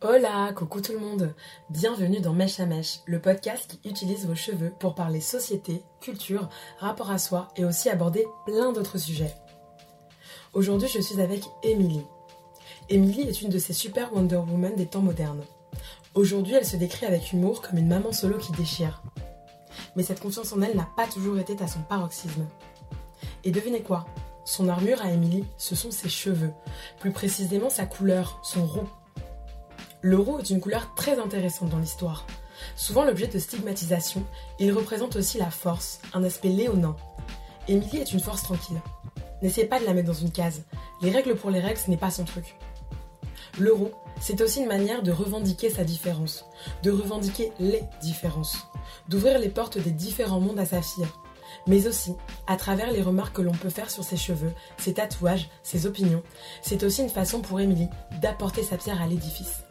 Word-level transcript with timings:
Hola, 0.00 0.52
coucou 0.54 0.80
tout 0.80 0.92
le 0.92 1.00
monde. 1.00 1.34
Bienvenue 1.70 2.20
dans 2.20 2.32
Mèche 2.32 2.60
à 2.60 2.66
Mèche, 2.66 3.00
le 3.06 3.20
podcast 3.20 3.80
qui 3.82 3.88
utilise 3.88 4.28
vos 4.28 4.36
cheveux 4.36 4.72
pour 4.78 4.94
parler 4.94 5.20
société, 5.20 5.82
culture, 6.00 6.48
rapport 6.78 7.10
à 7.10 7.18
soi 7.18 7.48
et 7.56 7.64
aussi 7.64 7.90
aborder 7.90 8.24
plein 8.46 8.70
d'autres 8.70 8.98
sujets. 8.98 9.34
Aujourd'hui, 10.52 10.88
je 10.88 11.00
suis 11.00 11.20
avec 11.20 11.42
Emily. 11.64 12.04
Emily 12.88 13.22
est 13.22 13.42
une 13.42 13.48
de 13.48 13.58
ces 13.58 13.72
super 13.72 14.14
Wonder 14.14 14.36
Woman 14.36 14.76
des 14.76 14.86
temps 14.86 15.02
modernes. 15.02 15.42
Aujourd'hui, 16.14 16.54
elle 16.54 16.64
se 16.64 16.76
décrit 16.76 17.06
avec 17.06 17.32
humour 17.32 17.60
comme 17.60 17.78
une 17.78 17.88
maman 17.88 18.12
solo 18.12 18.38
qui 18.38 18.52
déchire. 18.52 19.02
Mais 19.96 20.04
cette 20.04 20.20
confiance 20.20 20.52
en 20.52 20.62
elle 20.62 20.76
n'a 20.76 20.88
pas 20.96 21.08
toujours 21.08 21.40
été 21.40 21.60
à 21.60 21.66
son 21.66 21.80
paroxysme. 21.80 22.46
Et 23.42 23.50
devinez 23.50 23.82
quoi? 23.82 24.06
Son 24.44 24.68
armure 24.68 25.02
à 25.02 25.10
Emily, 25.10 25.44
ce 25.56 25.74
sont 25.74 25.90
ses 25.90 26.08
cheveux. 26.08 26.52
Plus 27.00 27.10
précisément 27.10 27.68
sa 27.68 27.84
couleur, 27.84 28.38
son 28.44 28.64
roux. 28.64 28.88
Le 30.00 30.16
roux 30.16 30.38
est 30.38 30.50
une 30.50 30.60
couleur 30.60 30.94
très 30.94 31.18
intéressante 31.18 31.70
dans 31.70 31.78
l'histoire. 31.78 32.24
Souvent 32.76 33.04
l'objet 33.04 33.26
de 33.26 33.38
stigmatisation, 33.38 34.22
il 34.60 34.72
représente 34.72 35.16
aussi 35.16 35.38
la 35.38 35.50
force, 35.50 36.00
un 36.14 36.22
aspect 36.22 36.50
léonin. 36.50 36.94
Émilie 37.66 37.98
est 37.98 38.12
une 38.12 38.20
force 38.20 38.44
tranquille. 38.44 38.80
N'essayez 39.42 39.66
pas 39.66 39.80
de 39.80 39.84
la 39.84 39.94
mettre 39.94 40.06
dans 40.06 40.14
une 40.14 40.30
case. 40.30 40.62
Les 41.02 41.10
règles 41.10 41.34
pour 41.34 41.50
les 41.50 41.58
règles, 41.58 41.80
ce 41.80 41.90
n'est 41.90 41.96
pas 41.96 42.12
son 42.12 42.24
truc. 42.24 42.54
Le 43.58 43.72
roux, 43.72 43.90
c'est 44.20 44.40
aussi 44.40 44.60
une 44.60 44.68
manière 44.68 45.02
de 45.02 45.10
revendiquer 45.10 45.68
sa 45.68 45.82
différence, 45.82 46.44
de 46.84 46.92
revendiquer 46.92 47.52
les 47.58 47.82
différences, 48.00 48.68
d'ouvrir 49.08 49.40
les 49.40 49.48
portes 49.48 49.78
des 49.78 49.90
différents 49.90 50.40
mondes 50.40 50.60
à 50.60 50.66
sa 50.66 50.80
fille, 50.80 51.06
mais 51.66 51.88
aussi 51.88 52.14
à 52.46 52.56
travers 52.56 52.92
les 52.92 53.02
remarques 53.02 53.34
que 53.34 53.42
l'on 53.42 53.52
peut 53.52 53.68
faire 53.68 53.90
sur 53.90 54.04
ses 54.04 54.16
cheveux, 54.16 54.52
ses 54.76 54.94
tatouages, 54.94 55.50
ses 55.64 55.86
opinions. 55.86 56.22
C'est 56.62 56.84
aussi 56.84 57.02
une 57.02 57.08
façon 57.08 57.40
pour 57.40 57.58
Émilie 57.58 57.88
d'apporter 58.22 58.62
sa 58.62 58.76
pierre 58.76 59.02
à 59.02 59.08
l'édifice. 59.08 59.64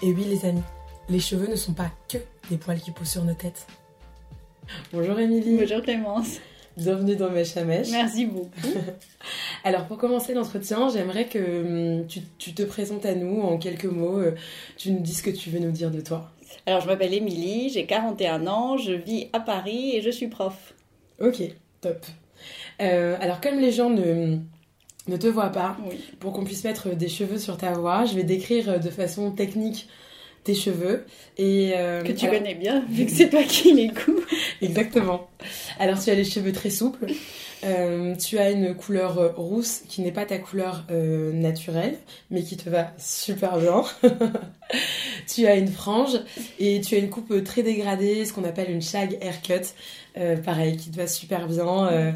Et 0.00 0.12
oui 0.12 0.24
les 0.24 0.46
amis, 0.46 0.62
les 1.08 1.18
cheveux 1.18 1.48
ne 1.48 1.56
sont 1.56 1.72
pas 1.72 1.90
que 2.08 2.18
des 2.50 2.56
poils 2.56 2.78
qui 2.78 2.92
poussent 2.92 3.10
sur 3.10 3.24
nos 3.24 3.34
têtes. 3.34 3.66
Bonjour 4.92 5.18
Émilie. 5.18 5.56
Bonjour 5.58 5.82
Clémence. 5.82 6.36
Bienvenue 6.76 7.16
dans 7.16 7.30
Mèche 7.30 7.56
à 7.56 7.64
Mèche. 7.64 7.90
Merci 7.90 8.26
beaucoup. 8.26 8.48
Alors 9.64 9.86
pour 9.86 9.98
commencer 9.98 10.34
l'entretien, 10.34 10.88
j'aimerais 10.88 11.24
que 11.24 11.98
hum, 11.98 12.06
tu, 12.06 12.54
te 12.54 12.62
présentes 12.62 13.06
à 13.06 13.16
nous 13.16 13.40
en 13.40 13.58
quelques 13.58 13.86
mots, 13.86 14.18
euh, 14.18 14.36
tu 14.76 14.92
nous 14.92 15.00
dis 15.00 15.14
ce 15.14 15.22
que 15.24 15.30
tu 15.30 15.50
veux 15.50 15.58
nous 15.58 15.72
dire 15.72 15.90
de 15.90 16.00
toi. 16.00 16.30
Alors 16.66 16.80
je 16.80 16.86
m'appelle 16.86 17.12
Émilie, 17.12 17.68
j'ai 17.68 17.84
41 17.84 18.46
ans, 18.46 18.76
je 18.76 18.92
vis 18.92 19.28
à 19.32 19.40
Paris 19.40 19.96
et 19.96 20.00
je 20.00 20.10
suis 20.10 20.28
prof. 20.28 20.74
Ok, 21.20 21.42
top. 21.80 22.06
Euh, 22.80 23.16
alors 23.20 23.40
comme 23.40 23.58
les 23.58 23.72
gens 23.72 23.90
ne, 23.90 24.38
ne 25.08 25.16
te 25.16 25.26
voient 25.26 25.50
pas, 25.50 25.76
pour 26.20 26.32
qu'on 26.32 26.44
puisse 26.44 26.64
mettre 26.64 26.90
des 26.90 27.08
cheveux 27.08 27.38
sur 27.38 27.56
ta 27.56 27.72
voix, 27.72 28.04
je 28.04 28.14
vais 28.14 28.24
décrire 28.24 28.78
de 28.78 28.90
façon 28.90 29.30
technique 29.30 29.88
tes 30.48 30.54
cheveux. 30.54 31.04
Et, 31.36 31.72
euh, 31.76 32.02
que 32.02 32.12
tu 32.12 32.26
connais 32.26 32.54
bien, 32.54 32.82
vu 32.88 33.04
que 33.04 33.10
c'est 33.12 33.28
toi 33.28 33.42
qui 33.42 33.74
les 33.74 33.88
couds. 33.88 34.24
Exactement. 34.62 35.28
Alors 35.78 36.02
tu 36.02 36.08
as 36.08 36.14
les 36.14 36.24
cheveux 36.24 36.52
très 36.52 36.70
souples. 36.70 37.06
Euh, 37.64 38.16
tu 38.16 38.38
as 38.38 38.50
une 38.50 38.74
couleur 38.74 39.18
euh, 39.18 39.28
rousse 39.36 39.82
qui 39.88 40.00
n'est 40.00 40.12
pas 40.12 40.24
ta 40.24 40.38
couleur 40.38 40.86
naturelle, 40.88 41.98
mais 42.30 42.42
qui 42.42 42.56
te 42.56 42.70
va 42.70 42.92
super 42.96 43.58
bien. 43.58 43.84
tu 45.26 45.46
as 45.46 45.56
une 45.56 45.68
frange 45.68 46.18
et 46.58 46.80
tu 46.80 46.94
as 46.94 46.98
une 46.98 47.10
coupe 47.10 47.44
très 47.44 47.62
dégradée, 47.62 48.24
ce 48.24 48.32
qu'on 48.32 48.44
appelle 48.44 48.70
une 48.70 48.82
shag 48.82 49.18
haircut. 49.20 49.74
pareil, 50.44 50.78
qui 50.78 50.90
te 50.90 50.96
va 50.96 51.06
super 51.06 51.46
bien. 51.46 52.14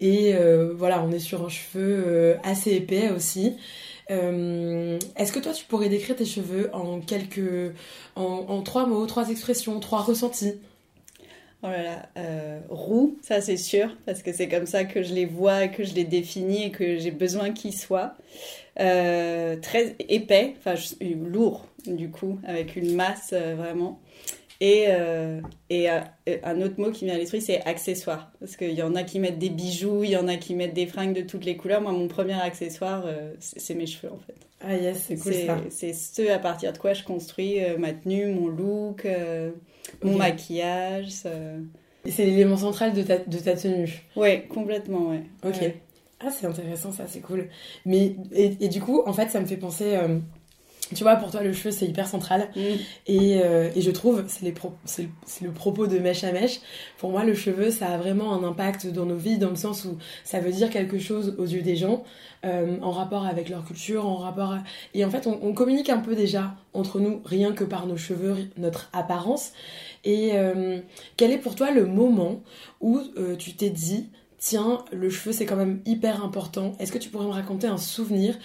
et 0.00 0.34
voilà, 0.76 1.02
on 1.02 1.10
est 1.10 1.18
sur 1.18 1.44
un 1.44 1.48
cheveu 1.48 2.36
assez 2.44 2.70
épais 2.74 3.10
aussi. 3.10 3.56
Euh, 4.12 4.98
est-ce 5.16 5.32
que 5.32 5.40
toi, 5.40 5.52
tu 5.52 5.64
pourrais 5.64 5.88
décrire 5.88 6.16
tes 6.16 6.24
cheveux 6.24 6.70
en 6.74 7.00
quelques, 7.00 7.72
trois 8.64 8.86
mots, 8.86 9.06
trois 9.06 9.30
expressions, 9.30 9.80
trois 9.80 10.02
ressentis? 10.02 10.54
Oh 11.64 11.68
là 11.68 11.82
là, 11.82 12.08
euh, 12.16 12.58
roux, 12.70 13.16
ça 13.22 13.40
c'est 13.40 13.56
sûr, 13.56 13.96
parce 14.04 14.24
que 14.24 14.32
c'est 14.32 14.48
comme 14.48 14.66
ça 14.66 14.84
que 14.84 15.04
je 15.04 15.14
les 15.14 15.26
vois, 15.26 15.68
que 15.68 15.84
je 15.84 15.94
les 15.94 16.02
définis 16.02 16.64
et 16.64 16.70
que 16.72 16.98
j'ai 16.98 17.12
besoin 17.12 17.52
qu'ils 17.52 17.76
soient. 17.76 18.14
Euh, 18.80 19.54
très 19.62 19.94
épais, 20.08 20.56
enfin 20.58 20.74
lourd 21.00 21.66
du 21.86 22.10
coup, 22.10 22.40
avec 22.44 22.74
une 22.74 22.96
masse 22.96 23.32
vraiment. 23.32 24.00
Et, 24.62 24.84
euh, 24.86 25.40
et 25.70 25.90
euh, 25.90 25.98
un 26.44 26.62
autre 26.62 26.74
mot 26.78 26.92
qui 26.92 27.04
vient 27.04 27.16
à 27.16 27.18
l'esprit, 27.18 27.40
c'est 27.40 27.60
accessoire. 27.62 28.30
Parce 28.38 28.56
qu'il 28.56 28.70
y 28.70 28.82
en 28.82 28.94
a 28.94 29.02
qui 29.02 29.18
mettent 29.18 29.40
des 29.40 29.50
bijoux, 29.50 30.04
il 30.04 30.10
y 30.10 30.16
en 30.16 30.28
a 30.28 30.36
qui 30.36 30.54
mettent 30.54 30.72
des 30.72 30.86
fringues 30.86 31.16
de 31.16 31.22
toutes 31.22 31.44
les 31.44 31.56
couleurs. 31.56 31.80
Moi, 31.80 31.90
mon 31.90 32.06
premier 32.06 32.40
accessoire, 32.40 33.02
euh, 33.04 33.34
c'est 33.40 33.74
mes 33.74 33.86
cheveux, 33.86 34.12
en 34.12 34.18
fait. 34.18 34.36
Ah 34.60 34.76
yes, 34.76 35.06
c'est 35.08 35.16
cool 35.16 35.34
ça. 35.34 35.58
C'est 35.70 35.92
ce 35.92 36.30
à 36.30 36.38
partir 36.38 36.72
de 36.72 36.78
quoi 36.78 36.92
je 36.92 37.02
construis 37.02 37.56
ma 37.80 37.92
tenue, 37.92 38.26
mon 38.28 38.46
look, 38.46 39.04
mon 40.04 40.16
maquillage. 40.16 41.08
C'est 41.08 42.24
l'élément 42.24 42.56
central 42.56 42.92
de 42.92 43.02
ta, 43.02 43.18
de 43.18 43.38
ta 43.38 43.56
tenue. 43.56 44.04
Oui, 44.14 44.46
complètement, 44.46 45.10
ouais. 45.10 45.24
Ok. 45.44 45.74
Ah, 46.20 46.30
c'est 46.30 46.46
intéressant 46.46 46.92
ça, 46.92 47.06
c'est 47.08 47.18
cool. 47.18 47.48
Mais, 47.84 48.14
et, 48.32 48.56
et, 48.60 48.68
du 48.68 48.80
coup, 48.80 49.02
en 49.04 49.12
fait, 49.12 49.28
ça 49.28 49.40
me 49.40 49.46
fait 49.46 49.56
penser 49.56 49.98
tu 50.92 51.02
vois, 51.02 51.16
pour 51.16 51.30
toi, 51.30 51.42
le 51.42 51.52
cheveu, 51.52 51.70
c'est 51.70 51.86
hyper 51.86 52.06
central. 52.06 52.48
Mm. 52.56 52.60
Et, 53.06 53.40
euh, 53.42 53.70
et, 53.74 53.80
je 53.80 53.90
trouve, 53.90 54.24
c'est 54.26 55.08
le 55.42 55.50
propos 55.52 55.86
de 55.86 55.98
mèche 55.98 56.24
à 56.24 56.32
mèche. 56.32 56.60
Pour 56.98 57.10
moi, 57.10 57.24
le 57.24 57.34
cheveu, 57.34 57.70
ça 57.70 57.88
a 57.88 57.98
vraiment 57.98 58.32
un 58.32 58.44
impact 58.44 58.86
dans 58.86 59.06
nos 59.06 59.16
vies, 59.16 59.38
dans 59.38 59.50
le 59.50 59.56
sens 59.56 59.84
où 59.84 59.98
ça 60.24 60.40
veut 60.40 60.52
dire 60.52 60.70
quelque 60.70 60.98
chose 60.98 61.34
aux 61.38 61.44
yeux 61.44 61.62
des 61.62 61.76
gens, 61.76 62.04
euh, 62.44 62.78
en 62.82 62.90
rapport 62.90 63.26
avec 63.26 63.48
leur 63.48 63.64
culture, 63.64 64.06
en 64.06 64.16
rapport 64.16 64.56
Et 64.94 65.04
en 65.04 65.10
fait, 65.10 65.26
on, 65.26 65.52
communique 65.52 65.90
un 65.90 65.98
peu 65.98 66.14
déjà 66.14 66.54
entre 66.72 67.00
nous, 67.00 67.20
rien 67.24 67.52
que 67.52 67.64
par 67.64 67.86
nos 67.86 67.96
cheveux, 67.96 68.36
notre 68.56 68.88
apparence. 68.92 69.52
Et 70.04 70.30
euh, 70.34 70.80
quel 71.16 71.30
est 71.30 71.38
pour 71.38 71.54
toi 71.54 71.70
le 71.70 71.86
moment 71.86 72.42
où 72.80 73.00
tu 73.38 73.54
t'es 73.54 73.70
dit, 73.70 74.08
tiens, 74.42 74.84
le 74.92 75.08
cheveu, 75.08 75.32
c'est 75.32 75.46
quand 75.46 75.56
même 75.56 75.80
hyper 75.86 76.24
important 76.24 76.72
Est-ce 76.80 76.90
que 76.90 76.98
tu 76.98 77.10
pourrais 77.10 77.26
me 77.26 77.32
raconter 77.32 77.68
un 77.68 77.78
souvenir 77.78 78.36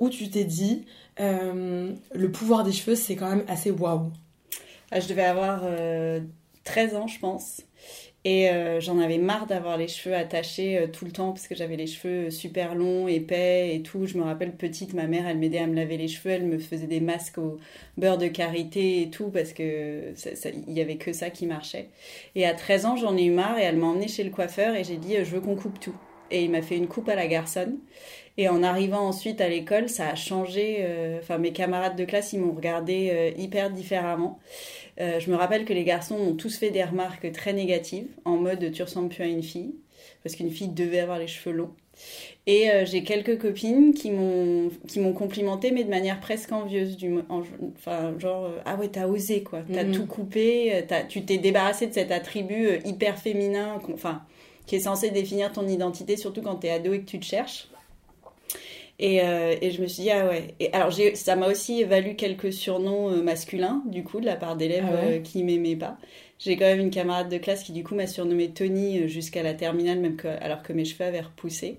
où 0.00 0.10
tu 0.10 0.28
t'es 0.28 0.44
dit, 0.44 0.84
euh, 1.20 1.92
le 2.14 2.30
pouvoir 2.30 2.64
des 2.64 2.72
cheveux, 2.72 2.96
c'est 2.96 3.16
quand 3.16 3.28
même 3.28 3.44
assez 3.48 3.70
waouh. 3.70 4.10
Ah, 4.90 5.00
je 5.00 5.08
devais 5.08 5.24
avoir 5.24 5.60
13 6.64 6.94
euh, 6.94 6.96
ans, 6.98 7.06
je 7.06 7.18
pense. 7.18 7.62
Et 8.26 8.48
euh, 8.48 8.80
j'en 8.80 9.00
avais 9.00 9.18
marre 9.18 9.46
d'avoir 9.46 9.76
les 9.76 9.86
cheveux 9.86 10.14
attachés 10.14 10.88
tout 10.94 11.04
le 11.04 11.10
temps 11.10 11.32
parce 11.32 11.46
que 11.46 11.54
j'avais 11.54 11.76
les 11.76 11.86
cheveux 11.86 12.30
super 12.30 12.74
longs, 12.74 13.06
épais 13.06 13.76
et 13.76 13.82
tout. 13.82 14.06
Je 14.06 14.16
me 14.16 14.22
rappelle 14.22 14.52
petite, 14.52 14.94
ma 14.94 15.06
mère, 15.06 15.26
elle 15.28 15.36
m'aidait 15.36 15.58
à 15.58 15.66
me 15.66 15.74
laver 15.74 15.98
les 15.98 16.08
cheveux, 16.08 16.30
elle 16.30 16.46
me 16.46 16.58
faisait 16.58 16.86
des 16.86 17.00
masques 17.00 17.36
au 17.36 17.58
beurre 17.98 18.16
de 18.16 18.28
karité 18.28 19.02
et 19.02 19.10
tout 19.10 19.28
parce 19.28 19.52
que 19.52 20.14
il 20.66 20.72
y 20.72 20.80
avait 20.80 20.96
que 20.96 21.12
ça 21.12 21.28
qui 21.28 21.44
marchait. 21.44 21.90
Et 22.34 22.46
à 22.46 22.54
13 22.54 22.86
ans, 22.86 22.96
j'en 22.96 23.14
ai 23.14 23.24
eu 23.24 23.30
marre 23.30 23.58
et 23.58 23.62
elle 23.62 23.76
m'a 23.76 23.88
emmenée 23.88 24.08
chez 24.08 24.24
le 24.24 24.30
coiffeur 24.30 24.74
et 24.74 24.84
j'ai 24.84 24.96
dit 24.96 25.16
je 25.16 25.30
veux 25.30 25.42
qu'on 25.42 25.56
coupe 25.56 25.78
tout. 25.78 25.96
Et 26.30 26.44
il 26.44 26.50
m'a 26.50 26.62
fait 26.62 26.78
une 26.78 26.88
coupe 26.88 27.10
à 27.10 27.14
la 27.14 27.26
garçonne. 27.26 27.76
Et 28.36 28.48
en 28.48 28.62
arrivant 28.62 29.06
ensuite 29.06 29.40
à 29.40 29.48
l'école, 29.48 29.88
ça 29.88 30.08
a 30.08 30.14
changé. 30.16 30.78
Euh, 30.80 31.18
enfin, 31.20 31.38
mes 31.38 31.52
camarades 31.52 31.96
de 31.96 32.04
classe, 32.04 32.32
ils 32.32 32.40
m'ont 32.40 32.52
regardé 32.52 33.10
euh, 33.12 33.30
hyper 33.40 33.70
différemment. 33.70 34.40
Euh, 35.00 35.20
je 35.20 35.30
me 35.30 35.36
rappelle 35.36 35.64
que 35.64 35.72
les 35.72 35.84
garçons 35.84 36.16
ont 36.16 36.34
tous 36.34 36.58
fait 36.58 36.70
des 36.70 36.82
remarques 36.82 37.30
très 37.32 37.52
négatives, 37.52 38.08
en 38.24 38.36
mode 38.36 38.72
tu 38.72 38.82
ressembles 38.82 39.08
plus 39.08 39.22
à 39.22 39.26
une 39.26 39.42
fille, 39.42 39.74
parce 40.22 40.34
qu'une 40.34 40.50
fille 40.50 40.68
devait 40.68 41.00
avoir 41.00 41.18
les 41.18 41.26
cheveux 41.26 41.54
longs. 41.54 41.70
Et 42.46 42.68
j'ai 42.84 43.04
quelques 43.04 43.40
copines 43.40 43.94
qui 43.94 44.10
m'ont 44.10 44.70
qui 44.88 44.98
m'ont 44.98 45.12
complimenté, 45.12 45.70
mais 45.70 45.84
de 45.84 45.90
manière 45.90 46.18
presque 46.18 46.50
envieuse, 46.50 46.96
du, 46.96 47.14
enfin 47.28 48.18
genre 48.18 48.50
ah 48.64 48.74
ouais 48.74 48.88
t'as 48.88 49.06
osé 49.06 49.44
quoi, 49.44 49.62
t'as 49.72 49.84
mhm. 49.84 49.92
tout 49.92 50.06
coupé, 50.06 50.84
as, 50.90 51.04
tu 51.04 51.24
t'es 51.24 51.38
débarrassé 51.38 51.86
de 51.86 51.94
cet 51.94 52.10
attribut 52.10 52.80
hyper 52.84 53.16
féminin, 53.16 53.80
enfin 53.92 54.22
qui 54.66 54.76
est 54.76 54.80
censé 54.80 55.10
définir 55.10 55.52
ton 55.52 55.68
identité, 55.68 56.16
surtout 56.16 56.42
quand 56.42 56.56
t'es 56.56 56.70
ado 56.70 56.92
et 56.92 57.00
que 57.00 57.06
tu 57.06 57.20
te 57.20 57.24
cherches. 57.24 57.68
Et, 58.98 59.22
euh, 59.22 59.56
et, 59.60 59.70
je 59.72 59.82
me 59.82 59.86
suis 59.86 60.04
dit, 60.04 60.10
ah 60.10 60.28
ouais. 60.28 60.54
Et 60.60 60.72
alors, 60.72 60.92
ça 61.14 61.34
m'a 61.34 61.48
aussi 61.48 61.82
valu 61.82 62.14
quelques 62.14 62.52
surnoms 62.52 63.10
euh, 63.10 63.22
masculins, 63.22 63.82
du 63.86 64.04
coup, 64.04 64.20
de 64.20 64.26
la 64.26 64.36
part 64.36 64.56
d'élèves 64.56 64.84
ah 64.88 65.06
euh, 65.06 65.18
qui 65.18 65.42
m'aimaient 65.42 65.76
pas. 65.76 65.98
J'ai 66.38 66.56
quand 66.56 66.64
même 66.64 66.80
une 66.80 66.90
camarade 66.90 67.28
de 67.28 67.38
classe 67.38 67.64
qui, 67.64 67.72
du 67.72 67.82
coup, 67.82 67.94
m'a 67.94 68.06
surnommé 68.06 68.50
Tony 68.50 69.08
jusqu'à 69.08 69.42
la 69.42 69.54
terminale, 69.54 69.98
même 69.98 70.16
que, 70.16 70.28
alors 70.28 70.62
que 70.62 70.72
mes 70.72 70.84
cheveux 70.84 71.04
avaient 71.04 71.22
repoussé. 71.22 71.78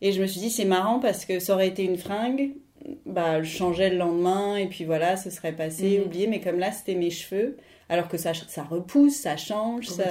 Et 0.00 0.12
je 0.12 0.20
me 0.20 0.26
suis 0.26 0.40
dit, 0.40 0.50
c'est 0.50 0.64
marrant 0.64 0.98
parce 0.98 1.24
que 1.24 1.38
ça 1.38 1.54
aurait 1.54 1.68
été 1.68 1.84
une 1.84 1.98
fringue, 1.98 2.50
bah, 3.06 3.42
je 3.42 3.50
changeais 3.50 3.90
le 3.90 3.98
lendemain, 3.98 4.56
et 4.56 4.66
puis 4.66 4.84
voilà, 4.84 5.16
ce 5.16 5.30
serait 5.30 5.52
passé, 5.52 5.98
mhm. 5.98 6.04
oublié. 6.04 6.26
Mais 6.26 6.40
comme 6.40 6.58
là, 6.58 6.72
c'était 6.72 6.94
mes 6.94 7.10
cheveux, 7.10 7.58
alors 7.88 8.08
que 8.08 8.16
ça, 8.16 8.32
ça 8.34 8.64
repousse, 8.64 9.14
ça 9.14 9.36
change, 9.36 9.86
ça, 9.86 10.04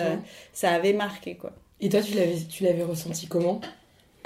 ça 0.53 0.71
avait 0.71 0.93
marqué, 0.93 1.35
quoi. 1.35 1.51
Et 1.81 1.89
toi, 1.89 2.01
tu 2.01 2.63
l'avais 2.63 2.83
ressenti 2.83 3.27
comment? 3.27 3.61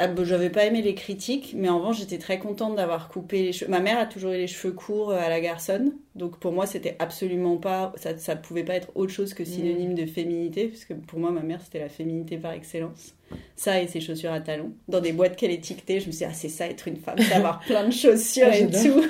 Ah, 0.03 0.07
bah, 0.07 0.23
j'avais 0.25 0.49
pas 0.49 0.65
aimé 0.65 0.81
les 0.81 0.95
critiques, 0.95 1.53
mais 1.55 1.69
en 1.69 1.79
revanche, 1.79 1.99
j'étais 1.99 2.17
très 2.17 2.37
contente 2.37 2.75
d'avoir 2.75 3.07
coupé 3.07 3.41
les 3.41 3.53
cheveux. 3.53 3.71
Ma 3.71 3.79
mère 3.79 3.97
a 3.97 4.05
toujours 4.05 4.31
eu 4.31 4.37
les 4.37 4.47
cheveux 4.47 4.73
courts 4.73 5.11
euh, 5.11 5.17
à 5.17 5.29
la 5.29 5.39
garçonne, 5.39 5.93
donc 6.15 6.39
pour 6.39 6.51
moi, 6.51 6.65
c'était 6.65 6.97
absolument 6.99 7.55
pas. 7.55 7.93
Ça, 7.95 8.17
ça 8.17 8.35
pouvait 8.35 8.65
pas 8.65 8.75
être 8.75 8.89
autre 8.95 9.13
chose 9.13 9.33
que 9.33 9.45
synonyme 9.45 9.93
mm. 9.93 9.95
de 9.95 10.05
féminité, 10.05 10.67
puisque 10.67 10.93
pour 10.93 11.19
moi, 11.19 11.31
ma 11.31 11.41
mère, 11.41 11.61
c'était 11.63 11.79
la 11.79 11.87
féminité 11.87 12.37
par 12.37 12.51
excellence. 12.51 13.15
Ça 13.55 13.81
et 13.81 13.87
ses 13.87 14.01
chaussures 14.01 14.33
à 14.33 14.41
talons. 14.41 14.73
Dans 14.89 14.99
des 14.99 15.13
boîtes 15.13 15.37
qu'elle 15.37 15.51
étiquetait, 15.51 16.01
je 16.01 16.07
me 16.07 16.11
suis 16.11 16.25
dit, 16.25 16.29
ah, 16.29 16.33
c'est 16.33 16.49
ça 16.49 16.67
être 16.67 16.87
une 16.89 16.97
femme, 16.97 17.15
c'est 17.17 17.33
avoir 17.33 17.59
plein 17.65 17.85
de 17.85 17.93
chaussures 17.93 18.47
Ah, 18.51 18.57
et 18.57 18.67
tout. 18.67 19.05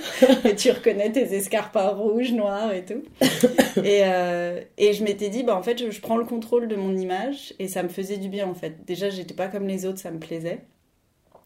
et 0.47 0.55
tu 0.55 0.69
reconnais 0.69 1.11
tes 1.11 1.33
escarpins 1.33 1.89
rouges, 1.89 2.33
noirs 2.33 2.71
et 2.71 2.85
tout. 2.85 3.01
et, 3.83 4.01
euh, 4.03 4.61
et 4.77 4.93
je 4.93 5.03
m'étais 5.03 5.29
dit, 5.29 5.41
bah, 5.41 5.57
en 5.57 5.63
fait, 5.63 5.79
je, 5.79 5.89
je 5.89 6.01
prends 6.01 6.17
le 6.17 6.25
contrôle 6.25 6.67
de 6.67 6.75
mon 6.75 6.95
image 6.95 7.55
et 7.57 7.67
ça 7.67 7.81
me 7.81 7.89
faisait 7.89 8.17
du 8.17 8.29
bien, 8.29 8.47
en 8.47 8.53
fait. 8.53 8.85
Déjà, 8.85 9.09
j'étais 9.09 9.33
pas 9.33 9.47
comme 9.47 9.67
les 9.67 9.87
autres, 9.87 9.99
ça 9.99 10.11
me 10.11 10.19
plaisait. 10.19 10.61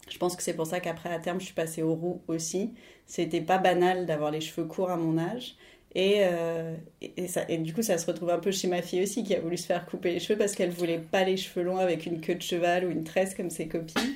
Je 0.10 0.18
pense 0.18 0.36
que 0.36 0.44
c'est 0.44 0.54
pour 0.56 0.68
ça 0.68 0.80
qu'après, 0.80 1.14
à 1.14 1.20
terme, 1.20 1.40
je 1.40 1.46
suis 1.46 1.54
passée 1.54 1.84
au 1.84 1.94
roux 1.96 2.22
aussi. 2.28 2.74
C'était 3.06 3.42
pas 3.42 3.58
banal 3.58 4.06
d'avoir 4.06 4.32
les 4.32 4.42
cheveux 4.42 4.68
courts 4.68 4.92
à 4.92 4.98
mon 4.98 5.18
âge. 5.18 5.56
Et, 5.96 6.18
euh, 6.26 6.76
et, 7.02 7.24
et 7.24 7.28
ça, 7.28 7.46
et 7.50 7.58
du 7.58 7.74
coup, 7.74 7.82
ça 7.82 7.98
se 7.98 8.06
retrouve 8.06 8.30
un 8.30 8.40
peu 8.40 8.52
chez 8.52 8.68
ma 8.68 8.82
fille 8.82 9.02
aussi, 9.04 9.24
qui 9.24 9.34
a 9.36 9.40
voulu 9.42 9.58
se 9.58 9.66
faire 9.66 9.86
couper 9.86 10.14
les 10.14 10.20
cheveux 10.20 10.38
parce 10.38 10.54
qu'elle 10.56 10.70
voulait 10.72 11.00
pas 11.00 11.24
les 11.24 11.38
cheveux 11.38 11.64
longs 11.64 11.78
avec 11.78 12.06
une 12.06 12.22
queue 12.22 12.36
de 12.36 12.42
cheval 12.42 12.86
ou 12.86 12.92
une 12.92 13.04
tresse 13.04 13.34
comme 13.36 13.50
ses 13.50 13.68
copines. 13.68 14.16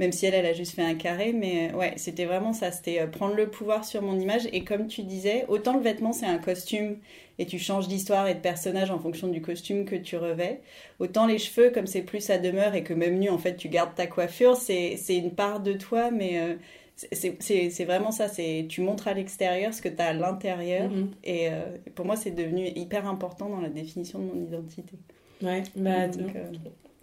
Même 0.00 0.10
si 0.10 0.26
elle, 0.26 0.34
elle 0.34 0.46
a 0.46 0.52
juste 0.52 0.74
fait 0.74 0.82
un 0.82 0.96
carré. 0.96 1.32
Mais 1.32 1.70
euh, 1.72 1.76
ouais, 1.76 1.92
c'était 1.96 2.24
vraiment 2.24 2.52
ça. 2.52 2.72
C'était 2.72 3.00
euh, 3.00 3.06
prendre 3.06 3.34
le 3.36 3.48
pouvoir 3.48 3.84
sur 3.84 4.02
mon 4.02 4.18
image. 4.18 4.48
Et 4.52 4.64
comme 4.64 4.88
tu 4.88 5.02
disais, 5.04 5.44
autant 5.48 5.74
le 5.76 5.82
vêtement, 5.82 6.12
c'est 6.12 6.26
un 6.26 6.38
costume 6.38 6.96
et 7.38 7.46
tu 7.46 7.58
changes 7.58 7.86
d'histoire 7.86 8.26
et 8.26 8.34
de 8.34 8.40
personnage 8.40 8.90
en 8.90 8.98
fonction 8.98 9.28
du 9.28 9.40
costume 9.40 9.84
que 9.84 9.94
tu 9.96 10.16
revais. 10.16 10.60
Autant 10.98 11.26
les 11.26 11.38
cheveux, 11.38 11.70
comme 11.70 11.86
c'est 11.86 12.02
plus 12.02 12.28
à 12.30 12.38
demeure 12.38 12.74
et 12.74 12.82
que 12.82 12.92
même 12.94 13.18
nu, 13.18 13.30
en 13.30 13.38
fait, 13.38 13.56
tu 13.56 13.68
gardes 13.68 13.94
ta 13.94 14.06
coiffure, 14.08 14.56
c'est 14.56 14.96
c'est 14.96 15.16
une 15.16 15.30
part 15.32 15.60
de 15.60 15.74
toi, 15.74 16.10
mais 16.10 16.38
euh, 16.40 16.54
c'est- 16.96 17.36
c'est 17.40 17.70
c'est 17.70 17.84
vraiment 17.84 18.10
ça. 18.10 18.28
c'est 18.28 18.66
Tu 18.68 18.80
montres 18.82 19.06
à 19.08 19.14
l'extérieur 19.14 19.72
ce 19.72 19.80
que 19.82 19.88
tu 19.88 20.00
as 20.02 20.06
à 20.08 20.12
l'intérieur. 20.12 20.90
Mhm. 20.90 21.10
Et 21.24 21.48
euh, 21.48 21.62
pour 21.94 22.04
moi, 22.06 22.16
c'est 22.16 22.30
devenu 22.32 22.68
hyper 22.74 23.06
important 23.06 23.48
dans 23.48 23.60
la 23.60 23.68
définition 23.70 24.18
de 24.18 24.24
mon 24.24 24.42
identité. 24.46 24.96
Ouais, 25.42 25.62
bah, 25.76 26.08
Donc, 26.08 26.36
euh, 26.36 26.50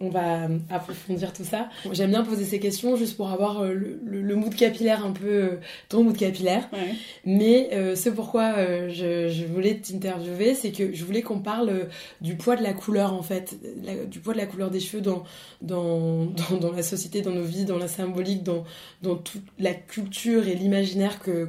on 0.00 0.10
va 0.10 0.44
euh, 0.44 0.58
approfondir 0.70 1.32
tout 1.32 1.44
ça. 1.44 1.68
J'aime 1.92 2.10
bien 2.10 2.22
poser 2.22 2.44
ces 2.44 2.60
questions 2.60 2.94
juste 2.96 3.16
pour 3.16 3.30
avoir 3.30 3.60
euh, 3.62 3.72
le, 3.74 3.98
le- 4.04 4.22
le 4.22 4.34
mood 4.36 4.54
capillaire 4.54 5.04
un 5.04 5.10
peu, 5.10 5.26
euh, 5.26 5.56
ton 5.88 6.04
mood 6.04 6.16
capillaire. 6.16 6.68
ouais. 6.72 6.94
Mais 7.24 7.70
euh, 7.72 7.96
ce 7.96 8.08
pourquoi 8.08 8.54
euh, 8.58 8.88
je, 8.90 9.28
je 9.28 9.44
voulais 9.44 9.74
t'interviewer, 9.80 10.54
c'est 10.54 10.70
que 10.70 10.94
je 10.94 11.04
voulais 11.04 11.22
qu'on 11.22 11.40
parle 11.40 11.68
euh, 11.70 11.84
du 12.20 12.36
poids 12.36 12.54
de 12.56 12.62
la 12.62 12.72
couleur 12.74 13.12
en 13.12 13.22
fait, 13.22 13.56
la- 13.84 14.04
du 14.04 14.20
poids 14.20 14.34
de 14.34 14.38
la 14.38 14.46
couleur 14.46 14.70
des 14.70 14.80
cheveux 14.80 15.02
dans, 15.02 15.24
dans, 15.62 16.26
dans, 16.26 16.56
dans 16.60 16.72
la 16.72 16.82
société, 16.82 17.20
dans 17.22 17.32
nos 17.32 17.42
vies, 17.42 17.64
dans 17.64 17.78
la 17.78 17.88
symbolique, 17.88 18.42
dans, 18.44 18.64
dans 19.02 19.16
toute 19.16 19.42
la 19.58 19.74
culture 19.74 20.46
et 20.46 20.54
l'imaginaire 20.54 21.18
que- 21.20 21.48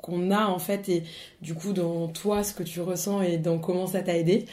qu'on 0.00 0.30
a 0.30 0.46
en 0.46 0.58
fait, 0.58 0.88
et 0.88 1.02
du 1.42 1.54
coup 1.54 1.72
dans 1.72 2.08
toi, 2.08 2.42
ce 2.42 2.54
que 2.54 2.62
tu 2.62 2.80
ressens 2.80 3.22
et 3.22 3.36
dans 3.36 3.58
comment 3.58 3.86
ça 3.86 4.00
t'a 4.02 4.16
aidé. 4.16 4.46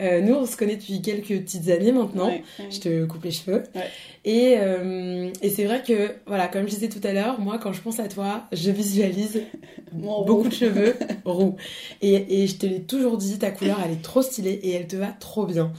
Euh, 0.00 0.20
nous, 0.20 0.34
on 0.34 0.46
se 0.46 0.56
connaît 0.56 0.76
depuis 0.76 1.02
quelques 1.02 1.28
petites 1.42 1.68
années 1.68 1.92
maintenant. 1.92 2.26
Ouais, 2.28 2.42
ouais. 2.58 2.64
Je 2.70 2.80
te 2.80 3.04
coupe 3.04 3.24
les 3.24 3.30
cheveux. 3.30 3.62
Ouais. 3.74 3.88
Et, 4.24 4.54
euh, 4.58 5.30
et 5.42 5.50
c'est 5.50 5.64
vrai 5.64 5.82
que, 5.86 6.12
voilà, 6.26 6.46
comme 6.48 6.62
je 6.68 6.74
disais 6.74 6.88
tout 6.88 7.00
à 7.02 7.12
l'heure, 7.12 7.40
moi, 7.40 7.58
quand 7.60 7.72
je 7.72 7.80
pense 7.80 7.98
à 8.00 8.08
toi, 8.08 8.44
je 8.52 8.70
visualise 8.70 9.42
Mon 9.92 10.24
beaucoup 10.24 10.42
roux. 10.44 10.48
de 10.48 10.54
cheveux 10.54 10.94
roux. 11.24 11.56
Et, 12.00 12.42
et 12.42 12.46
je 12.46 12.56
te 12.56 12.66
l'ai 12.66 12.80
toujours 12.82 13.16
dit, 13.18 13.38
ta 13.38 13.50
couleur, 13.50 13.80
elle 13.84 13.92
est 13.92 14.02
trop 14.02 14.22
stylée 14.22 14.58
et 14.62 14.72
elle 14.72 14.86
te 14.86 14.96
va 14.96 15.08
trop 15.18 15.44
bien. 15.46 15.72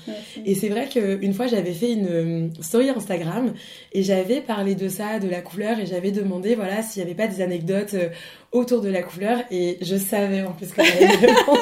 Et 0.46 0.56
c'est 0.56 0.70
vrai 0.70 0.88
qu'une 0.88 1.34
fois, 1.34 1.48
j'avais 1.48 1.72
fait 1.74 1.94
une 1.94 2.08
euh, 2.08 2.48
story 2.62 2.90
Instagram 2.90 3.54
et 3.94 4.04
j'avais 4.04 4.42
parlé 4.42 4.76
de 4.76 4.88
ça, 4.90 5.20
de 5.20 5.28
la 5.30 5.42
couleur, 5.42 5.80
et 5.80 5.86
j'avais 5.86 6.12
demandé, 6.12 6.56
voilà, 6.56 6.84
s'il 6.84 7.02
n'y 7.04 7.10
avait 7.10 7.16
pas 7.18 7.28
des 7.28 7.42
anecdotes 7.42 7.94
euh, 7.94 8.10
autour 8.52 8.82
de 8.82 8.90
la 8.90 9.02
couleur. 9.04 9.40
Et 9.52 9.78
je 9.82 9.96
savais 9.96 10.42
en 10.44 10.52
plus 10.52 10.68
que 10.68 10.84
j'allais 10.84 11.08
me 11.08 11.22
demander. 11.22 11.60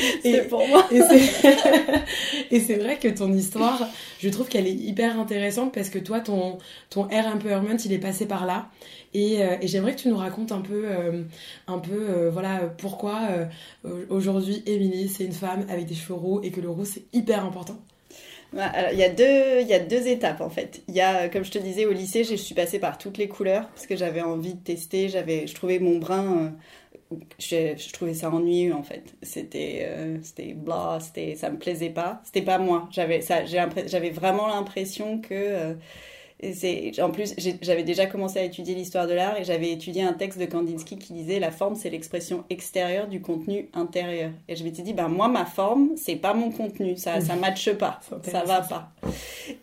Et- 0.00 0.13
C'est 0.24 0.48
pour 0.48 0.66
moi. 0.66 0.86
et 2.50 2.60
c'est 2.60 2.76
vrai 2.76 2.98
que 2.98 3.08
ton 3.08 3.32
histoire, 3.32 3.88
je 4.20 4.28
trouve 4.28 4.48
qu'elle 4.48 4.66
est 4.66 4.74
hyper 4.74 5.18
intéressante 5.18 5.72
parce 5.72 5.90
que 5.90 5.98
toi, 5.98 6.20
ton, 6.20 6.58
ton 6.90 7.08
air 7.10 7.26
empowerment, 7.26 7.76
il 7.84 7.92
est 7.92 7.98
passé 7.98 8.26
par 8.26 8.46
là. 8.46 8.68
Et, 9.12 9.42
euh, 9.42 9.56
et 9.60 9.68
j'aimerais 9.68 9.94
que 9.94 10.00
tu 10.00 10.08
nous 10.08 10.16
racontes 10.16 10.50
un 10.50 10.60
peu, 10.60 10.84
euh, 10.86 11.22
un 11.68 11.78
peu 11.78 11.92
euh, 11.92 12.30
voilà, 12.30 12.72
pourquoi 12.78 13.20
aujourd'hui, 14.08 14.62
Émilie, 14.66 15.08
c'est 15.08 15.24
une 15.24 15.32
femme 15.32 15.66
avec 15.68 15.86
des 15.86 15.94
cheveux 15.94 16.14
roux 16.14 16.40
et 16.42 16.50
que 16.50 16.60
le 16.60 16.70
roux, 16.70 16.84
c'est 16.84 17.04
hyper 17.12 17.44
important. 17.44 17.78
Bah, 18.52 18.66
alors, 18.66 18.92
Il 18.92 18.98
y, 18.98 19.04
a 19.04 19.08
deux, 19.08 19.62
il 19.62 19.66
y 19.66 19.74
a 19.74 19.80
deux 19.80 20.06
étapes 20.06 20.40
en 20.40 20.48
fait. 20.48 20.82
Il 20.88 20.94
y 20.94 21.00
a, 21.00 21.28
comme 21.28 21.44
je 21.44 21.50
te 21.50 21.58
disais, 21.58 21.86
au 21.86 21.92
lycée, 21.92 22.22
je 22.22 22.36
suis 22.36 22.54
passée 22.54 22.78
par 22.78 22.98
toutes 22.98 23.18
les 23.18 23.28
couleurs 23.28 23.68
parce 23.68 23.86
que 23.86 23.96
j'avais 23.96 24.22
envie 24.22 24.54
de 24.54 24.60
tester. 24.60 25.08
J'avais, 25.08 25.46
je 25.46 25.54
trouvais 25.54 25.80
mon 25.80 25.98
brun, 25.98 26.52
je, 27.38 27.74
je 27.76 27.92
trouvais 27.92 28.14
ça 28.14 28.30
ennuyeux 28.30 28.74
en 28.74 28.82
fait. 28.82 29.14
C'était, 29.22 29.86
euh, 29.88 30.18
c'était 30.22 30.54
blah, 30.54 30.98
c'était, 31.00 31.34
ça 31.36 31.50
me 31.50 31.58
plaisait 31.58 31.90
pas. 31.90 32.20
C'était 32.24 32.42
pas 32.42 32.58
moi. 32.58 32.88
J'avais, 32.90 33.20
ça, 33.20 33.44
j'ai 33.44 33.64
j'avais 33.86 34.10
vraiment 34.10 34.48
l'impression 34.48 35.20
que 35.20 35.34
euh, 35.34 35.74
et 36.40 36.52
c'est, 36.52 37.00
en 37.00 37.10
plus, 37.10 37.34
j'avais 37.62 37.84
déjà 37.84 38.06
commencé 38.06 38.38
à 38.38 38.44
étudier 38.44 38.74
l'histoire 38.74 39.06
de 39.06 39.14
l'art 39.14 39.38
et 39.38 39.44
j'avais 39.44 39.70
étudié 39.70 40.02
un 40.02 40.12
texte 40.12 40.38
de 40.38 40.44
Kandinsky 40.44 40.98
qui 40.98 41.12
disait 41.14 41.38
la 41.38 41.50
forme, 41.50 41.74
c'est 41.76 41.88
l'expression 41.90 42.44
extérieure 42.50 43.06
du 43.08 43.20
contenu 43.22 43.70
intérieur. 43.72 44.30
Et 44.48 44.56
je 44.56 44.64
m'étais 44.64 44.82
dit, 44.82 44.92
ben 44.92 45.08
moi, 45.08 45.28
ma 45.28 45.46
forme, 45.46 45.90
c'est 45.96 46.16
pas 46.16 46.34
mon 46.34 46.50
contenu, 46.50 46.96
ça, 46.96 47.20
ça 47.22 47.36
matche 47.36 47.70
pas, 47.72 48.00
ça 48.22 48.42
va 48.44 48.60
pas. 48.60 48.92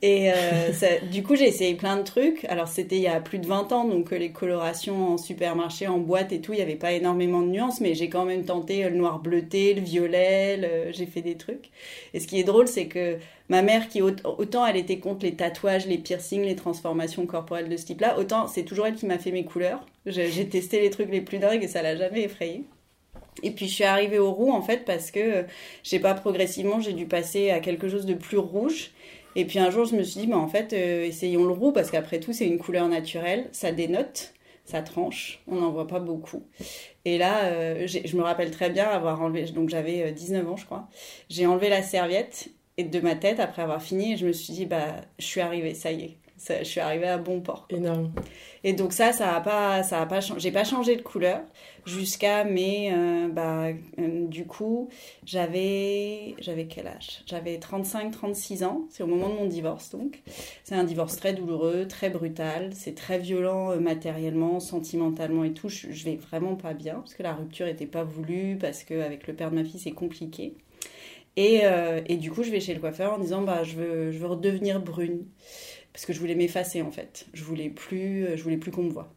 Et 0.01 0.31
euh, 0.31 0.73
ça- 0.73 0.99
du 1.11 1.23
coup, 1.23 1.35
j'ai 1.35 1.47
essayé 1.47 1.75
plein 1.75 1.97
de 1.97 2.03
trucs. 2.03 2.45
Alors, 2.45 2.67
c'était 2.67 2.95
il 2.97 3.01
y 3.01 3.07
a 3.07 3.19
plus 3.19 3.39
de 3.39 3.47
20 3.47 3.71
ans, 3.71 3.85
donc 3.85 4.13
euh, 4.13 4.17
les 4.17 4.31
colorations 4.31 5.13
en 5.13 5.17
supermarché, 5.17 5.87
en 5.87 5.97
boîte 5.99 6.31
et 6.31 6.41
tout, 6.41 6.53
il 6.53 6.57
n'y 6.57 6.61
avait 6.61 6.75
pas 6.75 6.93
énormément 6.93 7.41
de 7.41 7.47
nuances, 7.47 7.81
mais 7.81 7.93
j'ai 7.95 8.09
quand 8.09 8.25
même 8.25 8.45
tenté 8.45 8.83
le 8.89 8.95
noir 8.95 9.19
bleuté, 9.19 9.73
le 9.73 9.81
violet, 9.81 10.57
le- 10.57 10.91
j'ai 10.91 11.05
fait 11.05 11.21
des 11.21 11.35
trucs. 11.35 11.69
Et 12.13 12.19
ce 12.19 12.27
qui 12.27 12.39
est 12.39 12.43
drôle, 12.43 12.67
c'est 12.67 12.87
que 12.87 13.17
ma 13.51 13.61
mère, 13.61 13.89
qui 13.89 14.01
aut- 14.01 14.15
autant 14.23 14.65
elle 14.65 14.77
était 14.77 14.99
contre 14.99 15.25
les 15.25 15.35
tatouages, 15.35 15.85
les 15.85 15.97
piercings, 15.97 16.43
les 16.43 16.55
transformations 16.55 17.25
corporelles 17.25 17.67
de 17.67 17.75
ce 17.75 17.85
type-là, 17.85 18.17
autant 18.17 18.47
c'est 18.47 18.63
toujours 18.63 18.87
elle 18.87 18.95
qui 18.95 19.05
m'a 19.05 19.19
fait 19.19 19.31
mes 19.31 19.43
couleurs. 19.43 19.85
J'ai 20.05 20.47
testé 20.47 20.79
les 20.79 20.89
trucs 20.89 21.11
les 21.11 21.19
plus 21.19 21.37
dingues 21.37 21.61
et 21.61 21.67
ça 21.67 21.81
l'a 21.81 21.97
jamais 21.97 22.21
effrayée. 22.21 22.63
Et 23.43 23.51
puis 23.51 23.67
je 23.67 23.73
suis 23.73 23.83
arrivée 23.83 24.19
au 24.19 24.31
roux 24.31 24.51
en 24.53 24.61
fait 24.61 24.85
parce 24.85 25.11
que 25.11 25.19
euh, 25.19 25.43
je 25.83 25.97
pas 25.97 26.13
progressivement 26.13 26.79
j'ai 26.79 26.93
dû 26.93 27.05
passer 27.07 27.49
à 27.51 27.59
quelque 27.59 27.89
chose 27.89 28.05
de 28.05 28.13
plus 28.13 28.37
rouge. 28.37 28.91
Et 29.35 29.43
puis 29.45 29.59
un 29.59 29.69
jour 29.69 29.83
je 29.85 29.95
me 29.97 30.03
suis 30.03 30.21
dit 30.21 30.27
bah 30.27 30.37
en 30.37 30.47
fait 30.47 30.71
euh, 30.71 31.03
essayons 31.03 31.43
le 31.45 31.51
roux 31.53 31.73
parce 31.73 31.91
qu'après 31.91 32.21
tout 32.21 32.31
c'est 32.31 32.47
une 32.47 32.57
couleur 32.57 32.87
naturelle, 32.87 33.49
ça 33.51 33.73
dénote, 33.73 34.33
ça 34.63 34.81
tranche, 34.81 35.41
on 35.47 35.55
n'en 35.55 35.71
voit 35.71 35.87
pas 35.87 35.99
beaucoup. 35.99 36.43
Et 37.03 37.17
là 37.17 37.43
euh, 37.45 37.85
je 37.87 38.15
me 38.15 38.21
rappelle 38.23 38.51
très 38.51 38.69
bien 38.69 38.85
avoir 38.85 39.21
enlevé 39.21 39.43
donc 39.51 39.67
j'avais 39.69 40.03
euh, 40.03 40.11
19 40.11 40.49
ans 40.49 40.55
je 40.57 40.65
crois. 40.65 40.87
J'ai 41.29 41.45
enlevé 41.47 41.67
la 41.67 41.81
serviette 41.83 42.49
et 42.77 42.83
de 42.83 42.99
ma 42.99 43.15
tête 43.15 43.39
après 43.39 43.61
avoir 43.61 43.81
fini 43.81 44.17
je 44.17 44.27
me 44.27 44.33
suis 44.33 44.53
dit 44.53 44.65
bah 44.65 45.01
je 45.19 45.25
suis 45.25 45.41
arrivée 45.41 45.73
ça 45.73 45.91
y 45.91 46.03
est. 46.03 46.17
Ça, 46.41 46.57
je 46.57 46.63
suis 46.63 46.79
arrivée 46.79 47.07
à 47.07 47.19
bon 47.19 47.39
port. 47.39 47.67
Énorme. 47.69 48.11
Et 48.63 48.73
donc 48.73 48.93
ça, 48.93 49.13
ça 49.13 49.35
a 49.35 49.41
pas, 49.41 49.83
ça 49.83 50.01
a 50.01 50.07
pas 50.07 50.21
changé. 50.21 50.39
J'ai 50.39 50.51
pas 50.51 50.63
changé 50.63 50.95
de 50.95 51.03
couleur 51.03 51.41
jusqu'à 51.85 52.43
mes, 52.45 52.91
euh, 52.91 53.27
bah, 53.27 53.67
euh, 53.99 54.25
du 54.27 54.47
coup, 54.47 54.89
j'avais, 55.23 56.33
j'avais 56.39 56.65
quel 56.65 56.87
âge? 56.87 57.21
J'avais 57.27 57.59
35, 57.59 58.09
36 58.09 58.63
ans. 58.63 58.87
C'est 58.89 59.03
au 59.03 59.07
moment 59.07 59.29
de 59.29 59.35
mon 59.35 59.45
divorce 59.45 59.91
donc. 59.91 60.23
C'est 60.63 60.73
un 60.73 60.83
divorce 60.83 61.15
très 61.15 61.33
douloureux, 61.33 61.87
très 61.87 62.09
brutal. 62.09 62.71
C'est 62.73 62.95
très 62.95 63.19
violent 63.19 63.73
euh, 63.73 63.79
matériellement, 63.79 64.59
sentimentalement 64.59 65.43
et 65.43 65.53
tout. 65.53 65.69
Je, 65.69 65.91
je 65.91 66.05
vais 66.05 66.15
vraiment 66.15 66.55
pas 66.55 66.73
bien 66.73 66.95
parce 66.95 67.13
que 67.13 67.21
la 67.21 67.35
rupture 67.35 67.67
était 67.67 67.85
pas 67.85 68.03
voulue, 68.03 68.57
parce 68.59 68.83
que 68.83 68.99
avec 68.99 69.27
le 69.27 69.35
père 69.35 69.51
de 69.51 69.57
ma 69.57 69.63
fille 69.63 69.79
c'est 69.79 69.91
compliqué. 69.91 70.55
Et, 71.37 71.61
euh, 71.63 72.01
et 72.07 72.17
du 72.17 72.31
coup, 72.31 72.43
je 72.43 72.51
vais 72.51 72.59
chez 72.59 72.73
le 72.73 72.79
coiffeur 72.79 73.13
en 73.13 73.19
disant 73.19 73.41
bah 73.41 73.63
je 73.63 73.75
veux, 73.75 74.11
je 74.11 74.17
veux 74.19 74.27
redevenir 74.27 74.81
brune 74.81 75.25
parce 75.93 76.05
que 76.05 76.13
je 76.13 76.19
voulais 76.19 76.35
m'effacer 76.35 76.81
en 76.81 76.91
fait. 76.91 77.27
Je 77.33 77.43
voulais 77.43 77.69
plus, 77.69 78.27
je 78.35 78.43
voulais 78.43 78.57
plus 78.57 78.71
qu'on 78.71 78.83
me 78.83 78.91
voit. 78.91 79.13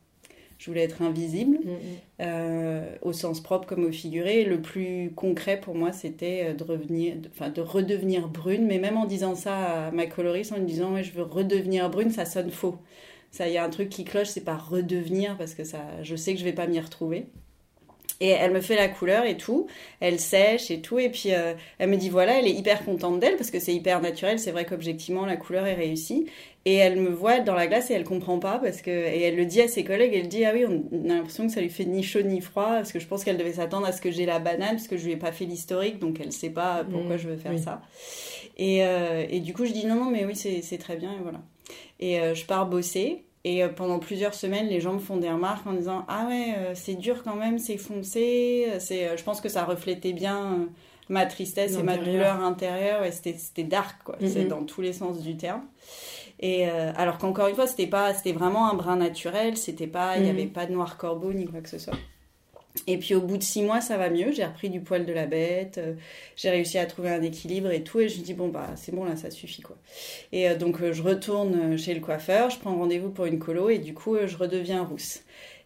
Je 0.58 0.70
voulais 0.70 0.82
être 0.84 1.02
invisible, 1.02 1.58
Mm, 1.64 1.70
mm. 1.70 2.00
euh, 2.22 2.96
au 3.02 3.12
sens 3.12 3.42
propre 3.42 3.66
comme 3.68 3.84
au 3.84 3.92
figuré. 3.92 4.44
Le 4.44 4.62
plus 4.62 5.12
concret 5.14 5.60
pour 5.60 5.74
moi, 5.74 5.92
c'était 5.92 6.46
euh, 6.50 6.54
de 6.54 6.64
revenir, 6.64 7.16
de, 7.16 7.28
enfin 7.30 7.50
de 7.50 7.60
redevenir 7.60 8.28
brune. 8.28 8.66
Mais 8.66 8.78
même 8.78 8.96
en 8.96 9.06
disant 9.06 9.34
ça 9.34 9.88
à 9.88 9.90
ma 9.92 10.06
coloriste, 10.06 10.52
en 10.52 10.56
lui 10.58 10.66
disant 10.66 10.94
ouais, 10.94 11.02
je 11.04 11.12
veux 11.12 11.22
redevenir 11.24 11.90
brune, 11.90 12.10
ça 12.10 12.24
sonne 12.26 12.50
faux. 12.50 12.78
Ça, 13.30 13.48
il 13.48 13.54
y 13.54 13.58
a 13.58 13.64
un 13.64 13.70
truc 13.70 13.88
qui 13.88 14.04
cloche, 14.04 14.28
c'est 14.28 14.44
pas 14.44 14.56
redevenir 14.56 15.36
parce 15.38 15.54
que 15.54 15.64
ça, 15.64 15.80
je 16.02 16.16
sais 16.16 16.34
que 16.34 16.40
je 16.40 16.44
vais 16.44 16.52
pas 16.52 16.66
m'y 16.68 16.80
retrouver. 16.80 17.26
Et 18.20 18.28
elle 18.28 18.52
me 18.52 18.60
fait 18.60 18.76
la 18.76 18.88
couleur 18.88 19.24
et 19.26 19.36
tout, 19.36 19.66
elle 20.00 20.20
sèche 20.20 20.70
et 20.70 20.80
tout, 20.80 20.98
et 21.00 21.08
puis 21.08 21.34
euh, 21.34 21.54
elle 21.78 21.90
me 21.90 21.96
dit 21.96 22.08
voilà, 22.10 22.38
elle 22.38 22.46
est 22.46 22.52
hyper 22.52 22.84
contente 22.84 23.18
d'elle 23.18 23.36
parce 23.36 23.50
que 23.50 23.58
c'est 23.58 23.74
hyper 23.74 24.00
naturel, 24.00 24.38
c'est 24.38 24.52
vrai 24.52 24.64
qu'objectivement 24.64 25.26
la 25.26 25.36
couleur 25.36 25.66
est 25.66 25.74
réussie. 25.74 26.26
Et 26.66 26.76
elle 26.76 26.96
me 26.98 27.10
voit 27.10 27.40
dans 27.40 27.54
la 27.54 27.66
glace 27.66 27.90
et 27.90 27.94
elle 27.94 28.04
comprend 28.04 28.38
pas 28.38 28.58
parce 28.58 28.80
que 28.82 28.90
et 28.90 29.22
elle 29.22 29.36
le 29.36 29.44
dit 29.44 29.60
à 29.60 29.68
ses 29.68 29.84
collègues, 29.84 30.12
elle 30.14 30.28
dit 30.28 30.44
ah 30.46 30.52
oui, 30.54 30.64
on 30.64 31.10
a 31.10 31.14
l'impression 31.14 31.46
que 31.46 31.52
ça 31.52 31.60
lui 31.60 31.68
fait 31.68 31.84
ni 31.84 32.02
chaud 32.02 32.22
ni 32.22 32.40
froid 32.40 32.68
parce 32.76 32.92
que 32.92 33.00
je 33.00 33.06
pense 33.06 33.24
qu'elle 33.24 33.36
devait 33.36 33.52
s'attendre 33.52 33.86
à 33.86 33.92
ce 33.92 34.00
que 34.00 34.10
j'ai 34.10 34.24
la 34.26 34.38
banane 34.38 34.76
parce 34.76 34.88
que 34.88 34.96
je 34.96 35.04
lui 35.04 35.12
ai 35.12 35.16
pas 35.16 35.32
fait 35.32 35.44
l'historique 35.44 35.98
donc 35.98 36.18
elle 36.20 36.32
sait 36.32 36.50
pas 36.50 36.84
pourquoi 36.90 37.16
Mmh, 37.16 37.18
je 37.18 37.28
veux 37.28 37.36
faire 37.36 37.52
oui. 37.52 37.58
ça. 37.58 37.82
Et, 38.56 38.84
euh, 38.84 39.26
et 39.28 39.40
du 39.40 39.52
coup 39.52 39.66
je 39.66 39.72
dis 39.72 39.84
non 39.86 39.96
non 39.96 40.10
mais 40.10 40.24
oui 40.24 40.36
c'est 40.36 40.62
c'est 40.62 40.78
très 40.78 40.96
bien 40.96 41.12
et 41.12 41.22
voilà. 41.22 41.40
Et 42.00 42.20
euh, 42.20 42.34
je 42.34 42.46
pars 42.46 42.66
bosser 42.66 43.23
et 43.44 43.62
euh, 43.62 43.68
pendant 43.68 43.98
plusieurs 43.98 44.34
semaines, 44.34 44.66
les 44.68 44.80
gens 44.80 44.94
me 44.94 44.98
font 44.98 45.16
des 45.18 45.30
remarques 45.30 45.66
en 45.66 45.72
disant 45.74 46.04
Ah 46.08 46.26
ouais, 46.28 46.54
euh, 46.56 46.72
c'est 46.74 46.94
dur 46.94 47.22
quand 47.22 47.36
même, 47.36 47.58
c'est 47.58 47.76
foncé. 47.76 48.68
C'est, 48.78 49.08
euh, 49.08 49.16
je 49.16 49.22
pense 49.24 49.40
que 49.40 49.48
ça 49.48 49.64
reflétait 49.64 50.12
bien 50.14 50.68
ma 51.10 51.26
tristesse 51.26 51.72
et 51.80 51.82
ma 51.82 51.96
douleur 52.12 52.40
intérieure. 52.42 53.04
Et 53.04 53.12
c'était 53.12 53.64
dark, 53.64 54.02
quoi. 54.04 54.16
Mhm. 54.20 54.28
C'est 54.28 54.44
dans 54.46 54.62
tous 54.64 54.80
les 54.80 54.92
sens 54.94 55.20
du 55.20 55.36
terme. 55.36 55.62
Et 56.40 56.68
euh, 56.68 56.92
alors 56.96 57.18
qu'encore 57.18 57.48
une 57.48 57.54
fois, 57.54 57.66
c'était 57.66 57.86
pas, 57.86 58.14
c'était 58.14 58.32
vraiment 58.32 58.70
un 58.70 58.74
brin 58.74 58.96
naturel. 58.96 59.56
C'était 59.56 59.86
pas, 59.86 60.16
il 60.16 60.22
n'y 60.22 60.30
Mhm. 60.30 60.34
avait 60.36 60.46
pas 60.46 60.66
de 60.66 60.72
noir 60.72 60.96
corbeau 60.96 61.32
ni 61.32 61.46
quoi 61.46 61.60
que 61.60 61.68
ce 61.68 61.78
soit. 61.78 61.94
Et 62.86 62.98
puis 62.98 63.14
au 63.14 63.20
bout 63.20 63.38
de 63.38 63.42
six 63.42 63.62
mois, 63.62 63.80
ça 63.80 63.96
va 63.96 64.10
mieux. 64.10 64.32
J'ai 64.32 64.44
repris 64.44 64.68
du 64.68 64.80
poil 64.80 65.06
de 65.06 65.12
la 65.12 65.26
bête. 65.26 65.78
euh, 65.78 65.94
j'ai 66.36 66.50
réussi 66.50 66.76
à 66.78 66.86
trouver 66.86 67.10
un 67.10 67.22
équilibre 67.22 67.70
et 67.70 67.82
tout. 67.84 68.00
Et 68.00 68.08
je 68.08 68.18
me 68.18 68.24
dis 68.24 68.34
bon 68.34 68.48
bah 68.48 68.70
c'est 68.76 68.92
bon 68.92 69.04
là, 69.04 69.16
ça 69.16 69.30
suffit 69.30 69.62
quoi. 69.62 69.76
Et 70.32 70.48
euh, 70.50 70.56
donc 70.56 70.80
euh, 70.82 70.92
je 70.92 71.02
retourne 71.02 71.78
chez 71.78 71.94
le 71.94 72.00
coiffeur. 72.00 72.50
Je 72.50 72.58
prends 72.58 72.76
rendez-vous 72.76 73.10
pour 73.10 73.26
une 73.26 73.38
colo 73.38 73.70
et 73.70 73.78
du 73.78 73.94
coup 73.94 74.16
je 74.26 74.36
redeviens 74.36 74.82
rousse. 74.84 75.20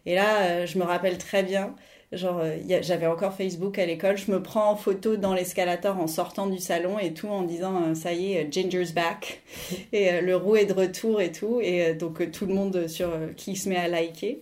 Et 0.05 0.15
là, 0.15 0.65
je 0.65 0.77
me 0.79 0.83
rappelle 0.83 1.17
très 1.17 1.43
bien. 1.43 1.75
Genre, 2.11 2.41
j'avais 2.81 3.05
encore 3.05 3.33
Facebook 3.35 3.77
à 3.77 3.85
l'école. 3.85 4.17
Je 4.17 4.31
me 4.31 4.41
prends 4.41 4.71
en 4.71 4.75
photo 4.75 5.17
dans 5.17 5.33
l'escalator 5.35 5.99
en 5.99 6.07
sortant 6.07 6.47
du 6.47 6.57
salon 6.57 6.97
et 6.99 7.13
tout 7.13 7.27
en 7.27 7.43
disant 7.43 7.93
ça 7.95 8.13
y 8.13 8.33
est, 8.33 8.51
Ginger's 8.51 8.93
back 8.93 9.41
et 9.93 10.21
le 10.21 10.35
roux 10.35 10.55
est 10.55 10.65
de 10.65 10.73
retour 10.73 11.21
et 11.21 11.31
tout. 11.31 11.59
Et 11.61 11.93
donc 11.93 12.31
tout 12.31 12.45
le 12.45 12.53
monde 12.53 12.87
sur 12.87 13.11
qui 13.35 13.55
se 13.55 13.69
met 13.69 13.75
à 13.77 13.87
liker. 13.87 14.41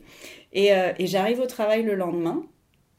Et, 0.53 0.69
et 0.99 1.07
j'arrive 1.07 1.39
au 1.41 1.47
travail 1.47 1.83
le 1.83 1.95
lendemain. 1.95 2.45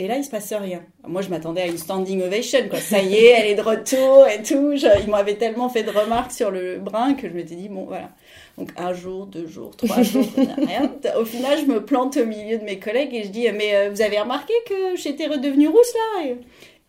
Et 0.00 0.06
là, 0.06 0.16
il 0.16 0.22
se 0.24 0.30
passe 0.30 0.52
rien. 0.52 0.84
Moi, 1.06 1.22
je 1.22 1.28
m'attendais 1.28 1.62
à 1.62 1.66
une 1.66 1.76
standing 1.76 2.22
ovation. 2.22 2.60
Ça 2.80 3.02
y 3.02 3.16
est, 3.16 3.26
elle 3.32 3.46
est 3.48 3.54
de 3.56 3.62
retour 3.62 4.28
et 4.28 4.42
tout. 4.44 4.76
Je- 4.76 5.02
ils 5.02 5.10
m'avaient 5.10 5.34
tellement 5.34 5.68
fait 5.68 5.82
de 5.82 5.90
remarques 5.90 6.30
sur 6.30 6.52
le 6.52 6.78
brin 6.78 7.14
que 7.14 7.28
je 7.28 7.34
m'étais 7.34 7.56
dit, 7.56 7.68
bon, 7.68 7.84
voilà. 7.84 8.10
Donc, 8.56 8.70
un 8.76 8.92
jour, 8.92 9.26
deux 9.26 9.48
jours, 9.48 9.76
trois 9.76 10.02
jours, 10.02 10.24
rien. 10.56 10.92
Au 11.18 11.24
final, 11.24 11.58
je 11.58 11.64
me 11.64 11.84
plante 11.84 12.16
au 12.16 12.24
milieu 12.26 12.58
de 12.58 12.64
mes 12.64 12.78
collègues 12.78 13.12
et 13.12 13.24
je 13.24 13.28
dis, 13.30 13.48
mais 13.52 13.74
euh, 13.74 13.90
vous 13.90 14.00
avez 14.00 14.20
remarqué 14.20 14.52
que 14.68 14.94
j'étais 14.96 15.26
redevenue 15.26 15.66
rousse, 15.66 15.92
là? 16.22 16.32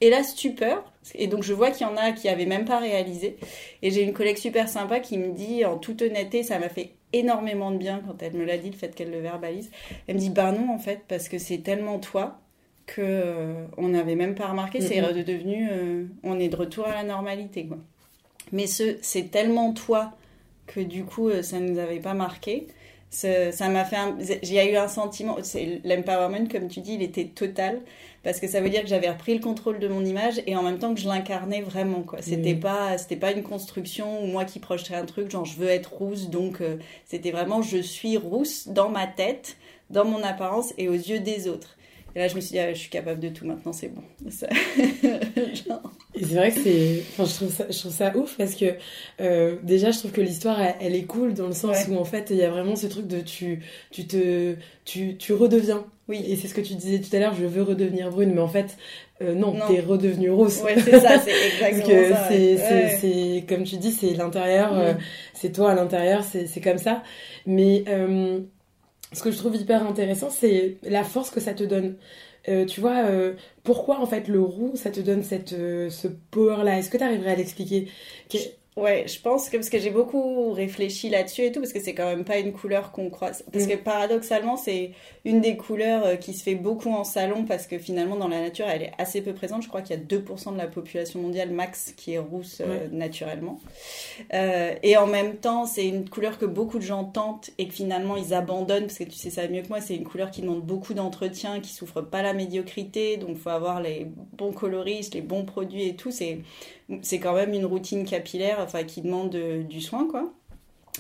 Et, 0.02 0.10
là, 0.12 0.22
stupeur. 0.22 0.84
Et 1.16 1.26
donc, 1.26 1.42
je 1.42 1.54
vois 1.54 1.72
qu'il 1.72 1.88
y 1.88 1.90
en 1.90 1.98
a 1.98 2.12
qui 2.12 2.30
avaient 2.30 2.46
même 2.46 2.66
pas 2.66 2.78
réalisé. 2.78 3.38
Et 3.82 3.90
j'ai 3.90 4.04
une 4.04 4.14
collègue 4.14 4.38
super 4.38 4.70
sympa 4.70 5.00
qui 5.00 5.18
me 5.18 5.32
dit, 5.34 5.66
en 5.66 5.78
toute 5.80 6.04
honnêteté, 6.04 6.44
ça 6.44 6.60
m'a 6.60 6.70
fait 6.70 6.92
énormément 7.12 7.72
de 7.72 7.78
bien 7.78 8.04
quand 8.06 8.22
elle 8.22 8.34
me 8.34 8.46
l'a 8.46 8.58
dit, 8.60 8.70
le 8.70 8.76
fait 8.78 8.94
qu'elle 8.94 9.10
le 9.10 9.20
verbalise. 9.20 9.72
Elle 10.08 10.16
me 10.16 10.20
dit, 10.20 10.30
bah 10.30 10.52
non, 10.52 10.72
en 10.72 10.78
fait, 10.78 11.02
parce 11.08 11.28
que 11.28 11.40
c'est 11.40 11.58
tellement 11.58 11.98
toi 11.98 12.38
que 12.96 13.02
euh, 13.02 13.66
on 13.78 13.90
n'avait 13.90 14.16
même 14.16 14.36
pas 14.36 14.48
remarqué, 14.48 14.82
c'est 14.82 15.02
redevenu, 15.02 15.68
euh, 15.72 16.06
on 16.24 16.40
est 16.40 16.50
de 16.50 16.56
retour 16.56 16.86
à 16.88 16.94
la 16.94 17.04
normalité, 17.04 17.66
quoi. 17.66 17.78
Mais 18.52 18.66
ce, 18.68 18.98
c'est 19.02 19.30
tellement 19.30 19.74
toi 19.74 20.12
que 20.66 20.80
du 20.80 21.04
coup, 21.04 21.30
euh, 21.30 21.42
ça 21.44 21.60
nous 21.60 21.78
avait 21.78 22.00
pas 22.00 22.14
marqué. 22.16 22.68
Ça 23.12 23.70
m'a 23.70 23.86
fait, 23.86 23.96
a 23.96 24.66
eu 24.66 24.76
un 24.76 24.88
sentiment, 24.88 25.38
c'est 25.42 25.82
l'empowerment, 25.84 26.48
comme 26.48 26.68
tu 26.68 26.80
dis, 26.82 26.94
il 26.94 27.02
était 27.02 27.26
total 27.26 27.82
parce 28.24 28.40
que 28.40 28.48
ça 28.48 28.62
veut 28.62 28.70
dire 28.70 28.82
que 28.84 28.88
j'avais 28.88 29.10
repris 29.10 29.34
le 29.34 29.40
contrôle 29.40 29.80
de 29.80 29.88
mon 29.88 30.06
image 30.06 30.42
et 30.46 30.56
en 30.56 30.62
même 30.62 30.78
temps 30.78 30.94
que 30.94 31.00
je 31.00 31.08
l'incarnais 31.08 31.62
vraiment, 31.62 32.02
quoi. 32.02 32.22
C'était 32.22 32.54
Mhm. 32.54 32.60
pas, 32.60 32.98
c'était 33.00 33.16
pas 33.16 33.32
une 33.32 33.42
construction 33.42 34.24
ou 34.24 34.28
moi 34.28 34.46
qui 34.46 34.60
projetais 34.60 34.94
un 34.94 35.06
truc, 35.06 35.32
genre 35.32 35.46
je 35.46 35.56
veux 35.58 35.70
être 35.70 35.92
rousse, 35.92 36.30
donc 36.30 36.62
euh, 36.62 36.78
c'était 37.06 37.32
vraiment 37.32 37.64
je 37.64 37.78
suis 37.78 38.16
rousse 38.18 38.68
dans 38.68 38.90
ma 38.90 39.08
tête, 39.08 39.58
dans 39.90 40.06
mon 40.06 40.22
apparence 40.22 40.74
et 40.78 40.88
aux 40.88 40.94
yeux 40.94 41.20
des 41.20 41.48
autres. 41.48 41.78
Et 42.16 42.20
là, 42.20 42.28
je 42.28 42.36
me 42.36 42.42
suis 42.42 42.52
dit, 42.52 42.60
ah, 42.60 42.74
je 42.74 42.80
suis 42.80 42.90
capable 42.90 43.20
de 43.20 43.30
tout 43.30 43.46
maintenant, 43.46 43.72
c'est 43.72 43.90
bon. 43.90 44.02
Genre, 44.30 45.94
c'est 46.16 46.36
vrai 46.36 46.52
que 46.52 46.60
c'est. 46.60 47.04
Enfin, 47.12 47.26
je 47.26 47.34
trouve 47.36 47.54
ça, 47.54 47.66
je 47.70 47.78
trouve 47.80 47.92
ça 47.94 48.16
ouf 48.18 48.36
parce 48.38 48.56
que 48.56 48.66
euh, 49.22 49.58
déjà, 49.64 49.92
je 49.92 50.00
trouve 50.00 50.12
que 50.12 50.22
l'histoire, 50.22 50.60
elle, 50.62 50.76
elle 50.82 50.96
est 50.96 51.04
cool 51.04 51.34
dans 51.34 51.48
le 51.48 51.54
sens 51.54 51.88
Ouais. 51.88 51.94
où 51.96 51.98
en 52.00 52.04
fait, 52.06 52.28
il 52.32 52.38
y 52.38 52.44
a 52.44 52.50
vraiment 52.50 52.76
ce 52.76 52.88
truc 52.88 53.08
de 53.08 53.22
tu, 53.22 53.62
tu 53.92 54.08
te, 54.08 54.56
tu, 54.86 55.18
tu 55.18 55.34
redeviens. 55.34 55.86
Oui. 56.08 56.24
Et 56.28 56.36
c'est 56.36 56.48
ce 56.48 56.56
que 56.56 56.62
tu 56.62 56.74
disais 56.74 57.00
tout 57.00 57.16
à 57.16 57.20
l'heure, 57.20 57.36
je 57.36 57.46
veux 57.46 57.62
redevenir 57.62 58.10
brune, 58.10 58.34
mais 58.34 58.42
en 58.42 58.48
fait, 58.48 58.76
euh, 59.22 59.36
non, 59.36 59.54
Non. 59.54 59.68
t'es 59.68 59.80
redevenue 59.80 60.32
rousse. 60.32 60.62
Ouais, 60.64 60.76
c'est 60.80 61.00
ça, 61.00 61.20
c'est 61.20 61.30
exactement 61.70 62.16
ça. 62.16 62.28
c'est, 62.28 62.38
ouais. 62.38 62.58
c'est, 62.58 62.74
Ouais. 62.74 62.98
c'est, 63.00 63.46
comme 63.48 63.64
tu 63.64 63.78
dis, 63.78 63.92
c'est 63.92 64.14
l'intérieur, 64.16 64.74
euh, 64.78 64.94
Mm. 64.94 64.98
c'est 65.36 65.52
toi 65.52 65.72
à 65.72 65.76
l'intérieur, 65.76 66.24
c'est, 66.24 66.48
c'est 66.48 66.62
comme 66.62 66.80
ça. 66.80 67.04
Mais 67.46 67.84
ce 69.14 69.24
que 69.24 69.32
je 69.32 69.38
trouve 69.38 69.56
hyper 69.56 69.86
intéressant, 69.88 70.30
c'est 70.30 70.78
la 70.84 71.04
force 71.04 71.30
que 71.32 71.40
ça 71.40 71.54
te 71.54 71.64
donne. 71.64 71.98
Euh, 72.48 72.66
tu 72.66 72.82
vois, 72.82 73.06
euh, 73.06 73.36
pourquoi 73.64 74.00
en 74.00 74.06
fait 74.06 74.28
le 74.28 74.42
roux, 74.42 74.74
ça 74.76 74.92
te 74.92 75.00
donne 75.02 75.24
cette, 75.24 75.54
euh, 75.54 75.90
ce 75.90 76.08
power-là? 76.32 76.80
Est-ce 76.80 76.90
que 76.90 76.98
tu 76.98 77.04
arriverais 77.04 77.32
à 77.32 77.36
l'expliquer? 77.36 77.90
Que- 78.30 78.38
Ouais, 78.80 79.06
je 79.08 79.20
pense 79.20 79.50
que 79.50 79.58
parce 79.58 79.70
que 79.70 79.78
j'ai 79.80 79.90
beaucoup 79.90 80.52
réfléchi 80.54 81.10
là-dessus 81.10 81.42
et 81.44 81.52
tout, 81.52 81.60
parce 81.60 81.74
que 81.74 81.82
c'est 81.82 81.94
quand 81.94 82.06
même 82.06 82.24
pas 82.24 82.38
une 82.38 82.54
couleur 82.54 82.92
qu'on 82.92 83.10
croise. 83.10 83.44
Parce 83.52 83.66
Mm. 83.66 83.70
que 83.70 83.76
paradoxalement, 83.76 84.56
c'est 84.56 84.92
une 85.26 85.42
des 85.42 85.58
couleurs 85.58 86.06
euh, 86.06 86.16
qui 86.16 86.34
se 86.34 86.44
fait 86.44 86.56
beaucoup 86.56 86.90
en 86.92 87.04
salon, 87.04 87.44
parce 87.46 87.68
que 87.68 87.78
finalement, 87.78 88.16
dans 88.16 88.30
la 88.30 88.40
nature, 88.40 88.68
elle 88.70 88.84
est 88.84 88.92
assez 88.98 89.22
peu 89.22 89.34
présente. 89.34 89.64
Je 89.64 89.68
crois 89.68 89.82
qu'il 89.82 89.98
y 89.98 90.00
a 90.00 90.02
2% 90.02 90.54
de 90.54 90.58
la 90.58 90.68
population 90.68 91.20
mondiale 91.22 91.52
max 91.52 91.94
qui 91.98 92.14
est 92.14 92.20
rousse 92.20 92.62
euh, 92.62 92.88
naturellement. 92.92 93.60
Euh, 94.34 94.74
et 94.82 94.96
en 94.96 95.08
même 95.08 95.36
temps, 95.36 95.66
c'est 95.66 95.88
une 95.88 96.10
couleur 96.10 96.38
que 96.38 96.46
beaucoup 96.46 96.78
de 96.78 96.84
gens 96.84 97.04
tentent 97.04 97.50
et 97.58 97.68
que 97.68 97.74
finalement 97.74 98.16
ils 98.16 98.34
abandonnent, 98.34 98.86
parce 98.86 98.98
que 98.98 99.04
tu 99.04 99.18
sais 99.18 99.30
ça 99.30 99.48
mieux 99.48 99.62
que 99.62 99.70
moi, 99.70 99.82
c'est 99.82 99.96
une 99.96 100.06
couleur 100.06 100.32
qui 100.32 100.42
demande 100.42 100.62
beaucoup 100.62 100.94
d'entretien, 100.94 101.60
qui 101.60 101.74
souffre 101.74 102.02
pas 102.02 102.22
la 102.22 102.34
médiocrité, 102.34 103.18
donc 103.18 103.38
faut 103.38 103.50
avoir 103.50 103.82
les 103.82 104.08
bons 104.38 104.54
coloristes, 104.54 105.16
les 105.16 105.22
bons 105.22 105.44
produits 105.44 105.88
et 105.88 105.96
tout. 105.96 106.12
C'est 106.12 106.40
c'est 107.02 107.20
quand 107.20 107.34
même 107.34 107.54
une 107.54 107.66
routine 107.66 108.06
capillaire 108.06 108.60
enfin, 108.60 108.84
qui 108.84 109.02
demande 109.02 109.36
euh, 109.36 109.64
du 109.64 109.82
soin, 109.82 110.08
quoi. 110.08 110.34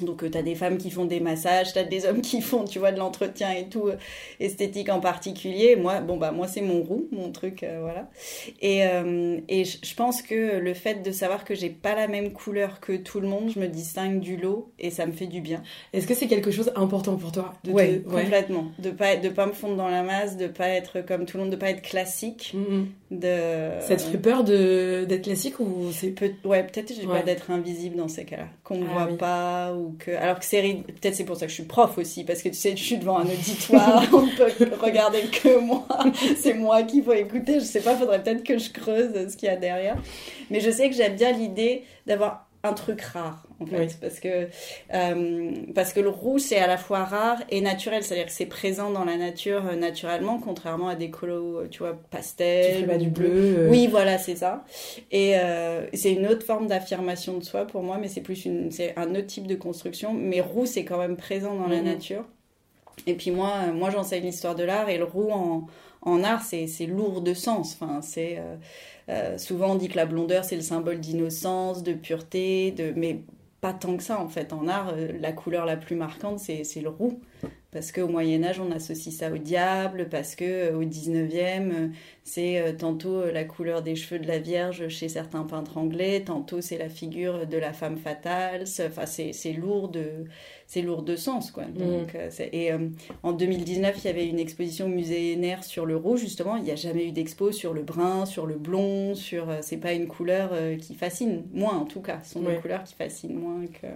Donc, 0.01 0.29
tu 0.29 0.37
as 0.37 0.41
des 0.43 0.55
femmes 0.55 0.77
qui 0.77 0.91
font 0.91 1.05
des 1.05 1.19
massages, 1.19 1.73
tu 1.73 1.79
as 1.79 1.83
des 1.83 2.05
hommes 2.05 2.21
qui 2.21 2.41
font, 2.49 2.63
tu 2.63 2.79
vois, 2.79 2.91
de 2.91 2.99
l'entretien 2.99 3.51
et 3.51 3.67
tout, 3.67 3.87
euh, 3.87 3.95
esthétique 4.39 4.89
en 4.89 4.99
particulier. 4.99 5.75
Moi, 5.75 5.99
bon, 6.01 6.17
bah, 6.17 6.31
moi, 6.31 6.47
c'est 6.47 6.61
mon 6.61 6.81
roux, 6.81 7.07
mon 7.11 7.31
truc, 7.31 7.63
euh, 7.63 7.79
voilà. 7.81 8.09
Et, 8.61 8.85
euh, 8.85 9.39
et 9.49 9.65
je 9.65 9.95
pense 9.95 10.21
que 10.21 10.57
le 10.57 10.73
fait 10.73 11.01
de 11.03 11.11
savoir 11.11 11.43
que 11.43 11.55
j'ai 11.55 11.69
pas 11.69 11.95
la 11.95 12.07
même 12.07 12.31
couleur 12.31 12.79
que 12.79 12.93
tout 12.95 13.19
le 13.19 13.27
monde, 13.27 13.49
je 13.53 13.59
me 13.59 13.67
distingue 13.67 14.19
du 14.19 14.37
lot 14.37 14.71
et 14.79 14.89
ça 14.89 15.05
me 15.05 15.11
fait 15.11 15.27
du 15.27 15.41
bien. 15.41 15.61
Est-ce 15.93 16.07
que 16.07 16.13
c'est 16.13 16.27
quelque 16.27 16.51
chose 16.51 16.71
important 16.75 17.15
pour 17.17 17.31
toi 17.31 17.53
de 17.63 17.71
te- 17.71 17.75
Ouais, 17.75 18.01
complètement. 18.09 18.65
De 18.79 18.91
pas, 18.91 19.15
de 19.17 19.29
pas 19.29 19.45
me 19.47 19.53
fondre 19.53 19.75
dans 19.75 19.89
la 19.89 20.03
masse, 20.03 20.37
de 20.37 20.47
pas 20.47 20.69
être 20.69 21.01
comme 21.01 21.25
tout 21.25 21.37
le 21.37 21.43
monde, 21.43 21.51
de 21.51 21.57
pas 21.57 21.69
être 21.71 21.81
classique. 21.81 22.53
Mhm. 22.53 22.87
De... 23.11 23.79
Ça 23.81 23.95
te 23.95 24.01
fait 24.03 24.17
peur 24.19 24.43
de, 24.43 25.03
d'être 25.05 25.23
classique 25.23 25.59
ou 25.59 25.91
c'est 25.91 26.09
Peut- 26.11 26.31
ouais, 26.45 26.63
peut-être 26.63 26.93
j'ai 26.93 27.05
Ouais. 27.07 27.19
pas 27.19 27.23
d'être 27.23 27.49
invisible 27.51 27.95
dans 27.95 28.07
ces 28.07 28.23
cas-là, 28.25 28.47
qu'on 28.63 28.77
me 28.77 28.85
Ah 28.89 28.93
voit 28.93 29.07
oui. 29.11 29.17
pas 29.17 29.73
ou 29.73 29.88
que 29.97 30.11
alors 30.11 30.39
que 30.39 30.45
c'est 30.45 30.61
peut-être 30.61 31.15
c'est 31.15 31.23
pour 31.23 31.35
ça 31.35 31.45
que 31.45 31.49
je 31.49 31.55
suis 31.55 31.63
prof 31.63 31.97
aussi 31.97 32.23
parce 32.23 32.41
que 32.41 32.49
tu 32.49 32.55
sais 32.55 32.75
je 32.75 32.83
suis 32.83 32.97
devant 32.97 33.19
un 33.19 33.25
auditoire, 33.25 34.03
on 34.13 34.21
ne 34.21 34.31
peut 34.31 34.75
regarder 34.79 35.21
que 35.23 35.59
moi, 35.59 35.85
c'est 36.37 36.53
moi 36.53 36.83
qu'il 36.83 37.03
faut 37.03 37.13
écouter, 37.13 37.55
je 37.55 37.65
sais 37.65 37.81
pas, 37.81 37.95
faudrait 37.95 38.21
peut-être 38.21 38.43
que 38.43 38.57
je 38.57 38.69
creuse 38.69 39.29
ce 39.29 39.35
qu'il 39.35 39.47
y 39.47 39.51
a 39.51 39.55
derrière. 39.55 39.97
Mais 40.49 40.59
je 40.59 40.69
sais 40.71 40.89
que 40.89 40.95
j'aime 40.95 41.15
bien 41.15 41.31
l'idée 41.31 41.83
d'avoir 42.05 42.47
un 42.63 42.73
truc 42.73 43.01
rare 43.01 43.48
en 43.59 43.65
fait 43.65 43.77
Oui. 43.79 43.87
parce 44.01 44.19
que 44.19 44.47
euh, 44.93 45.51
parce 45.75 45.93
que 45.93 45.99
le 45.99 46.09
roux 46.09 46.39
c'est 46.39 46.57
à 46.59 46.67
la 46.67 46.77
fois 46.77 47.03
rare 47.03 47.37
et 47.49 47.61
naturel 47.61 48.03
c'est-à-dire 48.03 48.25
que 48.27 48.31
c'est 48.31 48.45
présent 48.45 48.89
dans 48.91 49.05
la 49.05 49.17
nature 49.17 49.65
euh, 49.67 49.75
naturellement 49.75 50.39
contrairement 50.39 50.87
à 50.89 50.95
des 50.95 51.09
colos 51.09 51.59
euh, 51.59 51.67
tu 51.69 51.79
vois 51.79 51.93
tu 51.93 51.99
pastel 52.09 52.89
ou 52.89 52.97
du 52.97 53.09
bleu 53.09 53.29
euh, 53.31 53.69
oui, 53.69 53.87
voilà, 53.87 54.17
c'est 54.17 54.35
ça. 54.35 54.63
Et 55.11 55.33
c'est 55.93 56.13
une 56.13 56.27
autre 56.27 56.45
forme 56.45 56.67
d'affirmation 56.67 57.37
de 57.37 57.43
soi 57.43 57.65
pour 57.65 57.83
moi, 57.83 57.97
mais 57.97 58.07
c'est 58.07 58.21
plus 58.21 58.45
une, 58.45 58.71
c'est 58.71 58.97
un 58.97 59.11
autre 59.15 59.27
type 59.27 59.47
de 59.47 59.55
construction. 59.55 60.13
Mais 60.13 60.41
roux, 60.41 60.65
c'est 60.65 60.85
quand 60.85 60.97
même 60.97 61.17
présent 61.17 61.55
dans 61.55 61.67
la 61.67 61.77
Mhm. 61.77 61.85
nature. 61.85 62.25
Et 63.07 63.15
puis 63.15 63.31
moi, 63.31 63.67
moi 63.73 63.89
j'enseigne 63.89 64.23
l'histoire 64.25 64.55
de 64.55 64.63
l'art 64.63 64.89
et 64.89 64.97
le 64.97 65.05
roux 65.05 65.31
en, 65.31 65.67
en 66.01 66.23
art, 66.23 66.43
c'est, 66.43 66.67
c'est 66.67 66.85
lourd 66.85 67.21
de 67.21 67.33
sens. 67.33 67.77
Enfin, 67.79 68.01
c'est 68.01 68.37
euh, 68.39 68.55
euh, 69.09 69.37
souvent 69.37 69.71
on 69.71 69.75
dit 69.75 69.87
que 69.89 69.95
la 69.95 70.05
blondeur 70.05 70.43
c'est 70.43 70.55
le 70.55 70.61
symbole 70.61 70.99
d'innocence, 70.99 71.83
de 71.83 71.93
pureté, 71.93 72.71
de 72.71 72.93
mais 72.95 73.21
pas 73.61 73.73
tant 73.73 73.97
que 73.97 74.03
ça 74.03 74.19
en 74.19 74.29
fait. 74.29 74.53
En 74.53 74.67
art, 74.67 74.93
euh, 74.95 75.11
la 75.19 75.31
couleur 75.31 75.65
la 75.65 75.77
plus 75.77 75.95
marquante 75.95 76.39
c'est, 76.39 76.81
le 76.81 76.89
roux. 76.89 77.21
Parce 77.71 77.91
qu'au 77.91 78.07
Moyen 78.07 78.43
Âge, 78.43 78.59
on 78.59 78.71
associe 78.71 79.13
ça 79.13 79.31
au 79.31 79.37
diable, 79.37 80.07
parce 80.09 80.35
que 80.35 80.43
euh, 80.71 80.77
au 80.77 80.83
19e, 80.83 81.71
euh, 81.71 81.87
c'est 82.31 82.61
euh, 82.61 82.73
tantôt 82.73 83.15
euh, 83.21 83.31
la 83.31 83.43
couleur 83.43 83.81
des 83.81 83.95
cheveux 83.95 84.19
de 84.19 84.27
la 84.27 84.37
Vierge 84.39 84.87
chez 84.89 85.09
certains 85.09 85.43
peintres 85.43 85.77
anglais, 85.77 86.21
tantôt 86.25 86.61
c'est 86.61 86.77
la 86.77 86.89
figure 86.89 87.47
de 87.47 87.57
la 87.57 87.73
femme 87.73 87.97
fatale. 87.97 88.67
C'est- 88.67 88.87
Enfin, 88.87 89.05
c'est 89.05 89.33
c'est 89.33 89.53
lourd 89.53 89.89
de 89.89 90.25
c'est 90.67 90.83
lourd 90.83 91.01
de 91.01 91.15
sens 91.15 91.49
quoi. 91.49 91.63
Donc, 91.65 92.13
euh, 92.13 92.27
c'est- 92.29 92.49
et 92.53 92.71
euh, 92.71 92.89
en 93.23 93.31
2019, 93.33 93.95
il 94.03 94.05
y 94.05 94.09
avait 94.09 94.27
une 94.27 94.37
exposition 94.39 94.85
au 94.85 94.89
musée 94.89 95.33
NR 95.35 95.63
sur 95.63 95.85
le 95.87 95.95
rouge 95.95 96.19
justement. 96.19 96.55
Il 96.57 96.63
n'y 96.63 96.71
a 96.71 96.75
jamais 96.75 97.05
eu 97.07 97.11
d'expo 97.11 97.51
sur 97.51 97.73
le 97.73 97.81
brun, 97.81 98.25
sur 98.27 98.45
le 98.45 98.55
blond, 98.55 99.15
sur 99.15 99.47
c'est 99.61 99.77
pas 99.77 99.93
une 99.93 100.07
couleur 100.07 100.49
euh, 100.53 100.75
qui 100.77 100.93
fascine, 100.95 101.43
moins 101.53 101.77
en 101.77 101.85
tout 101.85 102.01
cas. 102.01 102.19
Ce 102.23 102.33
sont 102.33 102.43
Ouais. 102.45 102.55
des 102.55 102.61
couleurs 102.61 102.83
qui 102.83 102.93
fascinent 102.93 103.39
moins 103.39 103.65
que. 103.67 103.87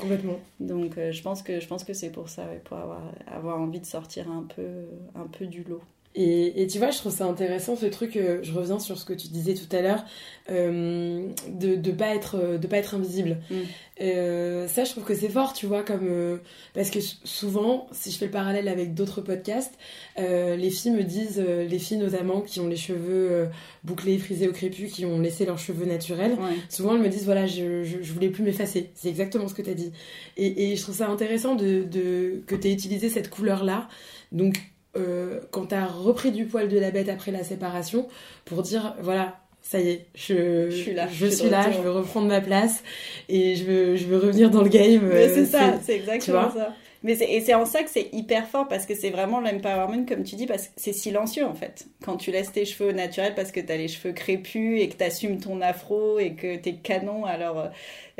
complètement 0.00 0.38
Donc 0.60 0.98
euh, 0.98 1.12
je 1.12 1.22
pense 1.22 1.42
que 1.42 1.60
je 1.60 1.66
pense 1.66 1.84
que 1.84 1.94
c'est 1.94 2.10
pour 2.10 2.28
ça, 2.28 2.42
ouais, 2.44 2.60
pour 2.64 2.76
avoir 2.76 3.02
avoir 3.26 3.60
envie 3.60 3.80
de 3.80 3.86
sortir 3.86 4.30
un 4.30 4.46
peu 4.54 4.68
un 5.14 5.26
peu 5.26 5.46
du 5.46 5.62
lot. 5.64 5.80
Et, 6.14 6.66
tu 6.68 6.78
vois, 6.78 6.90
je 6.90 6.98
trouve 6.98 7.14
ça 7.14 7.26
intéressant 7.26 7.76
ce 7.76 7.86
truc, 7.86 8.16
euh, 8.16 8.40
je 8.42 8.52
reviens 8.52 8.80
sur 8.80 8.98
ce 8.98 9.04
que 9.04 9.12
tu 9.12 9.28
disais 9.28 9.54
tout 9.54 9.76
à 9.76 9.82
l'heure, 9.82 10.04
euh, 10.50 11.28
de 11.48 11.76
ne 11.76 11.92
pas, 11.92 12.12
être, 12.12 12.58
de 12.58 12.66
pas 12.66 12.78
être 12.78 12.96
invisible. 12.96 13.36
Mm. 13.50 13.54
Euh, 14.00 14.66
ça, 14.66 14.82
je 14.82 14.90
trouve 14.90 15.04
que 15.04 15.14
c'est 15.14 15.28
fort, 15.28 15.52
tu 15.52 15.66
vois, 15.66 15.84
comme. 15.84 16.40
parce 16.74 16.90
que 16.90 16.98
souvent, 17.22 17.86
si 17.92 18.10
je 18.10 18.18
fais 18.18 18.24
le 18.24 18.32
parallèle 18.32 18.66
avec 18.66 18.94
d'autres 18.94 19.20
podcasts, 19.20 19.74
les 20.16 20.70
filles 20.70 20.92
me 20.92 21.04
disent, 21.04 21.38
les 21.38 21.78
filles 21.78 21.98
notamment 21.98 22.40
qui 22.40 22.58
ont 22.58 22.68
les 22.68 22.76
cheveux 22.76 23.48
bouclés, 23.84 24.18
frisés 24.18 24.48
au 24.48 24.52
crépus, 24.52 24.90
qui 24.92 25.04
ont 25.04 25.20
laissé 25.20 25.44
leurs 25.46 25.58
cheveux 25.58 25.86
naturels, 25.86 26.36
souvent 26.68 26.96
elles 26.96 27.02
me 27.02 27.08
disent, 27.08 27.26
voilà, 27.26 27.46
je, 27.46 27.84
je, 27.84 28.12
voulais 28.12 28.30
plus 28.30 28.42
m'effacer. 28.42 28.90
C'est 28.94 29.08
exactement 29.08 29.46
ce 29.46 29.54
que 29.54 29.62
tu 29.62 29.70
as 29.70 29.74
dit. 29.74 29.92
Et, 30.36 30.72
et, 30.72 30.76
je 30.76 30.82
trouve 30.82 30.96
ça 30.96 31.08
intéressant 31.08 31.54
de, 31.54 31.84
de 31.84 32.42
que 32.46 32.56
tu 32.56 32.68
aies 32.68 32.72
utilisé 32.72 33.08
cette 33.08 33.30
couleur-là. 33.30 33.88
Donc, 34.32 34.72
euh, 34.96 35.40
quand 35.50 35.66
tu 35.66 35.74
as 35.74 35.86
repris 35.86 36.32
du 36.32 36.46
poil 36.46 36.68
de 36.68 36.78
la 36.78 36.90
bête 36.90 37.08
après 37.08 37.30
la 37.30 37.44
séparation 37.44 38.08
pour 38.44 38.62
dire 38.62 38.94
voilà 39.00 39.40
ça 39.60 39.80
y 39.80 39.90
est, 39.90 40.06
je, 40.14 40.70
suis 40.70 40.94
là, 40.94 41.08
je, 41.12 41.26
suis 41.26 41.50
là, 41.50 41.70
je 41.70 41.78
veux 41.82 41.90
reprendre 41.90 42.26
ma 42.26 42.40
place 42.40 42.82
et 43.28 43.54
je 43.54 43.64
veux, 43.64 43.96
je 43.96 44.06
veux 44.06 44.16
revenir 44.16 44.50
dans 44.50 44.62
le 44.62 44.70
game. 44.70 45.10
C'est 45.12 45.40
euh, 45.40 45.44
ça, 45.44 45.74
c'est 45.82 45.96
exactement 45.96 46.50
ça. 46.50 46.74
Mais 47.02 47.12
et 47.12 47.40
c'est 47.42 47.54
en 47.54 47.66
ça 47.66 47.82
que 47.82 47.90
c'est 47.90 48.08
hyper 48.12 48.48
fort 48.48 48.66
parce 48.66 48.86
que 48.86 48.94
c'est 48.94 49.10
vraiment 49.10 49.40
l'empowerment, 49.40 50.06
comme 50.06 50.24
tu 50.24 50.36
dis, 50.36 50.46
parce 50.46 50.68
que 50.68 50.72
c'est 50.76 50.94
silencieux 50.94 51.44
en 51.44 51.54
fait. 51.54 51.86
Quand 52.02 52.16
tu 52.16 52.30
laisses 52.30 52.50
tes 52.50 52.64
cheveux 52.64 52.92
naturels 52.92 53.34
parce 53.34 53.52
que 53.52 53.60
tu 53.60 53.70
as 53.70 53.76
les 53.76 53.88
cheveux 53.88 54.14
crépus 54.14 54.80
et 54.80 54.88
que 54.88 54.96
tu 54.96 55.04
assumes 55.04 55.38
ton 55.38 55.60
afro 55.60 56.18
et 56.18 56.32
que 56.32 56.56
tu 56.56 56.70
es 56.70 56.74
canon, 56.76 57.26
alors, 57.26 57.68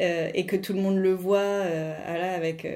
euh, 0.00 0.28
et 0.34 0.44
que 0.44 0.54
tout 0.54 0.74
le 0.74 0.80
monde 0.82 0.98
le 0.98 1.14
voit 1.14 1.62
avec, 2.06 2.66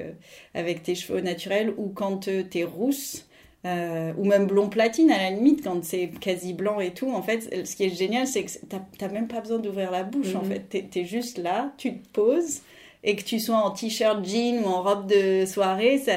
avec 0.55 0.81
tes 0.81 0.95
cheveux 0.95 1.21
naturels, 1.21 1.71
ou 1.77 1.89
quand 1.89 2.27
tu 2.27 2.59
es 2.59 2.63
rousse 2.63 3.27
euh, 3.65 4.11
ou 4.17 4.25
même 4.25 4.47
blond 4.47 4.69
platine 4.69 5.09
à 5.09 5.17
la 5.17 5.29
limite 5.29 5.63
quand 5.63 5.83
c'est 5.83 6.09
quasi 6.19 6.53
blanc 6.53 6.79
et 6.79 6.93
tout 6.93 7.09
en 7.11 7.21
fait 7.21 7.65
ce 7.65 7.75
qui 7.75 7.85
est 7.85 7.95
génial 7.95 8.27
c'est 8.27 8.43
que 8.43 8.51
t'as 8.97 9.07
même 9.07 9.27
pas 9.27 9.39
besoin 9.39 9.59
d'ouvrir 9.59 9.89
la 9.89 10.03
bouche 10.03 10.35
en 10.35 10.43
mhm. 10.43 10.51
fait. 10.51 10.89
T'es 10.89 11.01
es 11.01 11.05
juste 11.05 11.37
là 11.37 11.71
tu 11.77 11.97
te 11.97 12.07
poses 12.09 12.61
et 13.05 13.15
que 13.15 13.23
tu 13.23 13.39
sois 13.39 13.55
en 13.55 13.71
t-shirt 13.71 14.25
jean 14.25 14.63
ou 14.63 14.67
en 14.67 14.81
robe 14.81 15.07
de 15.07 15.45
soirée 15.45 15.97
ça, 15.97 16.13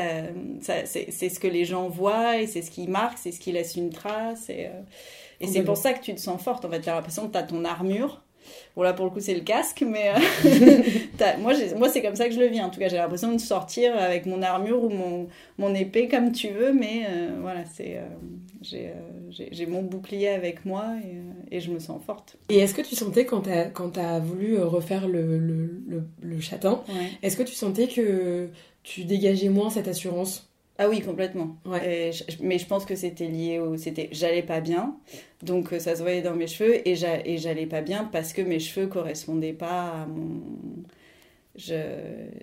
ça 0.61 0.87
c'est 0.87 1.29
ce 1.29 1.39
que 1.39 1.47
les 1.47 1.65
gens 1.65 1.89
voient 1.89 2.39
et 2.39 2.49
c'est 2.49 2.63
ce 2.63 2.71
qui 2.71 2.89
marque 2.89 3.19
c'est 3.19 3.33
ce 3.33 3.39
qui 3.39 3.53
laisse 3.53 3.77
une 3.77 3.91
trace 3.91 4.51
et, 4.51 4.67
euh, 4.67 4.83
et 5.41 5.47
c'est 5.47 5.63
pour 5.63 5.77
ça 5.77 5.93
que 5.93 6.03
tu 6.03 6.15
te 6.15 6.21
sens 6.21 6.41
forte 6.43 6.65
en 6.65 6.71
fait. 6.71 6.81
T'as 6.81 6.95
l'impression 6.95 7.27
que 7.27 7.33
t'as 7.33 7.43
ton 7.43 7.65
armure 7.65 8.23
Bon, 8.77 8.83
là, 8.83 8.93
pour 8.93 9.05
le 9.05 9.11
coup, 9.11 9.21
c'est 9.21 9.35
le 9.35 9.41
casque, 9.41 9.85
mais 9.87 10.11
euh, 10.11 11.37
moi, 11.39 11.53
moi 11.77 11.89
c'est 11.89 12.03
comme 12.03 12.17
ça 12.17 12.29
que 12.29 12.35
je 12.35 12.39
le 12.39 12.47
vis. 12.47 12.61
En 12.61 12.71
tout 12.71 12.79
cas, 12.79 12.89
j'ai 12.89 12.97
l'impression 12.97 13.33
de 13.33 13.39
sortir 13.39 13.97
avec 13.97 14.27
mon 14.27 14.43
armure 14.43 14.83
ou 14.83 14.89
mon, 14.89 15.29
mon 15.59 15.75
épée, 15.75 16.09
comme 16.09 16.33
tu 16.33 16.49
veux, 16.49 16.73
mais 16.73 17.07
euh, 17.09 17.37
voilà, 17.41 17.65
c'est 17.65 17.99
euh, 17.99 18.93
j'ai 19.53 19.67
mon 19.67 19.83
bouclier 19.83 20.29
avec 20.29 20.65
moi 20.65 20.85
et, 21.05 21.57
et, 21.57 21.61
je 21.61 21.71
me 21.71 21.79
sens 21.79 22.03
forte. 22.05 22.37
Et 22.49 22.59
est-ce 22.59 22.75
que 22.75 22.83
tu 22.83 22.97
sentais, 22.97 23.25
quand 23.25 23.43
tu 23.43 23.51
as, 23.51 24.15
as, 24.15 24.19
voulu 24.21 24.59
refaire 24.59 25.09
le, 25.09 25.39
le, 25.39 26.05
le, 26.21 26.41
châtain, 26.41 26.83
est-ce 27.23 27.37
que 27.37 27.43
tu 27.43 27.55
sentais 27.55 27.87
que 27.87 28.49
tu 28.83 29.05
dégageais 29.05 29.49
moins 29.49 29.71
cette 29.71 29.89
assurance? 29.89 30.46
Ah 30.79 30.89
oui, 30.89 31.01
complètement. 31.01 31.57
Ouais. 31.65 32.11
mais 32.41 32.59
je 32.59 32.67
pense 32.67 32.85
que 32.85 32.95
c'était 32.97 33.29
lié 33.29 33.59
au. 33.59 33.77
C'était, 33.77 34.09
j'allais 34.13 34.43
pas 34.43 34.61
bien, 34.61 34.97
donc 35.43 35.73
euh, 35.73 35.79
ça 35.79 35.97
se 35.97 36.03
voyait 36.03 36.23
dans 36.23 36.35
mes 36.35 36.47
cheveux, 36.47 36.87
et 36.87 36.97
j'allais 36.97 37.67
pas 37.67 37.81
bien 37.81 38.09
parce 38.13 38.33
que 38.33 38.43
mes 38.43 38.59
cheveux 38.61 38.87
correspondaient 38.87 39.53
pas 39.53 40.03
à 40.03 40.07
mon. 40.07 40.43
Je... 41.59 41.75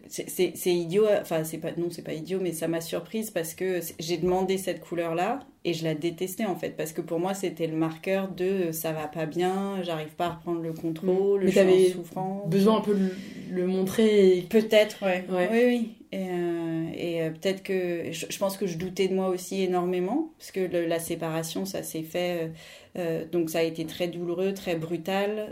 C'est 0.08 0.56
idiot, 0.66 1.06
enfin, 1.22 1.44
c'est 1.44 1.60
pas, 1.60 1.70
non, 1.78 1.90
c'est 1.92 2.02
pas 2.02 2.14
idiot, 2.14 2.40
mais 2.42 2.52
ça 2.52 2.68
m'a 2.68 2.82
surprise 2.82 3.30
parce 3.30 3.54
que 3.54 3.80
j'ai 4.00 4.18
demandé 4.18 4.58
cette 4.58 4.82
couleur-là 4.82 5.42
et 5.66 5.74
je 5.74 5.84
la 5.84 5.94
détestais 5.94 6.46
en 6.46 6.56
fait, 6.56 6.72
parce 6.72 6.94
que 6.94 7.02
pour 7.02 7.20
moi 7.20 7.36
c'était 7.36 7.68
le 7.68 7.76
marqueur 7.76 8.30
de 8.30 8.72
ça 8.72 8.92
va 8.92 9.08
pas 9.08 9.28
bien, 9.28 9.84
j'arrive 9.84 10.16
pas 10.16 10.26
à 10.26 10.30
reprendre 10.32 10.62
le 10.62 10.74
contrôle, 10.74 11.44
mmh. 11.44 11.48
je 11.48 11.52
suis 11.52 11.92
en 11.92 11.98
souffrance. 11.98 12.50
besoin 12.50 12.78
un 12.78 12.82
peu 12.82 12.96
de 12.96 13.12
le 13.52 13.68
montrer. 13.68 14.48
Peut-être, 14.50 15.04
ouais. 15.06 15.24
ouais. 15.30 15.50
Oui, 15.52 15.62
oui. 15.68 15.96
Et, 16.14 16.30
euh, 16.30 16.92
et 16.94 17.22
euh, 17.24 17.32
peut-être 17.32 17.64
que 17.64 18.12
je, 18.12 18.38
pense 18.38 18.56
que 18.56 18.68
je 18.68 18.78
doutais 18.78 19.08
de 19.08 19.16
moi 19.16 19.30
aussi 19.30 19.64
énormément, 19.64 20.32
parce 20.38 20.52
que 20.52 20.60
la 20.60 21.00
séparation, 21.00 21.66
ça 21.66 21.82
s'est 21.82 22.04
fait, 22.04 22.52
euh, 23.00 23.26
donc 23.32 23.50
ça 23.50 23.60
a 23.60 23.62
été 23.64 23.84
très 23.88 24.08
douloureux, 24.08 24.54
très 24.54 24.76
brutal. 24.76 25.52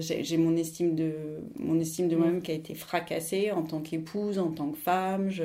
J'ai 0.00 0.36
mon 0.36 0.56
estime 0.56 0.96
de, 0.96 1.12
mon 1.60 1.78
estime 1.78 2.08
de 2.08 2.16
moi-même 2.16 2.42
qui 2.42 2.50
a 2.50 2.54
été 2.54 2.74
fracassée 2.74 3.52
en 3.52 3.62
tant 3.62 3.80
qu'épouse, 3.80 4.40
en 4.40 4.50
tant 4.50 4.70
que 4.70 4.78
femme. 4.78 5.30
Je, 5.30 5.44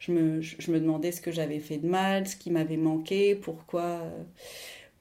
je, 0.00 0.12
me, 0.12 0.42
je 0.42 0.70
me 0.70 0.78
demandais 0.78 1.10
ce 1.10 1.22
que 1.22 1.32
j'avais 1.32 1.58
fait 1.58 1.78
de 1.78 1.88
mal, 1.88 2.26
ce 2.26 2.36
qui 2.36 2.50
m'avait 2.50 2.76
manqué, 2.76 3.34
pourquoi 3.34 4.02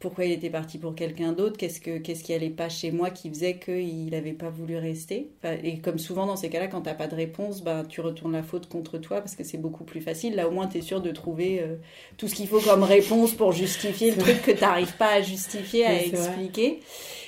pourquoi 0.03 0.25
il 0.25 0.33
était 0.33 0.49
parti 0.49 0.79
pour 0.79 0.95
quelqu'un 0.95 1.31
d'autre, 1.31 1.55
qu'est-ce, 1.55 1.79
que, 1.79 1.97
qu'est-ce 1.97 2.25
qui 2.25 2.33
allait 2.33 2.49
pas 2.49 2.67
chez 2.67 2.91
moi 2.91 3.09
qui 3.09 3.29
faisait 3.29 3.57
qu'il 3.57 4.09
n'avait 4.09 4.33
pas 4.33 4.49
voulu 4.49 4.75
rester. 4.75 5.29
et 5.63 5.79
comme 5.79 5.97
souvent 5.97 6.25
dans 6.25 6.35
ces 6.35 6.49
cas-là, 6.49 6.67
quand 6.67 6.81
tu 6.81 6.89
n'as 6.89 6.93
pas 6.93 7.07
de 7.07 7.15
réponse, 7.15 7.63
bah, 7.63 7.83
tu 7.87 8.01
retournes 8.01 8.33
la 8.33 8.43
faute 8.43 8.67
contre 8.67 8.97
toi 8.97 9.21
parce 9.21 9.37
que 9.37 9.45
c'est 9.45 9.57
beaucoup 9.57 9.85
plus 9.85 10.01
facile. 10.01 10.35
Là 10.35 10.49
au 10.49 10.51
moins 10.51 10.67
tu 10.67 10.79
es 10.79 10.81
sûr 10.81 11.01
de 11.01 11.09
trouver 11.11 11.61
euh, 11.61 11.77
tout 12.17 12.27
ce 12.27 12.35
qu'il 12.35 12.49
faut 12.49 12.59
comme 12.59 12.83
réponse 12.83 13.31
pour 13.31 13.53
justifier 13.53 14.11
le 14.11 14.17
truc 14.17 14.41
que 14.41 14.51
tu 14.51 14.59
n'arrives 14.59 14.97
pas 14.97 15.13
à 15.13 15.21
justifier, 15.21 15.85
à 15.85 16.03
expliquer. 16.03 16.81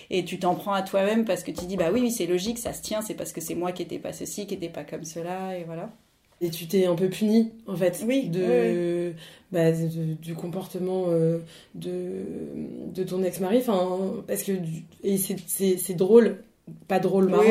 Et 0.10 0.26
tu 0.26 0.38
t'en 0.38 0.56
prends 0.56 0.74
à 0.74 0.82
toi-même 0.82 1.24
parce 1.24 1.44
que 1.44 1.52
tu 1.52 1.66
dis, 1.68 1.78
bah 1.78 1.92
oui, 1.94 2.02
oui 2.02 2.12
c'est 2.12 2.28
logique, 2.28 2.60
ça 2.60 2.74
se 2.74 2.82
tient, 2.82 3.02
c'est 3.02 3.16
parce 3.16 3.32
que 3.32 3.40
c'est 3.40 3.56
moi 3.56 3.72
qui 3.72 3.84
n'étais 3.84 4.00
pas 4.00 4.12
ceci, 4.12 4.48
qui 4.48 4.56
n'étais 4.56 4.70
pas 4.70 4.84
comme 4.84 5.06
cela, 5.06 5.58
et 5.58 5.64
voilà. 5.64 5.90
Et 6.41 6.50
tu 6.50 6.67
t'es 6.67 6.86
un 6.86 6.95
peu 6.95 7.10
puni, 7.10 7.52
en 7.65 7.76
fait, 7.76 8.04
oui, 8.06 8.28
de, 8.30 9.13
Bah, 9.52 9.71
du 9.71 10.36
comportement 10.36 11.06
euh, 11.08 11.39
de, 11.76 12.24
de 12.93 13.04
ton 13.04 13.24
ex-mari. 13.24 13.60
Enfin, 13.60 14.24
parce 14.28 14.43
que. 14.43 14.52
Et 15.04 15.17
c'est 15.17 15.93
drôle, 15.95 16.43
pas 16.88 17.00
drôle, 17.00 17.30
marrant 17.30 17.43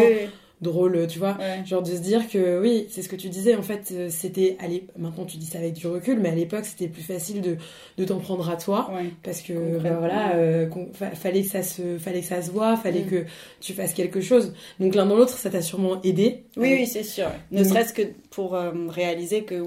drôle, 0.64 1.06
tu 1.06 1.20
vois. 1.20 1.38
Genre 1.64 1.82
de 1.82 1.90
se 1.90 2.00
dire 2.00 2.28
que 2.28 2.60
oui, 2.60 2.86
c'est 2.90 3.02
ce 3.02 3.08
que 3.08 3.16
tu 3.16 3.28
disais, 3.28 3.54
en 3.54 3.62
fait, 3.62 3.92
euh, 3.92 4.08
c'était. 4.10 4.56
Maintenant, 4.98 5.24
tu 5.24 5.36
dis 5.36 5.46
ça 5.46 5.58
avec 5.58 5.74
du 5.74 5.86
recul, 5.86 6.18
mais 6.18 6.30
à 6.30 6.34
l'époque, 6.34 6.64
c'était 6.64 6.88
plus 6.88 7.02
facile 7.02 7.40
de, 7.40 7.56
de 7.98 8.04
t'en 8.04 8.18
prendre 8.18 8.48
à 8.50 8.56
toi. 8.56 8.90
Parce 9.22 9.40
que, 9.40 9.78
bah, 9.78 9.96
voilà, 9.98 10.34
euh, 10.34 10.68
fallait, 11.14 11.42
que 11.42 11.48
ça 11.48 11.62
se, 11.62 11.98
fallait 11.98 12.20
que 12.20 12.26
ça 12.26 12.42
se 12.42 12.50
voit, 12.50 12.76
fallait 12.76 13.02
mm. 13.02 13.10
que 13.10 13.24
tu 13.60 13.72
fasses 13.72 13.94
quelque 13.94 14.20
chose. 14.20 14.54
Donc, 14.80 14.94
l'un 14.94 15.06
dans 15.06 15.16
l'autre, 15.16 15.36
ça 15.36 15.50
t'a 15.50 15.62
sûrement 15.62 16.00
aidé. 16.02 16.44
Oui, 16.56 16.72
oui, 16.72 16.86
c'est 16.86 17.04
sûr. 17.04 17.28
Ne 17.52 17.62
serait-ce 17.62 17.92
que 17.92 18.02
pour 18.30 18.54
euh, 18.54 18.72
réaliser 18.88 19.44
que, 19.44 19.62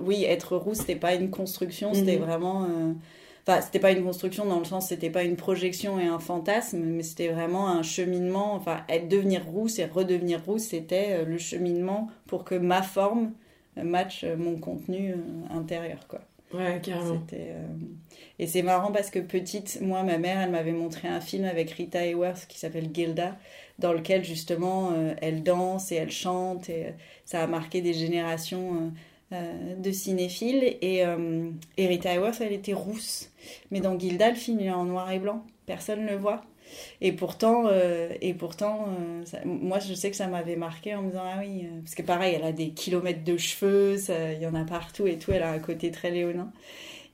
oui, 0.00 0.24
être 0.24 0.56
roux, 0.56 0.74
c'était 0.74 0.96
pas 0.96 1.14
une 1.14 1.30
construction, 1.30 1.94
c'était 1.94 2.16
mm-hmm. 2.16 2.18
vraiment. 2.18 2.68
Enfin, 3.46 3.60
c'était 3.60 3.78
pas 3.78 3.92
une 3.92 4.02
construction 4.02 4.46
dans 4.46 4.58
le 4.58 4.64
sens, 4.64 4.88
c'était 4.88 5.10
pas 5.10 5.22
une 5.22 5.36
projection 5.36 6.00
et 6.00 6.06
un 6.06 6.18
fantasme, 6.18 6.78
mais 6.78 7.02
c'était 7.02 7.28
vraiment 7.28 7.68
un 7.68 7.82
cheminement. 7.82 8.54
Enfin, 8.54 8.84
être 8.88 9.08
devenir 9.08 9.44
rousse 9.44 9.78
et 9.78 9.84
redevenir 9.84 10.42
rousse, 10.44 10.62
c'était 10.62 11.08
euh, 11.10 11.24
le 11.26 11.36
cheminement 11.36 12.08
pour 12.26 12.44
que 12.44 12.54
ma 12.54 12.82
forme 12.82 13.32
matche 13.76 14.24
mon 14.24 14.56
contenu 14.56 15.12
euh, 15.12 15.16
intérieur, 15.54 16.06
quoi. 16.08 16.20
Ouais, 16.54 16.80
carrément. 16.82 17.20
Euh, 17.32 17.66
et 18.38 18.46
c'est 18.46 18.62
marrant 18.62 18.92
parce 18.92 19.10
que 19.10 19.18
petite, 19.18 19.80
moi, 19.80 20.04
ma 20.04 20.18
mère, 20.18 20.40
elle 20.40 20.50
m'avait 20.50 20.72
montré 20.72 21.08
un 21.08 21.20
film 21.20 21.44
avec 21.44 21.70
Rita 21.70 22.06
Hayworth 22.06 22.46
qui 22.46 22.58
s'appelle 22.58 22.90
Gilda, 22.94 23.36
dans 23.78 23.92
lequel 23.92 24.24
justement 24.24 24.92
elle 25.20 25.42
danse 25.42 25.90
et 25.90 25.96
elle 25.96 26.12
chante 26.12 26.68
et 26.68 26.94
ça 27.24 27.42
a 27.42 27.46
marqué 27.46 27.80
des 27.80 27.94
générations 27.94 28.74
euh, 28.74 28.88
de 29.78 29.90
cinéphiles. 29.90 30.76
Et 30.80 31.04
euh, 31.04 31.50
Rita 31.78 32.12
Hayworth, 32.12 32.40
elle 32.40 32.52
était 32.52 32.72
rousse. 32.72 33.30
Mais 33.70 33.80
dans 33.80 33.98
Gilda, 33.98 34.30
le 34.30 34.36
film, 34.36 34.60
il 34.60 34.66
est 34.66 34.70
en 34.70 34.84
noir 34.84 35.10
et 35.10 35.18
blanc. 35.18 35.44
Personne 35.66 36.04
ne 36.04 36.10
le 36.10 36.16
voit. 36.16 36.42
Et 37.00 37.12
pourtant, 37.12 37.64
euh, 37.66 38.08
et 38.20 38.34
pourtant 38.34 38.88
moi, 39.44 39.78
je 39.78 39.94
sais 39.94 40.10
que 40.10 40.16
ça 40.16 40.26
m'avait 40.26 40.56
marqué 40.56 40.94
en 40.94 41.02
me 41.02 41.10
disant, 41.10 41.22
ah 41.24 41.38
oui, 41.40 41.68
parce 41.82 41.94
que 41.94 42.02
pareil, 42.02 42.34
elle 42.34 42.44
a 42.44 42.52
des 42.52 42.70
kilomètres 42.70 43.22
de 43.22 43.36
cheveux, 43.36 43.96
il 44.08 44.42
y 44.42 44.46
en 44.46 44.54
a 44.54 44.64
partout 44.64 45.06
et 45.06 45.18
tout, 45.18 45.30
elle 45.30 45.42
a 45.42 45.50
un 45.50 45.58
côté 45.58 45.90
très 45.90 46.10
léonin. 46.10 46.50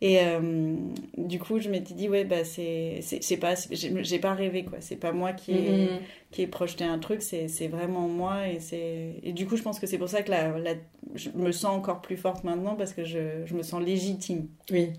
Et 0.02 0.20
euh, 0.20 0.74
du 1.18 1.38
coup, 1.38 1.60
je 1.60 1.68
m'étais 1.68 1.92
dit, 1.92 2.08
ouais, 2.08 2.24
bah, 2.24 2.44
c'est, 2.44 3.00
c'est, 3.02 3.36
pas, 3.36 3.54
j'ai 3.70 4.18
pas 4.18 4.32
rêvé, 4.32 4.64
quoi. 4.64 4.78
C'est 4.80 4.96
pas 4.96 5.12
moi 5.12 5.32
qui 5.34 5.52
ai, 5.52 5.86
mm-hmm. 5.86 6.00
qui 6.30 6.42
ai 6.42 6.46
projeté 6.46 6.84
un 6.84 6.98
truc, 6.98 7.20
c'est, 7.20 7.48
c'est 7.48 7.68
vraiment 7.68 8.08
moi. 8.08 8.48
Et, 8.48 8.60
c'est, 8.60 9.16
et 9.22 9.32
du 9.32 9.46
coup, 9.46 9.56
je 9.56 9.62
pense 9.62 9.78
que 9.78 9.86
c'est 9.86 9.98
pour 9.98 10.08
ça 10.08 10.22
que 10.22 10.30
la, 10.30 10.58
la, 10.58 10.74
je 11.14 11.28
me 11.34 11.52
sens 11.52 11.76
encore 11.76 12.00
plus 12.00 12.16
forte 12.16 12.44
maintenant 12.44 12.76
parce 12.76 12.94
que 12.94 13.04
je, 13.04 13.44
je 13.44 13.54
me 13.54 13.62
sens 13.62 13.82
légitime. 13.82 14.48
Oui. 14.70 14.90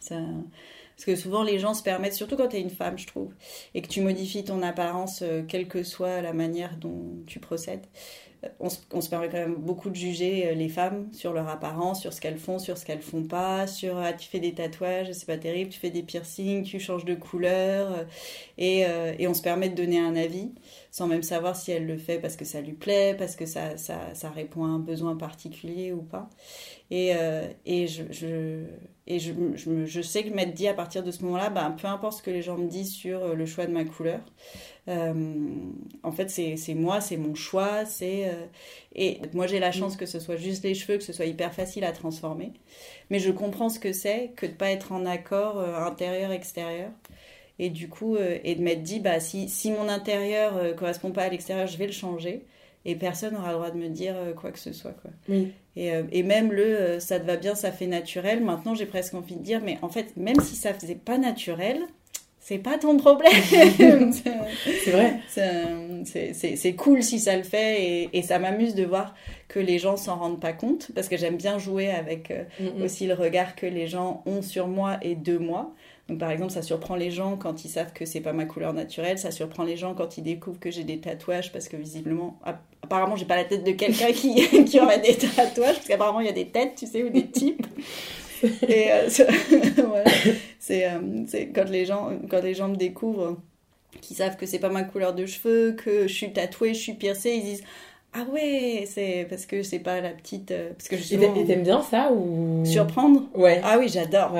Ça, 0.00 0.16
parce 0.98 1.04
que 1.04 1.14
souvent, 1.14 1.44
les 1.44 1.60
gens 1.60 1.74
se 1.74 1.82
permettent, 1.84 2.14
surtout 2.14 2.36
quand 2.36 2.48
tu 2.48 2.56
es 2.56 2.60
une 2.60 2.70
femme, 2.70 2.98
je 2.98 3.06
trouve, 3.06 3.32
et 3.72 3.82
que 3.82 3.86
tu 3.86 4.00
modifies 4.00 4.42
ton 4.42 4.62
apparence, 4.62 5.20
euh, 5.22 5.42
quelle 5.46 5.68
que 5.68 5.84
soit 5.84 6.22
la 6.22 6.32
manière 6.32 6.76
dont 6.76 7.22
tu 7.26 7.38
procèdes 7.38 7.86
on 8.60 8.68
se, 8.68 9.08
permet 9.08 9.28
quand 9.28 9.38
même 9.38 9.56
beaucoup 9.56 9.90
de 9.90 9.96
juger 9.96 10.48
euh, 10.48 10.54
les 10.54 10.68
femmes 10.68 11.08
sur 11.12 11.32
leur 11.32 11.48
apparence, 11.48 12.00
sur 12.00 12.12
ce 12.12 12.20
qu'elles 12.20 12.38
font, 12.38 12.58
sur 12.58 12.78
ce 12.78 12.84
qu'elles 12.84 13.02
font 13.02 13.24
pas, 13.24 13.66
sur 13.66 13.98
ah, 13.98 14.12
tu 14.12 14.28
fais 14.28 14.38
des 14.38 14.54
tatouages, 14.54 15.10
c'est 15.12 15.26
pas 15.26 15.38
terrible, 15.38 15.70
tu 15.70 15.78
fais 15.78 15.90
des 15.90 16.02
piercings, 16.02 16.62
tu 16.62 16.78
changes 16.78 17.04
de 17.04 17.14
couleur, 17.14 17.92
euh, 17.92 18.04
euh, 18.60 19.14
et, 19.18 19.26
on 19.26 19.34
se 19.34 19.42
permet 19.42 19.68
de 19.68 19.74
donner 19.74 19.98
un 19.98 20.14
avis 20.14 20.52
sans 20.90 21.06
même 21.06 21.22
savoir 21.22 21.56
si 21.56 21.72
elle 21.72 21.86
le 21.86 21.96
fait 21.96 22.18
parce 22.18 22.36
que 22.36 22.44
ça 22.44 22.60
lui 22.60 22.72
plaît, 22.72 23.14
parce 23.18 23.34
que 23.34 23.46
ça, 23.46 23.76
ça, 23.76 24.30
répond 24.30 24.64
à 24.64 24.68
un 24.68 24.78
besoin 24.78 25.16
particulier 25.16 25.92
ou 25.92 26.02
pas. 26.02 26.30
Et, 26.90 27.12
et, 27.66 27.86
je, 27.86 28.64
et 29.10 29.18
je, 29.18 29.32
je, 29.54 29.86
je, 29.86 30.02
sais 30.02 30.22
que 30.22 30.28
m'être 30.28 30.52
dit 30.52 30.68
à 30.68 30.74
partir 30.74 31.02
de 31.02 31.10
ce 31.10 31.24
moment-là, 31.24 31.48
bah, 31.48 31.74
peu 31.80 31.88
importe 31.88 32.18
ce 32.18 32.22
que 32.22 32.30
les 32.30 32.42
gens 32.42 32.58
me 32.58 32.68
disent 32.68 32.92
sur 32.92 33.24
euh, 33.24 33.34
le 33.34 33.46
choix 33.46 33.64
de 33.64 33.72
ma 33.72 33.84
couleur, 33.84 34.20
euh, 34.86 35.14
en 36.02 36.12
fait, 36.12 36.28
c'est 36.28 36.74
moi, 36.74 37.00
c'est 37.00 37.16
mon 37.16 37.34
choix. 37.34 37.86
c'est 37.86 38.28
euh, 38.28 38.44
Et 38.94 39.22
moi, 39.32 39.46
j'ai 39.46 39.60
la 39.60 39.72
chance 39.72 39.96
que 39.96 40.04
ce 40.04 40.20
soit 40.20 40.36
juste 40.36 40.62
les 40.62 40.74
cheveux, 40.74 40.98
que 40.98 41.04
ce 41.04 41.14
soit 41.14 41.24
hyper 41.24 41.54
facile 41.54 41.84
à 41.84 41.92
transformer. 41.92 42.52
Mais 43.08 43.18
je 43.18 43.30
comprends 43.30 43.70
ce 43.70 43.80
que 43.80 43.94
c'est 43.94 44.32
que 44.36 44.44
de 44.44 44.52
pas 44.52 44.70
être 44.70 44.92
en 44.92 45.06
accord 45.06 45.58
intérieur-extérieur. 45.58 46.90
Et 47.58 47.70
du 47.70 47.88
coup, 47.88 48.16
et 48.16 48.54
de 48.54 48.62
m'être 48.62 48.82
dit, 48.82 49.00
bah, 49.00 49.20
si, 49.20 49.48
si 49.48 49.70
mon 49.70 49.88
intérieur 49.88 50.62
ne 50.62 50.72
correspond 50.72 51.12
pas 51.12 51.24
à 51.24 51.28
l'extérieur, 51.30 51.66
je 51.66 51.78
vais 51.78 51.86
le 51.86 51.92
changer 51.92 52.44
et 52.84 52.94
personne 52.94 53.34
n'aura 53.34 53.48
le 53.48 53.54
droit 53.54 53.70
de 53.70 53.78
me 53.78 53.88
dire 53.88 54.14
quoi 54.36 54.50
que 54.50 54.58
ce 54.58 54.72
soit. 54.72 54.92
Quoi. 55.02 55.10
Oui. 55.28 55.52
Et, 55.76 55.92
et, 56.10 56.22
même 56.22 56.52
le 56.52 56.98
ça 57.00 57.20
te 57.20 57.26
va 57.26 57.36
bien, 57.36 57.54
ça 57.54 57.70
fait 57.70 57.86
naturel, 57.86 58.42
maintenant 58.42 58.74
j'ai 58.74 58.86
presque 58.86 59.14
envie 59.14 59.36
de 59.36 59.42
dire, 59.42 59.60
mais 59.62 59.78
en 59.82 59.88
fait, 59.88 60.16
même 60.16 60.40
si 60.40 60.56
ça 60.56 60.74
faisait 60.74 60.94
pas 60.96 61.18
naturel, 61.18 61.82
c'est 62.48 62.58
pas 62.58 62.78
ton 62.78 62.96
problème. 62.96 63.30
c'est 64.12 64.90
vrai. 64.90 65.20
C'est 66.54 66.74
cool 66.76 67.02
si 67.02 67.18
ça 67.18 67.36
le 67.36 67.42
fait 67.42 67.82
et, 67.82 68.10
et 68.14 68.22
ça 68.22 68.38
m'amuse 68.38 68.74
de 68.74 68.84
voir 68.84 69.14
que 69.48 69.58
les 69.58 69.78
gens 69.78 69.98
s'en 69.98 70.16
rendent 70.16 70.40
pas 70.40 70.54
compte 70.54 70.90
parce 70.94 71.08
que 71.08 71.18
j'aime 71.18 71.36
bien 71.36 71.58
jouer 71.58 71.90
avec 71.90 72.30
euh, 72.30 72.44
mm, 72.58 72.78
mm. 72.78 72.82
aussi 72.82 73.06
le 73.06 73.12
regard 73.12 73.54
que 73.54 73.66
les 73.66 73.86
gens 73.86 74.22
ont 74.24 74.40
sur 74.40 74.66
moi 74.66 74.96
et 75.02 75.14
de 75.14 75.36
moi. 75.36 75.74
Donc 76.08 76.18
par 76.18 76.30
exemple, 76.30 76.52
ça 76.52 76.62
surprend 76.62 76.96
les 76.96 77.10
gens 77.10 77.36
quand 77.36 77.64
ils 77.64 77.68
savent 77.68 77.92
que 77.92 78.06
c'est 78.06 78.20
pas 78.20 78.32
ma 78.32 78.46
couleur 78.46 78.72
naturelle, 78.72 79.18
ça 79.18 79.30
surprend 79.30 79.64
les 79.64 79.76
gens 79.76 79.94
quand 79.94 80.16
ils 80.16 80.22
découvrent 80.22 80.58
que 80.58 80.70
j'ai 80.70 80.84
des 80.84 80.98
tatouages 80.98 81.52
parce 81.52 81.68
que 81.68 81.76
visiblement, 81.76 82.38
apparemment, 82.82 83.14
j'ai 83.16 83.26
pas 83.26 83.36
la 83.36 83.44
tête 83.44 83.64
de 83.64 83.72
quelqu'un 83.72 84.12
qui, 84.12 84.64
qui 84.64 84.80
aurait 84.80 85.00
des 85.00 85.16
tatouages 85.16 85.76
parce 85.76 85.86
qu'apparemment 85.86 86.20
il 86.20 86.26
y 86.26 86.30
a 86.30 86.32
des 86.32 86.48
têtes, 86.48 86.76
tu 86.76 86.86
sais, 86.86 87.02
ou 87.02 87.10
des 87.10 87.26
types. 87.26 87.66
Et 88.68 88.92
euh, 88.92 89.08
euh, 90.70 91.24
c'est 91.26 91.48
quand 91.48 91.68
les 91.68 91.84
gens 91.84 92.12
quand 92.30 92.42
les 92.42 92.54
gens 92.54 92.68
me 92.68 92.76
découvrent, 92.76 93.36
qui 94.00 94.14
savent 94.14 94.36
que 94.36 94.46
c'est 94.46 94.60
pas 94.60 94.68
ma 94.68 94.84
couleur 94.84 95.14
de 95.14 95.26
cheveux, 95.26 95.72
que 95.72 96.06
je 96.06 96.12
suis 96.12 96.32
tatouée, 96.32 96.72
je 96.72 96.80
suis 96.80 96.94
piercée, 96.94 97.32
ils 97.32 97.42
disent 97.42 97.64
ah 98.14 98.24
ouais, 98.32 98.84
c'est 98.86 99.26
parce 99.28 99.44
que 99.46 99.62
c'est 99.62 99.78
pas 99.78 100.00
la 100.00 100.10
petite. 100.10 100.50
Euh, 100.50 100.72
parce 100.72 100.88
que 100.88 100.96
Et 100.96 101.44
t'aimes 101.46 101.62
bien 101.62 101.82
ça 101.82 102.10
ou? 102.12 102.64
Surprendre? 102.64 103.28
Ouais. 103.34 103.60
Ah 103.62 103.78
oui, 103.78 103.88
j'adore. 103.88 104.32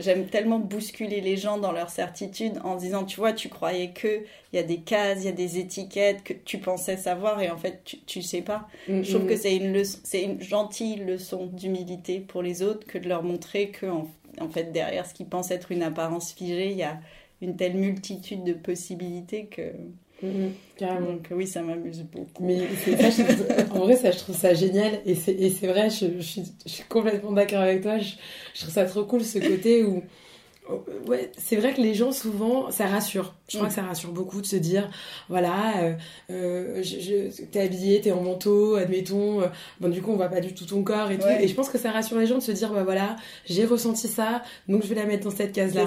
J'aime 0.00 0.26
tellement 0.26 0.58
bousculer 0.58 1.20
les 1.20 1.36
gens 1.36 1.58
dans 1.58 1.72
leur 1.72 1.90
certitude 1.90 2.60
en 2.62 2.76
disant, 2.76 3.04
tu 3.04 3.16
vois, 3.16 3.32
tu 3.32 3.48
croyais 3.48 3.90
que 3.92 4.24
il 4.52 4.56
y 4.56 4.58
a 4.58 4.62
des 4.62 4.78
cases, 4.78 5.18
il 5.22 5.24
y 5.24 5.28
a 5.28 5.32
des 5.32 5.58
étiquettes 5.58 6.22
que 6.22 6.32
tu 6.32 6.58
pensais 6.58 6.96
savoir 6.96 7.40
et 7.40 7.50
en 7.50 7.56
fait 7.56 7.80
tu, 7.84 7.98
tu 8.00 8.22
sais 8.22 8.42
pas. 8.42 8.68
Je 9.02 9.10
trouve 9.10 9.26
que 9.26 9.36
c'est 9.36 9.56
une 9.56 9.72
leçon, 9.72 9.98
c'est 10.04 10.22
une 10.22 10.40
gentille 10.40 10.96
leçon 10.96 11.46
d'humilité 11.46 12.20
pour 12.20 12.42
les 12.42 12.62
autres 12.62 12.86
que 12.86 12.98
de 12.98 13.08
leur 13.08 13.22
montrer 13.24 13.70
que 13.70 13.86
en, 13.86 14.06
en 14.40 14.48
fait 14.48 14.70
derrière 14.70 15.06
ce 15.06 15.14
qu'ils 15.14 15.26
pensent 15.26 15.50
être 15.50 15.72
une 15.72 15.82
apparence 15.82 16.32
figée, 16.32 16.70
il 16.70 16.76
y 16.76 16.82
a 16.84 17.00
une 17.40 17.56
telle 17.56 17.74
multitude 17.74 18.44
de 18.44 18.52
possibilités 18.52 19.46
que 19.46 19.72
Mhm, 20.24 20.52
carrément. 20.76 21.12
Donc 21.12 21.28
oui, 21.30 21.46
ça 21.46 21.62
m'amuse 21.62 22.02
beaucoup. 22.02 22.44
Mais 22.44 22.62
en 23.70 23.78
vrai, 23.80 23.96
ça, 23.96 24.10
je 24.10 24.18
trouve 24.18 24.36
ça 24.36 24.54
génial. 24.54 25.00
Et 25.04 25.14
c'est 25.14 25.66
vrai, 25.66 25.90
je, 25.90 26.06
je, 26.16 26.22
suis, 26.22 26.42
je, 26.64 26.70
suis, 26.70 26.84
complètement 26.84 27.32
d'accord 27.32 27.60
avec 27.60 27.82
toi. 27.82 27.98
Je, 27.98 28.60
trouve 28.60 28.72
ça 28.72 28.84
trop 28.84 29.04
cool 29.04 29.22
ce 29.22 29.38
côté 29.38 29.84
où 29.84 30.02
ouais, 31.06 31.30
c'est 31.36 31.56
vrai 31.56 31.74
que 31.74 31.80
les 31.80 31.94
gens 31.94 32.12
souvent, 32.12 32.70
ça 32.70 32.86
rassure. 32.86 33.34
Je 33.48 33.56
crois 33.56 33.66
mm. 33.66 33.70
que 33.70 33.74
ça 33.74 33.82
rassure 33.82 34.12
beaucoup 34.12 34.40
de 34.40 34.46
se 34.46 34.56
dire, 34.56 34.90
voilà, 35.28 35.82
euh, 35.82 35.94
euh, 36.30 36.82
je, 36.82 37.42
t'es 37.44 37.60
habillé, 37.60 38.00
t'es 38.00 38.12
en 38.12 38.22
manteau, 38.22 38.76
admettons. 38.76 39.42
Euh, 39.42 39.46
bon, 39.80 39.88
du 39.88 40.00
coup, 40.00 40.12
on 40.12 40.16
voit 40.16 40.28
pas 40.28 40.40
du 40.40 40.54
tout 40.54 40.64
ton 40.64 40.82
corps 40.82 41.10
et 41.10 41.18
tout. 41.18 41.28
Et 41.28 41.48
je 41.48 41.54
pense 41.54 41.68
que 41.68 41.78
ça 41.78 41.90
rassure 41.90 42.18
les 42.18 42.26
gens 42.26 42.36
de 42.36 42.42
se 42.42 42.52
dire, 42.52 42.72
bah 42.72 42.82
voilà, 42.82 43.16
j'ai 43.46 43.64
ressenti 43.66 44.08
ça, 44.08 44.42
donc 44.68 44.82
je 44.82 44.88
vais 44.88 44.94
la 44.94 45.04
mettre 45.04 45.24
dans 45.24 45.34
cette 45.34 45.52
case-là. 45.52 45.84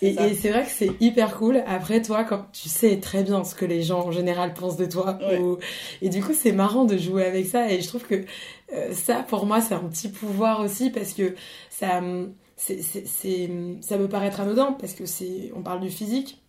Et, 0.00 0.10
et 0.10 0.34
c'est 0.34 0.50
vrai 0.50 0.64
que 0.64 0.70
c'est 0.70 0.90
hyper 1.00 1.36
cool. 1.36 1.62
Après, 1.66 2.00
toi, 2.00 2.24
quand 2.24 2.46
tu 2.52 2.68
sais 2.68 2.98
très 2.98 3.24
bien 3.24 3.42
ce 3.44 3.54
que 3.54 3.64
les 3.64 3.82
gens 3.82 4.06
en 4.06 4.12
général 4.12 4.54
pensent 4.54 4.76
de 4.76 4.86
toi, 4.86 5.18
et 6.02 6.08
du 6.08 6.22
coup, 6.22 6.32
c'est 6.32 6.52
marrant 6.52 6.84
de 6.84 6.96
jouer 6.96 7.24
avec 7.24 7.46
ça. 7.46 7.70
Et 7.70 7.80
je 7.80 7.88
trouve 7.88 8.04
que 8.04 8.24
euh, 8.72 8.92
ça, 8.92 9.24
pour 9.28 9.46
moi, 9.46 9.60
c'est 9.60 9.74
un 9.74 9.80
petit 9.80 10.08
pouvoir 10.08 10.60
aussi 10.60 10.90
parce 10.90 11.12
que 11.12 11.34
ça 11.70 12.00
c'est, 12.60 13.50
ça 13.80 13.96
peut 13.96 14.08
paraître 14.08 14.40
anodin 14.40 14.72
parce 14.72 14.94
que 14.94 15.06
c'est, 15.06 15.52
on 15.54 15.62
parle 15.62 15.80
du 15.80 15.90
physique, 15.90 16.39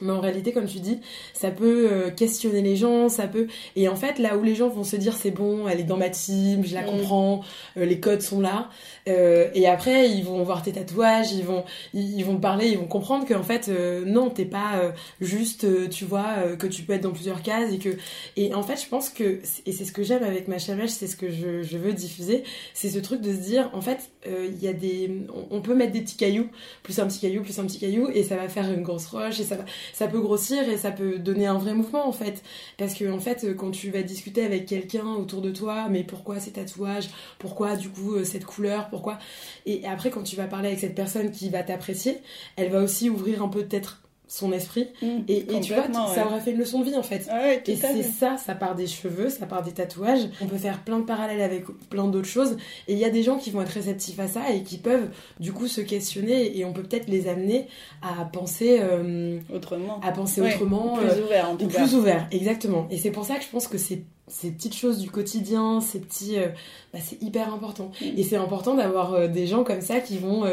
mais 0.00 0.12
en 0.12 0.20
réalité, 0.20 0.52
comme 0.52 0.66
tu 0.66 0.80
dis, 0.80 0.98
ça 1.32 1.50
peut 1.50 1.88
euh, 1.90 2.10
questionner 2.10 2.62
les 2.62 2.76
gens, 2.76 3.08
ça 3.08 3.26
peut. 3.26 3.46
Et 3.76 3.88
en 3.88 3.96
fait, 3.96 4.18
là 4.18 4.36
où 4.36 4.42
les 4.42 4.54
gens 4.54 4.68
vont 4.68 4.84
se 4.84 4.96
dire 4.96 5.16
c'est 5.16 5.30
bon, 5.30 5.68
elle 5.68 5.80
est 5.80 5.84
dans 5.84 5.96
ma 5.96 6.10
team, 6.10 6.64
je 6.64 6.74
la 6.74 6.82
mm. 6.82 6.86
comprends, 6.86 7.40
euh, 7.76 7.84
les 7.84 8.00
codes 8.00 8.22
sont 8.22 8.40
là. 8.40 8.70
Euh, 9.08 9.48
et 9.54 9.68
après, 9.68 10.10
ils 10.10 10.24
vont 10.24 10.42
voir 10.42 10.62
tes 10.62 10.72
tatouages, 10.72 11.32
ils 11.32 11.44
vont, 11.44 11.64
ils, 11.92 12.24
vont 12.24 12.38
parler, 12.38 12.68
ils 12.68 12.78
vont 12.78 12.86
comprendre 12.86 13.26
qu'en 13.26 13.42
fait, 13.42 13.70
non, 14.06 14.30
t'es 14.30 14.44
pas 14.44 14.94
juste, 15.20 15.66
tu 15.90 16.04
vois, 16.04 16.56
que 16.58 16.66
tu 16.66 16.82
peux 16.82 16.94
être 16.94 17.02
dans 17.02 17.12
plusieurs 17.12 17.42
cases 17.42 17.72
et 17.72 17.78
que. 17.78 17.90
Et 18.36 18.54
en 18.54 18.62
fait, 18.62 18.80
je 18.80 18.88
pense 18.88 19.10
que 19.10 19.40
et 19.66 19.72
c'est 19.72 19.84
ce 19.84 19.92
que 19.92 20.02
j'aime 20.02 20.22
avec 20.22 20.48
ma 20.48 20.58
chamèche, 20.58 20.90
c'est 20.90 21.06
ce 21.06 21.16
que 21.16 21.30
je, 21.30 21.62
je 21.62 21.78
veux 21.78 21.92
diffuser, 21.92 22.44
c'est 22.72 22.88
ce 22.88 22.98
truc 22.98 23.20
de 23.20 23.32
se 23.32 23.38
dire, 23.38 23.70
en 23.74 23.80
fait, 23.80 24.10
il 24.26 24.62
y 24.62 24.68
a 24.68 24.72
des, 24.72 25.10
on 25.50 25.60
peut 25.60 25.74
mettre 25.74 25.92
des 25.92 26.00
petits 26.00 26.16
cailloux, 26.16 26.48
plus 26.82 26.98
un 26.98 27.06
petit 27.06 27.20
caillou, 27.20 27.42
plus 27.42 27.58
un 27.58 27.64
petit 27.64 27.78
caillou, 27.78 28.08
et 28.12 28.22
ça 28.22 28.36
va 28.36 28.48
faire 28.48 28.70
une 28.72 28.82
grosse 28.82 29.06
roche 29.06 29.40
et 29.40 29.44
ça 29.44 29.56
va 29.56 29.64
ça 29.92 30.08
peut 30.08 30.20
grossir 30.20 30.68
et 30.68 30.76
ça 30.76 30.90
peut 30.90 31.18
donner 31.18 31.46
un 31.46 31.58
vrai 31.58 31.74
mouvement 31.74 32.06
en 32.06 32.12
fait. 32.12 32.42
Parce 32.76 32.94
que 32.94 33.10
en 33.10 33.20
fait, 33.20 33.54
quand 33.56 33.70
tu 33.70 33.90
vas 33.90 34.02
discuter 34.02 34.44
avec 34.44 34.66
quelqu'un 34.66 35.06
autour 35.06 35.42
de 35.42 35.50
toi, 35.50 35.88
mais 35.90 36.04
pourquoi 36.04 36.40
ces 36.40 36.52
tatouages 36.52 37.10
Pourquoi 37.38 37.76
du 37.76 37.88
coup 37.88 38.14
euh, 38.14 38.24
cette 38.24 38.44
couleur 38.44 38.88
Pourquoi 38.90 39.18
Et 39.66 39.86
après, 39.86 40.10
quand 40.10 40.22
tu 40.22 40.36
vas 40.36 40.46
parler 40.46 40.68
avec 40.68 40.80
cette 40.80 40.94
personne 40.94 41.30
qui 41.30 41.50
va 41.50 41.62
t'apprécier, 41.62 42.18
elle 42.56 42.70
va 42.70 42.82
aussi 42.82 43.10
ouvrir 43.10 43.42
un 43.42 43.48
peu 43.48 43.64
peut-être 43.64 44.02
son 44.26 44.52
esprit. 44.52 44.88
Mmh, 45.02 45.06
et, 45.28 45.44
tu 45.60 45.74
vois, 45.74 45.84
ça 45.92 46.26
aura 46.26 46.40
fait 46.40 46.52
une 46.52 46.58
leçon 46.58 46.80
de 46.80 46.86
vie 46.86 46.96
en 46.96 47.02
fait. 47.02 47.28
et 47.66 47.76
c'est 47.76 48.02
ça, 48.02 48.36
ça 48.36 48.54
part 48.54 48.74
des 48.74 48.86
cheveux, 48.86 49.28
ça 49.28 49.46
part 49.46 49.62
des 49.62 49.72
tatouages. 49.72 50.28
On 50.40 50.46
peut 50.46 50.56
faire 50.56 50.82
plein 50.82 50.98
de 50.98 51.04
parallèles 51.04 51.42
avec 51.42 51.66
plein 51.90 52.08
d'autres 52.08 52.28
choses. 52.28 52.56
Et 52.88 52.94
il 52.94 52.98
y 52.98 53.04
a 53.04 53.10
des 53.10 53.22
gens 53.22 53.36
qui 53.36 53.50
vont 53.50 53.62
être 53.62 53.68
réceptifs 53.68 54.18
à 54.18 54.28
ça 54.28 54.50
et 54.50 54.62
qui 54.62 54.78
peuvent 54.78 55.10
du 55.40 55.52
coup 55.52 55.66
se 55.66 55.80
questionner 55.80 56.56
et 56.58 56.64
on 56.64 56.72
peut 56.72 56.82
peut-être 56.82 57.08
les 57.08 57.28
amener 57.28 57.68
à 58.02 58.24
penser 58.24 58.78
euh, 58.80 59.38
autrement. 59.52 60.00
À 60.00 60.12
penser 60.12 60.40
autrement. 60.40 60.96
plus 60.96 61.08
euh, 61.08 61.24
ouvert 61.24 61.50
en 61.50 61.56
tout 61.56 61.66
Plus 61.68 61.94
ouvert, 61.94 62.26
exactement. 62.30 62.86
Et 62.90 62.96
c'est 62.96 63.10
pour 63.10 63.24
ça 63.24 63.36
que 63.36 63.44
je 63.44 63.50
pense 63.50 63.68
que 63.68 63.78
c'est 63.78 64.02
ces 64.26 64.50
petites 64.50 64.74
choses 64.74 65.00
du 65.00 65.10
quotidien, 65.10 65.82
ces 65.82 66.00
petits, 66.00 66.38
euh, 66.38 66.48
bah, 66.94 66.98
c'est 67.02 67.22
hyper 67.22 67.52
important. 67.52 67.92
Mmh. 68.00 68.04
Et 68.16 68.22
c'est 68.22 68.36
important 68.36 68.74
d'avoir 68.74 69.28
des 69.28 69.46
gens 69.46 69.64
comme 69.64 69.82
ça 69.82 70.00
qui 70.00 70.16
vont 70.16 70.44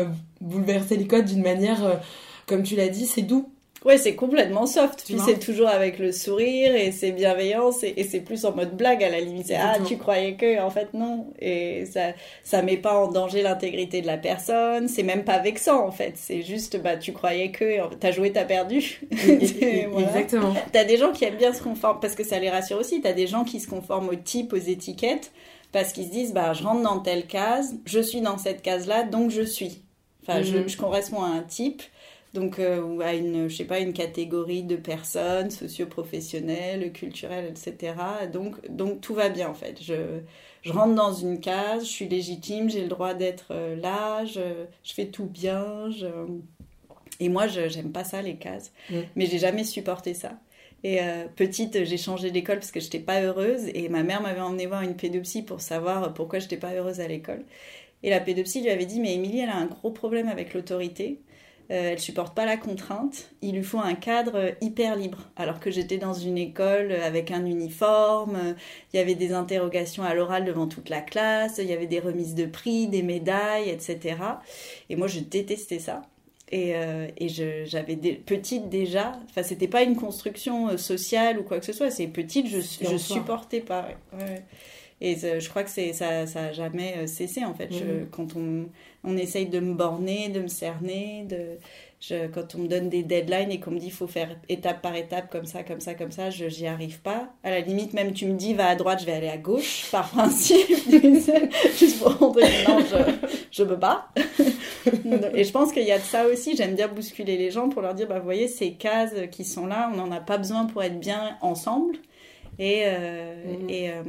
bouleverser 0.41 0.97
les 0.97 1.07
codes 1.07 1.25
d'une 1.25 1.41
manière, 1.41 2.01
comme 2.47 2.63
tu 2.63 2.75
l'as 2.75 2.89
dit, 2.89 3.05
c'est 3.05 3.21
doux 3.21 3.50
Ouais, 3.83 3.97
c'est 3.97 4.13
complètement 4.13 4.67
soft. 4.67 5.03
Puis 5.05 5.17
c'est 5.25 5.39
toujours 5.39 5.67
avec 5.67 5.97
le 5.97 6.11
sourire 6.11 6.75
et 6.75 6.91
c'est 6.91 7.11
bienveillant 7.11 7.71
et, 7.81 8.03
c'est 8.03 8.19
plus 8.19 8.45
en 8.45 8.53
mode 8.55 8.77
blague 8.77 9.03
à 9.03 9.09
la 9.09 9.19
limite. 9.19 9.51
Ah, 9.57 9.77
tu 9.85 9.97
croyais 9.97 10.35
que, 10.35 10.61
en 10.61 10.69
fait, 10.69 10.93
non. 10.93 11.33
Et 11.39 11.85
ça, 11.85 12.13
ça 12.43 12.61
met 12.61 12.77
pas 12.77 12.93
en 12.93 13.07
danger 13.07 13.41
l'intégrité 13.41 14.01
de 14.01 14.07
la 14.07 14.17
personne. 14.17 14.87
C'est 14.87 15.01
même 15.01 15.23
pas 15.23 15.39
vexant, 15.39 15.83
en 15.85 15.91
fait. 15.91 16.13
C'est 16.15 16.43
juste, 16.43 16.79
bah, 16.81 16.95
tu 16.95 17.11
croyais 17.11 17.49
que, 17.49 17.95
t'as 17.95 18.11
joué, 18.11 18.31
t'as 18.31 18.45
perdu. 18.45 19.01
Exactement. 19.11 20.53
T'as 20.71 20.83
des 20.83 20.97
gens 20.97 21.11
qui 21.11 21.25
aiment 21.25 21.37
bien 21.37 21.53
se 21.53 21.63
conformer, 21.63 21.99
parce 22.01 22.13
que 22.13 22.23
ça 22.23 22.37
les 22.37 22.51
rassure 22.51 22.77
aussi. 22.77 23.01
T'as 23.01 23.13
des 23.13 23.25
gens 23.25 23.43
qui 23.43 23.59
se 23.59 23.67
conforment 23.67 24.09
au 24.09 24.15
type, 24.15 24.53
aux 24.53 24.57
étiquettes, 24.57 25.31
parce 25.71 25.91
qu'ils 25.91 26.05
se 26.05 26.11
disent, 26.11 26.33
bah, 26.33 26.53
je 26.53 26.61
rentre 26.63 26.83
dans 26.83 26.99
telle 26.99 27.25
case, 27.25 27.75
je 27.85 27.99
suis 27.99 28.21
dans 28.21 28.37
cette 28.37 28.61
case-là, 28.61 29.03
donc 29.03 29.31
je 29.31 29.41
suis. 29.41 29.81
Enfin, 30.21 30.43
je, 30.43 30.57
mhm. 30.57 30.69
je 30.69 30.77
corresponds 30.77 31.23
à 31.23 31.29
un 31.29 31.41
type 31.41 31.81
donc 32.33 32.59
euh, 32.59 32.81
ou 32.81 33.01
à 33.01 33.13
une 33.13 33.49
je 33.49 33.55
sais 33.55 33.65
pas 33.65 33.79
une 33.79 33.93
catégorie 33.93 34.63
de 34.63 34.75
personnes 34.75 35.51
socio-professionnelles 35.51 36.91
culturelles 36.93 37.49
etc 37.49 37.93
donc 38.31 38.55
donc 38.69 39.01
tout 39.01 39.13
va 39.13 39.29
bien 39.29 39.49
en 39.49 39.53
fait 39.53 39.81
je 39.81 40.19
je 40.61 40.71
rentre 40.71 40.95
dans 40.95 41.13
une 41.13 41.39
case 41.39 41.83
je 41.83 41.89
suis 41.89 42.07
légitime 42.07 42.69
j'ai 42.69 42.81
le 42.81 42.87
droit 42.87 43.13
d'être 43.13 43.47
euh, 43.51 43.75
là 43.75 44.23
je, 44.25 44.65
je, 44.83 44.93
fais 44.93 45.07
tout 45.07 45.25
bien 45.25 45.89
je... 45.91 46.07
et 47.19 47.29
moi 47.29 47.47
je 47.47 47.67
j'aime 47.67 47.91
pas 47.91 48.03
ça 48.03 48.21
les 48.21 48.35
cases 48.35 48.71
mm. 48.89 48.99
mais 49.15 49.25
j'ai 49.25 49.39
jamais 49.39 49.63
supporté 49.63 50.13
ça 50.13 50.39
et 50.83 51.01
euh, 51.01 51.27
petite, 51.35 51.83
j'ai 51.83 51.97
changé 51.97 52.31
d'école 52.31 52.57
parce 52.57 52.71
que 52.71 52.79
j'étais 52.79 52.99
pas 52.99 53.21
heureuse 53.21 53.67
et 53.73 53.87
ma 53.89 54.03
mère 54.03 54.21
m'avait 54.21 54.41
emmené 54.41 54.65
voir 54.65 54.81
une 54.81 54.95
pédopsie 54.95 55.43
pour 55.43 55.61
savoir 55.61 56.13
pourquoi 56.13 56.39
j'étais 56.39 56.57
pas 56.57 56.73
heureuse 56.73 56.99
à 56.99 57.07
l'école. 57.07 57.43
Et 58.03 58.09
la 58.09 58.19
pédopsie 58.19 58.61
lui 58.61 58.69
avait 58.71 58.85
dit 58.85 58.99
mais 58.99 59.13
Émilie, 59.13 59.41
elle 59.41 59.49
a 59.49 59.57
un 59.57 59.67
gros 59.67 59.91
problème 59.91 60.27
avec 60.27 60.53
l'autorité. 60.53 61.19
Euh, 61.69 61.91
elle 61.91 61.99
supporte 61.99 62.35
pas 62.35 62.45
la 62.45 62.57
contrainte. 62.57 63.29
Il 63.41 63.55
lui 63.55 63.63
faut 63.63 63.79
un 63.79 63.93
cadre 63.95 64.55
hyper 64.61 64.95
libre. 64.95 65.19
Alors 65.35 65.59
que 65.59 65.71
j'étais 65.71 65.97
dans 65.97 66.13
une 66.13 66.37
école 66.37 66.91
avec 66.91 67.31
un 67.31 67.45
uniforme, 67.45 68.55
il 68.93 68.97
y 68.97 68.99
avait 68.99 69.15
des 69.15 69.33
interrogations 69.33 70.03
à 70.03 70.13
l'oral 70.13 70.45
devant 70.45 70.67
toute 70.67 70.89
la 70.89 71.01
classe, 71.01 71.59
il 71.59 71.67
y 71.67 71.73
avait 71.73 71.87
des 71.87 71.99
remises 71.99 72.35
de 72.35 72.45
prix, 72.45 72.87
des 72.87 73.03
médailles, 73.03 73.69
etc. 73.69 74.17
Et 74.89 74.95
moi, 74.95 75.07
je 75.07 75.19
détestais 75.19 75.79
ça. 75.79 76.01
Et, 76.51 76.75
euh, 76.75 77.07
et 77.17 77.29
j'avais 77.65 77.95
des, 77.95 78.13
petite 78.13 78.67
déjà, 78.67 79.13
enfin 79.29 79.41
c'était 79.41 79.69
pas 79.69 79.83
une 79.83 79.95
construction 79.95 80.67
euh, 80.67 80.77
sociale 80.77 81.39
ou 81.39 81.43
quoi 81.43 81.59
que 81.59 81.65
ce 81.65 81.71
soit, 81.71 81.89
c'est 81.89 82.07
petite, 82.07 82.47
je, 82.47 82.59
je 82.59 82.97
supportais 82.97 83.61
pas. 83.61 83.87
Et 85.01 85.15
je 85.15 85.49
crois 85.49 85.63
que 85.63 85.69
c'est 85.69 85.93
ça, 85.93 86.27
ça 86.27 86.45
a 86.45 86.51
jamais 86.51 87.07
cessé 87.07 87.43
en 87.43 87.55
fait. 87.55 87.69
Je, 87.71 88.05
quand 88.11 88.35
on, 88.35 88.67
on 89.03 89.17
essaye 89.17 89.47
de 89.47 89.59
me 89.59 89.73
borner, 89.73 90.29
de 90.29 90.41
me 90.41 90.47
cerner, 90.47 91.25
de 91.27 91.57
quand 92.33 92.55
on 92.55 92.59
me 92.59 92.67
donne 92.67 92.89
des 92.89 93.03
deadlines 93.03 93.51
et 93.51 93.59
qu'on 93.59 93.71
me 93.71 93.79
dit 93.79 93.91
faut 93.91 94.07
faire 94.07 94.35
étape 94.49 94.81
par 94.81 94.95
étape, 94.95 95.31
comme 95.31 95.45
ça, 95.45 95.63
comme 95.63 95.79
ça, 95.79 95.93
comme 95.93 96.11
ça, 96.11 96.29
je 96.29 96.49
j'y 96.49 96.65
arrive 96.65 96.99
pas. 97.01 97.29
À 97.43 97.51
la 97.51 97.59
limite, 97.59 97.93
même 97.93 98.13
tu 98.13 98.25
me 98.25 98.33
dis 98.33 98.53
va 98.53 98.67
à 98.67 98.75
droite, 98.75 99.01
je 99.01 99.05
vais 99.05 99.11
aller 99.11 99.29
à 99.29 99.37
gauche, 99.37 99.87
par 99.91 100.09
principe, 100.09 100.67
juste 101.77 102.01
pour 102.01 102.19
montrer 102.19 102.43
non, 102.67 102.79
je, 103.51 103.63
ne 103.63 103.67
peux 103.67 103.79
pas. 103.79 104.09
et 105.35 105.43
je 105.43 105.51
pense 105.51 105.71
qu'il 105.71 105.83
y 105.83 105.91
a 105.91 105.99
de 105.99 106.03
ça 106.03 106.25
aussi. 106.25 106.55
J'aime 106.55 106.75
bien 106.75 106.87
bousculer 106.87 107.37
les 107.37 107.51
gens 107.51 107.69
pour 107.69 107.81
leur 107.81 107.93
dire 107.93 108.07
bah, 108.07 108.17
vous 108.17 108.25
voyez, 108.25 108.47
ces 108.47 108.73
cases 108.73 109.13
qui 109.31 109.45
sont 109.45 109.67
là, 109.67 109.91
on 109.93 109.97
n'en 109.97 110.11
a 110.11 110.19
pas 110.19 110.37
besoin 110.37 110.65
pour 110.65 110.81
être 110.81 110.99
bien 110.99 111.37
ensemble. 111.41 111.97
Et, 112.57 112.83
euh, 112.85 113.43
et 113.69 113.89
euh, 113.89 114.03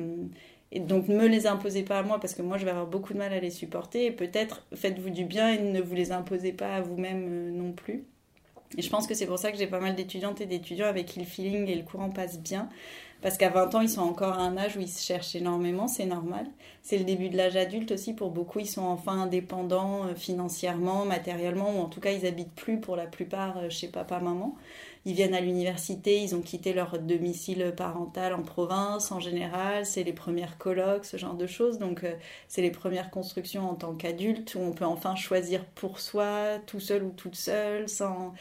et 0.74 0.80
donc 0.80 1.06
ne 1.06 1.16
me 1.16 1.28
les 1.28 1.46
imposez 1.46 1.82
pas 1.82 1.98
à 1.98 2.02
moi 2.02 2.18
parce 2.18 2.34
que 2.34 2.40
moi 2.40 2.56
je 2.56 2.64
vais 2.64 2.70
avoir 2.70 2.86
beaucoup 2.86 3.12
de 3.12 3.18
mal 3.18 3.32
à 3.32 3.38
les 3.38 3.50
supporter. 3.50 4.06
Et 4.06 4.10
peut-être 4.10 4.62
faites-vous 4.74 5.10
du 5.10 5.24
bien 5.24 5.52
et 5.52 5.58
ne 5.60 5.80
vous 5.82 5.94
les 5.94 6.12
imposez 6.12 6.52
pas 6.52 6.76
à 6.76 6.80
vous-même 6.80 7.28
euh, 7.28 7.50
non 7.50 7.72
plus. 7.72 8.04
Et 8.78 8.82
je 8.82 8.88
pense 8.88 9.06
que 9.06 9.12
c'est 9.12 9.26
pour 9.26 9.38
ça 9.38 9.52
que 9.52 9.58
j'ai 9.58 9.66
pas 9.66 9.80
mal 9.80 9.94
d'étudiantes 9.94 10.40
et 10.40 10.46
d'étudiants 10.46 10.86
avec 10.86 11.04
qui 11.04 11.20
le 11.20 11.26
feeling 11.26 11.68
et 11.68 11.74
le 11.74 11.82
courant 11.82 12.08
passent 12.08 12.40
bien. 12.40 12.70
Parce 13.22 13.38
qu'à 13.38 13.50
20 13.50 13.74
ans, 13.76 13.80
ils 13.80 13.88
sont 13.88 14.02
encore 14.02 14.32
à 14.32 14.42
un 14.42 14.56
âge 14.56 14.76
où 14.76 14.80
ils 14.80 14.88
se 14.88 15.02
cherchent 15.02 15.36
énormément, 15.36 15.86
c'est 15.86 16.06
normal. 16.06 16.46
C'est 16.82 16.98
le 16.98 17.04
début 17.04 17.28
de 17.28 17.36
l'âge 17.36 17.56
adulte 17.56 17.92
aussi. 17.92 18.14
Pour 18.14 18.30
beaucoup, 18.30 18.58
ils 18.58 18.66
sont 18.66 18.82
enfin 18.82 19.22
indépendants 19.22 20.06
euh, 20.06 20.14
financièrement, 20.16 21.04
matériellement, 21.04 21.70
ou 21.76 21.80
en 21.80 21.88
tout 21.88 22.00
cas, 22.00 22.10
ils 22.10 22.26
habitent 22.26 22.54
plus 22.54 22.80
pour 22.80 22.96
la 22.96 23.06
plupart 23.06 23.58
euh, 23.58 23.70
chez 23.70 23.86
papa-maman 23.86 24.56
ils 25.04 25.14
viennent 25.14 25.34
à 25.34 25.40
l'université, 25.40 26.22
ils 26.22 26.34
ont 26.34 26.42
quitté 26.42 26.72
leur 26.72 26.98
domicile 26.98 27.72
parental 27.76 28.34
en 28.34 28.42
province 28.42 29.10
en 29.10 29.18
général, 29.18 29.84
c'est 29.84 30.04
les 30.04 30.12
premières 30.12 30.58
colloques, 30.58 31.04
ce 31.04 31.16
genre 31.16 31.34
de 31.34 31.46
choses. 31.46 31.78
Donc 31.78 32.04
euh, 32.04 32.14
c'est 32.46 32.62
les 32.62 32.70
premières 32.70 33.10
constructions 33.10 33.68
en 33.68 33.74
tant 33.74 33.94
qu'adulte 33.94 34.54
où 34.54 34.60
on 34.60 34.72
peut 34.72 34.84
enfin 34.84 35.16
choisir 35.16 35.64
pour 35.64 35.98
soi, 35.98 36.58
tout 36.66 36.78
seul 36.78 37.02
ou 37.02 37.10
toute 37.10 37.34
seule, 37.34 37.88
sans... 37.88 38.32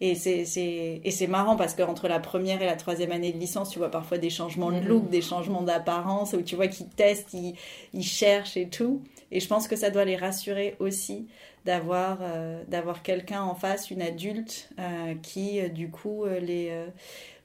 Et 0.00 0.14
c'est 0.14 1.26
marrant 1.28 1.56
parce 1.56 1.74
qu'entre 1.74 2.08
la 2.08 2.18
première 2.18 2.62
et 2.62 2.66
la 2.66 2.76
troisième 2.76 3.12
année 3.12 3.32
de 3.32 3.38
licence, 3.38 3.70
tu 3.70 3.78
vois 3.78 3.90
parfois 3.90 4.18
des 4.18 4.27
changements 4.30 4.72
de 4.72 4.80
look, 4.80 5.04
mm-hmm. 5.04 5.10
des 5.10 5.22
changements 5.22 5.62
d'apparence, 5.62 6.32
où 6.32 6.42
tu 6.42 6.56
vois 6.56 6.68
qu'ils 6.68 6.88
testent, 6.88 7.34
ils, 7.34 7.54
ils 7.94 8.04
cherchent 8.04 8.56
et 8.56 8.68
tout. 8.68 9.02
Et 9.30 9.40
je 9.40 9.48
pense 9.48 9.68
que 9.68 9.76
ça 9.76 9.90
doit 9.90 10.04
les 10.04 10.16
rassurer 10.16 10.76
aussi 10.78 11.28
d'avoir 11.64 12.20
euh, 12.22 12.62
d'avoir 12.68 13.02
quelqu'un 13.02 13.42
en 13.42 13.54
face, 13.54 13.90
une 13.90 14.00
adulte, 14.00 14.70
euh, 14.78 15.14
qui 15.22 15.60
euh, 15.60 15.68
du 15.68 15.90
coup 15.90 16.24
les, 16.24 16.72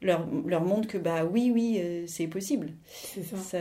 leur, 0.02 0.26
leur, 0.46 0.62
montre 0.64 0.88
que 0.88 0.98
bah 0.98 1.26
oui, 1.26 1.52
oui, 1.54 1.82
c'est 2.08 2.28
possible. 2.28 2.72
C'est 2.86 3.24
ça. 3.24 3.58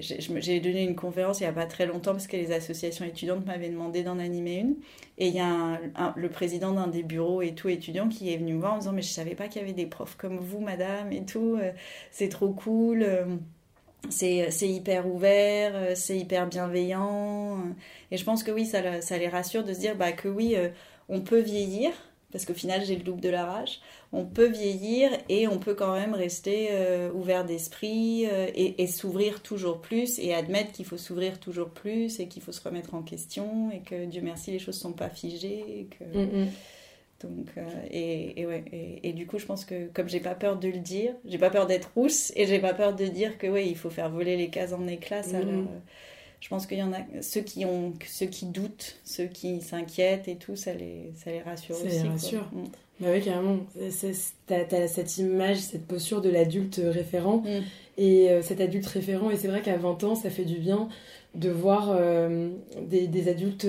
J'ai 0.00 0.60
donné 0.60 0.82
une 0.82 0.96
conférence 0.96 1.40
il 1.40 1.42
n'y 1.42 1.48
a 1.48 1.52
pas 1.52 1.66
très 1.66 1.86
longtemps 1.86 2.12
parce 2.12 2.26
que 2.26 2.36
les 2.36 2.52
associations 2.52 3.04
étudiantes 3.04 3.44
m'avaient 3.44 3.68
demandé 3.68 4.02
d'en 4.02 4.18
animer 4.18 4.56
une. 4.56 4.76
Et 5.18 5.28
il 5.28 5.34
y 5.34 5.40
a 5.40 5.78
le 6.16 6.28
président 6.30 6.72
d'un 6.72 6.86
des 6.86 7.02
bureaux 7.02 7.42
et 7.42 7.54
tout 7.54 7.68
étudiant 7.68 8.08
qui 8.08 8.32
est 8.32 8.36
venu 8.38 8.54
me 8.54 8.60
voir 8.60 8.74
en 8.74 8.78
disant 8.78 8.92
mais 8.92 9.02
je 9.02 9.08
savais 9.08 9.34
pas 9.34 9.48
qu'il 9.48 9.60
y 9.60 9.64
avait 9.64 9.74
des 9.74 9.86
profs 9.86 10.16
comme 10.16 10.38
vous, 10.38 10.60
madame, 10.60 11.12
et 11.12 11.24
tout. 11.24 11.58
c'est 12.10 12.28
trop 12.30 12.50
cool 12.50 13.04
c'est 14.08 14.68
hyper 14.68 15.06
ouvert, 15.06 15.72
euh, 15.74 15.92
c'est 15.94 16.16
hyper 16.16 16.46
bienveillant. 16.46 17.58
Et 18.10 18.16
je 18.16 18.24
pense 18.24 18.42
que 18.42 18.50
oui, 18.50 18.66
ça, 18.66 19.00
ça 19.00 19.18
les 19.18 19.28
rassure 19.28 19.64
de 19.64 19.72
se 19.72 19.80
dire 19.80 19.96
bah, 19.96 20.12
que 20.12 20.28
oui, 20.28 20.54
euh, 20.56 20.68
on 21.08 21.20
peut 21.20 21.40
vieillir, 21.40 21.90
parce 22.32 22.44
qu'au 22.44 22.54
final, 22.54 22.84
j'ai 22.84 22.96
le 22.96 23.02
double 23.02 23.20
de 23.20 23.28
la 23.28 23.44
rage. 23.44 23.80
On 24.12 24.24
peut 24.24 24.48
vieillir 24.48 25.10
et 25.28 25.48
on 25.48 25.58
peut 25.58 25.74
quand 25.74 25.92
même 25.92 26.14
rester 26.14 26.68
euh, 26.70 27.10
ouvert 27.12 27.44
d'esprit 27.44 28.24
et, 28.24 28.86
s'ouvrir 28.86 29.42
toujours 29.42 29.82
plus 29.82 30.18
et 30.18 30.32
admettre 30.32 30.72
qu'il 30.72 30.86
faut 30.86 30.96
s'ouvrir 30.96 31.38
toujours 31.40 31.68
plus 31.68 32.18
et 32.18 32.28
qu'il 32.28 32.42
faut 32.42 32.52
se 32.52 32.62
remettre 32.62 32.94
en 32.94 33.02
question 33.02 33.70
et 33.70 33.80
que 33.80 34.06
Dieu 34.06 34.22
merci, 34.22 34.50
les 34.50 34.58
choses 34.58 34.76
ne 34.76 34.80
sont 34.80 34.92
pas 34.92 35.10
figées. 35.10 35.88
Mm, 36.14 36.20
mm. 36.20 36.48
Donc, 37.20 37.48
euh, 37.56 37.62
et, 37.90 38.40
et, 38.40 38.46
ouais, 38.46 38.64
et, 39.02 39.12
du 39.12 39.26
coup, 39.26 39.38
je 39.38 39.46
pense 39.46 39.64
que 39.64 39.88
comme 39.88 40.08
j'ai 40.08 40.20
pas 40.20 40.36
peur 40.36 40.56
de 40.56 40.68
le 40.68 40.78
dire, 40.78 41.14
j'ai 41.24 41.38
pas 41.38 41.50
peur 41.50 41.66
d'être 41.66 41.90
rousse 41.96 42.32
et 42.36 42.46
j'ai 42.46 42.60
pas 42.60 42.74
peur 42.74 42.94
de 42.94 43.06
dire 43.06 43.38
que 43.38 43.48
ouais, 43.48 43.68
il 43.68 43.76
faut 43.76 43.90
faire 43.90 44.08
voler 44.08 44.36
les 44.36 44.50
cases 44.50 44.72
en 44.72 44.86
éclats. 44.86 45.26
Mhm. 45.26 45.34
Alors, 45.34 45.48
euh, 45.48 45.78
je 46.40 46.48
pense 46.48 46.66
qu'il 46.66 46.78
y 46.78 46.82
en 46.82 46.92
a 46.92 47.00
ceux 47.20 47.40
qui 47.40 47.64
ont, 47.64 47.92
ceux 48.06 48.26
qui 48.26 48.46
doutent, 48.46 49.00
ceux 49.04 49.26
qui 49.26 49.60
s'inquiètent 49.60 50.28
et 50.28 50.36
tout, 50.36 50.54
ça 50.54 50.74
les, 50.74 51.12
ça 51.16 51.32
les 51.32 51.42
rassure 51.42 51.74
ça 51.74 51.86
aussi. 51.86 52.02
Les 52.02 52.08
rassure. 52.08 52.48
Mm. 52.52 52.64
Bah 53.00 53.08
oui, 53.12 53.22
carrément. 53.22 53.58
T'as 54.46 54.64
as 54.72 54.88
cette 54.88 55.18
image, 55.18 55.58
cette 55.58 55.86
posture 55.86 56.20
de 56.20 56.30
l'adulte 56.30 56.80
référent 56.84 57.38
mm. 57.38 57.62
et 57.98 58.30
euh, 58.30 58.42
cet 58.42 58.60
adulte 58.60 58.86
référent. 58.86 59.30
Et 59.30 59.36
c'est 59.36 59.48
vrai 59.48 59.62
qu'à 59.62 59.76
20 59.76 60.04
ans, 60.04 60.14
ça 60.14 60.30
fait 60.30 60.44
du 60.44 60.58
bien 60.58 60.88
de 61.34 61.50
voir 61.50 61.96
des, 62.80 63.06
des, 63.06 63.28
adultes 63.28 63.66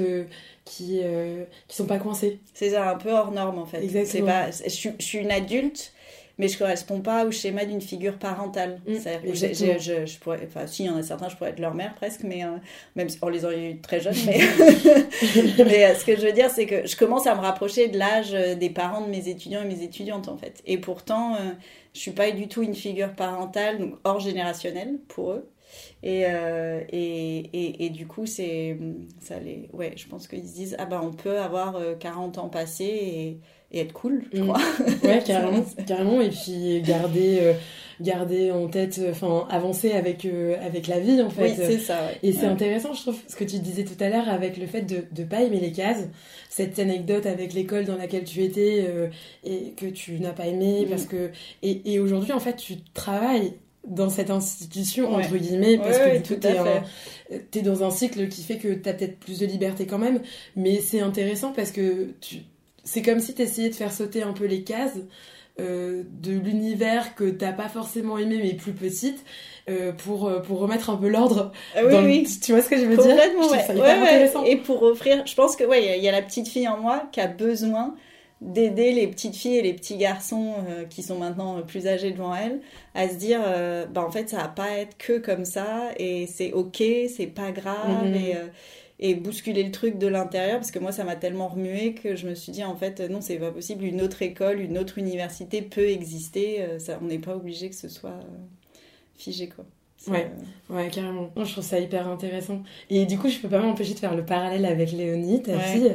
qui 0.70 1.00
euh, 1.04 1.44
qui 1.68 1.76
sont 1.76 1.86
pas 1.86 1.98
coincés. 1.98 2.40
C'est 2.54 2.72
ça, 2.72 2.92
un 2.92 2.96
peu 2.96 3.12
hors 3.12 3.32
norme 3.32 3.58
en 3.58 3.66
fait. 3.66 3.84
Exactement. 3.84 4.28
Pas, 4.28 4.52
je, 4.52 4.90
je, 4.98 5.04
suis 5.04 5.18
une 5.18 5.32
adulte, 5.32 5.94
mais 6.40 6.48
je 6.48 6.58
correspond 6.58 7.02
pas 7.02 7.26
au 7.26 7.32
schéma 7.32 7.66
d'une 7.66 7.82
figure 7.82 8.18
parentale. 8.18 8.82
Mmh, 8.88 8.96
je, 9.34 10.06
je, 10.06 10.18
pourrais, 10.20 10.40
enfin, 10.48 10.66
si, 10.66 10.84
il 10.84 10.88
y 10.88 10.90
en 10.90 10.98
a 10.98 11.04
certains, 11.04 11.30
je 11.30 11.36
pourrais 11.36 11.52
être 11.52 11.60
leur 11.60 11.76
mère 11.76 11.94
presque, 11.94 12.24
mais 12.24 12.44
euh, 12.44 12.58
même 12.96 13.10
si 13.10 13.20
on 13.22 13.30
les 13.30 13.46
aurait 13.46 13.72
eu 13.72 13.80
très 13.80 14.00
jeunes. 14.00 14.16
Mais, 14.26 14.40
mais 15.60 15.86
euh, 15.86 15.96
ce 15.96 16.06
que 16.06 16.16
je 16.16 16.26
veux 16.26 16.34
dire, 16.34 16.50
c'est 16.50 16.66
que 16.66 16.88
je 16.88 16.96
commence 16.96 17.28
à 17.28 17.36
me 17.36 17.42
rapprocher 17.42 17.90
de 17.90 17.98
l'âge 18.00 18.32
des 18.32 18.70
parents 18.72 19.02
de 19.02 19.10
mes 19.12 19.30
étudiants 19.30 19.62
et 19.62 19.68
mes 19.68 19.84
étudiantes 19.84 20.28
en 20.28 20.38
fait. 20.38 20.64
Et 20.66 20.80
pourtant, 20.80 21.38
je 21.94 22.00
suis 22.00 22.12
pas 22.12 22.32
du 22.32 22.48
tout 22.48 22.64
une 22.64 22.76
figure 22.76 23.14
parentale, 23.14 23.78
donc 23.78 23.96
hors 24.04 24.20
générationnelle 24.20 24.98
pour 25.08 25.34
eux. 25.34 25.50
Et, 26.02 26.26
euh, 26.26 26.82
et, 26.90 27.40
et, 27.54 27.86
et, 27.86 27.90
du 27.90 28.08
coup, 28.08 28.26
c'est 28.26 28.78
ça 29.20 29.40
les, 29.40 29.70
ouais, 29.74 29.94
je 29.96 30.08
pense 30.08 30.28
qu'ils 30.28 30.48
se 30.48 30.54
disent 30.54 30.76
ah 30.80 30.86
ben 30.86 31.02
on 31.04 31.12
peut 31.12 31.40
avoir 31.40 31.78
40 32.00 32.38
euh, 32.38 32.42
ans 32.42 32.50
passés 32.50 32.86
et, 32.86 33.40
et 33.72 33.82
être 33.82 33.94
cool, 33.94 34.24
je 34.34 34.42
mm. 34.42 34.48
crois. 34.48 34.62
Ouais, 35.04 35.24
carrément, 35.26 35.66
carrément. 35.86 36.22
Et 36.22 36.30
puis 36.30 36.82
garder, 36.82 37.40
euh, 37.42 37.54
garder 38.02 38.52
en 38.52 38.68
tête, 38.68 39.02
enfin 39.10 39.48
avancer 39.50 39.92
avec 39.92 40.28
avec 40.62 40.88
la 40.88 41.00
vie 41.00 41.22
en 41.22 41.30
fait. 41.30 41.50
Oui, 41.50 41.54
c'est 41.56 41.80
ça. 41.80 42.06
Ouais. 42.06 42.18
Et 42.24 42.34
c'est 42.34 42.46
intéressant, 42.46 42.94
je 42.94 43.02
trouve, 43.02 43.18
ce 43.28 43.36
que 43.36 43.44
tu 43.44 43.60
disais 43.60 43.84
tout 43.84 44.02
à 44.04 44.10
l'heure 44.10 44.30
avec 44.30 44.58
le 44.58 44.66
fait 44.66 44.82
de 44.82 45.04
de 45.12 45.24
pas 45.24 45.42
aimer 45.42 45.60
les 45.60 45.72
cases. 45.72 46.08
Cette 46.50 46.80
anecdote 46.80 47.26
avec 47.26 47.54
l'école 47.54 47.86
dans 47.86 47.96
laquelle 47.96 48.24
tu 48.24 48.44
étais 48.44 48.86
et 49.44 49.74
que 49.78 49.86
tu 49.86 50.20
n'as 50.20 50.34
pas 50.34 50.48
aimé 50.48 50.86
mm. 50.86 50.90
parce 50.90 51.06
que 51.06 51.32
et, 51.62 51.94
et 51.94 52.00
aujourd'hui 52.00 52.34
en 52.34 52.40
fait 52.40 52.56
tu 52.56 52.78
travailles 52.94 53.54
dans 53.88 54.10
cette 54.10 54.30
institution, 54.30 55.14
entre 55.14 55.36
guillemets, 55.38 55.78
parce 55.78 55.98
que 55.98 56.18
du 56.18 56.36
coup, 56.36 56.40
t'es, 57.52 57.62
dans 57.62 57.84
un 57.84 57.92
cycle 57.92 58.28
qui 58.28 58.44
fait 58.44 58.58
que 58.58 58.74
t'as 58.74 58.94
peut-être 58.94 59.18
plus 59.20 59.40
de 59.40 59.46
liberté 59.46 59.86
quand 59.86 59.98
même, 59.98 60.22
mais 60.56 60.80
c'est 60.82 61.00
intéressant 61.00 61.54
parce 61.54 61.72
que 61.72 62.14
tu... 62.22 62.38
c'est 62.84 63.02
comme 63.02 63.20
si 63.20 63.34
t'essayais 63.34 63.70
de 63.70 63.76
faire 63.76 63.92
sauter 63.92 64.24
un 64.24 64.34
peu 64.34 64.46
les 64.46 64.64
cases 64.64 64.98
euh, 65.60 66.04
de 66.22 66.32
l'univers 66.32 67.16
que 67.16 67.30
t'as 67.30 67.52
pas 67.52 67.68
forcément 67.68 68.18
aimé, 68.18 68.40
mais 68.42 68.54
plus 68.54 68.72
petite, 68.72 69.26
euh, 69.70 69.92
pour, 69.92 70.28
euh, 70.28 70.40
pour 70.40 70.60
remettre 70.60 70.90
un 70.90 70.96
peu 70.96 71.10
l'ordre. 71.10 71.52
Ah 71.76 71.82
oui, 71.86 71.96
oui. 72.04 72.28
Tu 72.42 72.54
vois 72.54 72.62
ce 72.62 72.70
que 72.70 72.78
je 72.78 72.86
veux 72.86 72.98
dire? 72.98 73.18
Et 74.46 74.56
pour 74.56 74.82
offrir, 74.84 75.26
je 75.26 75.36
pense 75.36 75.56
que, 75.56 75.64
ouais, 75.64 75.98
il 75.98 76.04
y 76.04 76.08
a 76.08 76.12
la 76.12 76.22
petite 76.22 76.48
fille 76.48 76.68
en 76.68 76.78
moi 76.78 77.04
qui 77.12 77.20
a 77.20 77.28
besoin 77.28 77.96
d'aider 78.42 78.94
les 78.94 79.06
petites 79.08 79.36
filles 79.36 79.58
et 79.58 79.62
les 79.62 79.74
petits 79.74 79.98
garçons 79.98 80.54
euh, 80.70 80.86
qui 80.86 81.04
sont 81.04 81.18
maintenant 81.18 81.62
plus 81.62 81.88
âgés 81.88 82.12
devant 82.12 82.34
elles 82.34 82.62
à 82.96 83.10
se 83.10 83.16
dire 83.16 83.42
bah 83.92 84.02
en 84.02 84.10
fait 84.12 84.30
ça 84.30 84.38
va 84.38 84.48
pas 84.48 84.70
être 84.78 84.98
que 84.98 85.18
comme 85.18 85.44
ça 85.44 85.90
et 85.98 86.26
c'est 86.26 86.54
ok 86.54 86.82
c'est 87.14 87.28
pas 87.28 87.52
grave 87.52 88.06
mhm. 88.06 88.16
et, 88.16 88.36
et 89.00 89.16
bousculer 89.16 89.64
le 89.64 89.72
truc 89.72 89.98
de 89.98 90.08
l'intérieur 90.08 90.58
parce 90.58 90.72
que 90.72 90.80
moi 90.80 90.92
ça 90.92 91.04
m'a 91.04 91.16
tellement 91.16 91.48
remué 91.48 91.94
que 91.94 92.16
je 92.16 92.28
me 92.28 92.36
suis 92.36 92.52
dit 92.52 92.64
en 92.64 92.76
fait 92.76 93.00
non 93.10 93.22
c'est 93.22 93.38
pas 93.38 93.52
possible 93.52 93.84
une 93.86 94.02
autre 94.02 94.22
école 94.22 94.60
une 94.60 94.78
autre 94.78 94.98
université 94.98 95.62
peut 95.62 95.88
exister 95.90 96.66
ça 96.80 97.00
on 97.02 97.06
n'est 97.06 97.20
pas 97.20 97.36
obligé 97.36 97.70
que 97.70 97.76
ce 97.76 97.88
soit 97.90 98.20
figé 99.18 99.50
quoi 99.50 99.66
Ouais, 100.08 100.32
ouais, 100.70 100.88
carrément. 100.90 101.30
je 101.36 101.52
trouve 101.52 101.64
ça 101.64 101.78
hyper 101.78 102.08
intéressant. 102.08 102.64
Et 102.90 103.06
du 103.06 103.18
coup, 103.18 103.28
je 103.28 103.38
peux 103.38 103.50
pas 103.50 103.60
m'empêcher 103.60 103.94
de 103.94 104.00
faire 104.00 104.16
le 104.16 104.24
parallèle 104.24 104.66
avec 104.66 104.94
Léonie, 104.94 105.42
ta 105.44 105.60
fille, 105.60 105.94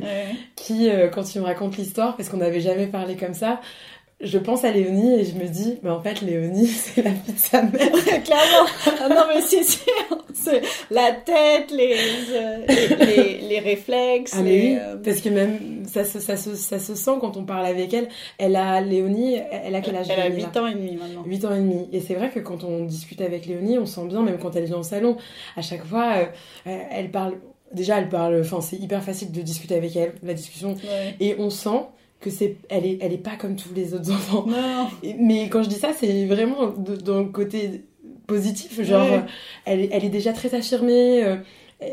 qui, 0.57 0.91
euh, 0.91 1.09
quand 1.09 1.25
tu 1.25 1.39
me 1.39 1.45
racontes 1.45 1.79
l'histoire, 1.79 2.15
parce 2.15 2.29
qu'on 2.29 2.37
n'avait 2.37 2.61
jamais 2.61 2.87
parlé 2.87 3.17
comme 3.17 3.33
ça, 3.33 3.63
je 4.25 4.39
pense 4.39 4.65
à 4.65 4.71
Léonie 4.71 5.21
et 5.21 5.25
je 5.25 5.35
me 5.35 5.47
dis, 5.47 5.79
mais 5.83 5.91
en 5.91 6.01
fait, 6.01 6.21
Léonie, 6.21 6.67
c'est 6.69 7.03
la 7.03 7.11
fille 7.11 7.35
de 7.35 7.39
sa 7.39 7.63
mère. 7.63 7.91
clairement. 8.25 8.67
Ah 9.01 9.09
non, 9.09 9.23
mais 9.29 9.43
c'est 9.43 9.63
sûr. 9.63 9.83
La 10.91 11.13
tête, 11.13 11.71
les, 11.71 11.95
les, 12.99 13.39
les, 13.49 13.59
réflexes. 13.59 14.35
Ah, 14.37 14.43
mais 14.43 14.61
oui. 14.61 14.77
Euh, 14.79 14.97
parce 14.97 15.21
que 15.21 15.29
même, 15.29 15.85
ça 15.87 16.05
se, 16.05 16.21
ça, 16.21 16.37
se, 16.37 16.55
ça 16.55 16.79
se 16.79 16.95
sent 16.95 17.13
quand 17.21 17.37
on 17.37 17.45
parle 17.45 17.67
avec 17.67 17.93
elle. 17.93 18.09
Elle 18.39 18.57
a, 18.57 18.81
Léonie, 18.81 19.37
elle 19.51 19.75
a 19.75 19.81
quel 19.81 19.97
âge 19.97 20.07
Elle 20.11 20.21
a 20.21 20.35
8 20.35 20.57
ans 20.57 20.67
et 20.67 20.75
demi 20.75 20.97
maintenant. 20.97 21.23
8 21.27 21.45
ans 21.45 21.55
et 21.55 21.59
demi. 21.59 21.89
Et 21.93 22.01
c'est 22.01 22.15
vrai 22.15 22.31
que 22.31 22.41
quand 22.41 22.65
on 22.65 22.85
discute 22.85 23.21
avec 23.21 23.47
Léonie, 23.47 23.79
on 23.79 23.87
sent 23.87 24.07
bien, 24.07 24.23
même 24.23 24.39
quand 24.39 24.55
elle 24.57 24.65
vient 24.65 24.79
au 24.79 24.83
salon, 24.83 25.17
à 25.57 25.63
chaque 25.63 25.85
fois, 25.85 26.15
euh, 26.67 26.79
elle 26.91 27.11
parle, 27.11 27.35
déjà, 27.73 27.99
elle 27.99 28.09
parle, 28.09 28.41
enfin, 28.41 28.61
c'est 28.61 28.77
hyper 28.77 29.03
facile 29.03 29.33
de 29.33 29.43
discuter 29.43 29.77
avec 29.77 29.97
elle, 29.97 30.13
la 30.23 30.35
discussion. 30.35 30.77
Et 31.21 31.37
on 31.39 31.51
sent 31.51 31.81
que 32.25 32.31
c'est 32.31 32.57
elle 32.69 32.87
est 32.87 32.99
elle 33.03 33.13
est 33.13 33.19
pas 33.31 33.37
comme 33.37 33.55
tous 33.57 33.73
les 33.75 33.95
autres 33.95 34.11
enfants 34.19 34.47
non. 34.49 34.89
mais 35.19 35.49
quand 35.51 35.63
je 35.63 35.69
dis 35.69 35.77
ça 35.79 35.91
c'est 35.99 36.27
vraiment 36.27 36.69
dans 37.09 37.21
le 37.21 37.29
côté 37.29 37.85
positif. 38.27 38.81
Genre, 38.83 39.03
Ouais. 39.07 39.19
euh, 39.19 39.21
elle, 39.67 39.89
elle 39.93 40.05
est 40.05 40.09
déjà 40.21 40.33
très 40.33 40.55
affirmée. 40.55 41.23
euh, 41.25 41.37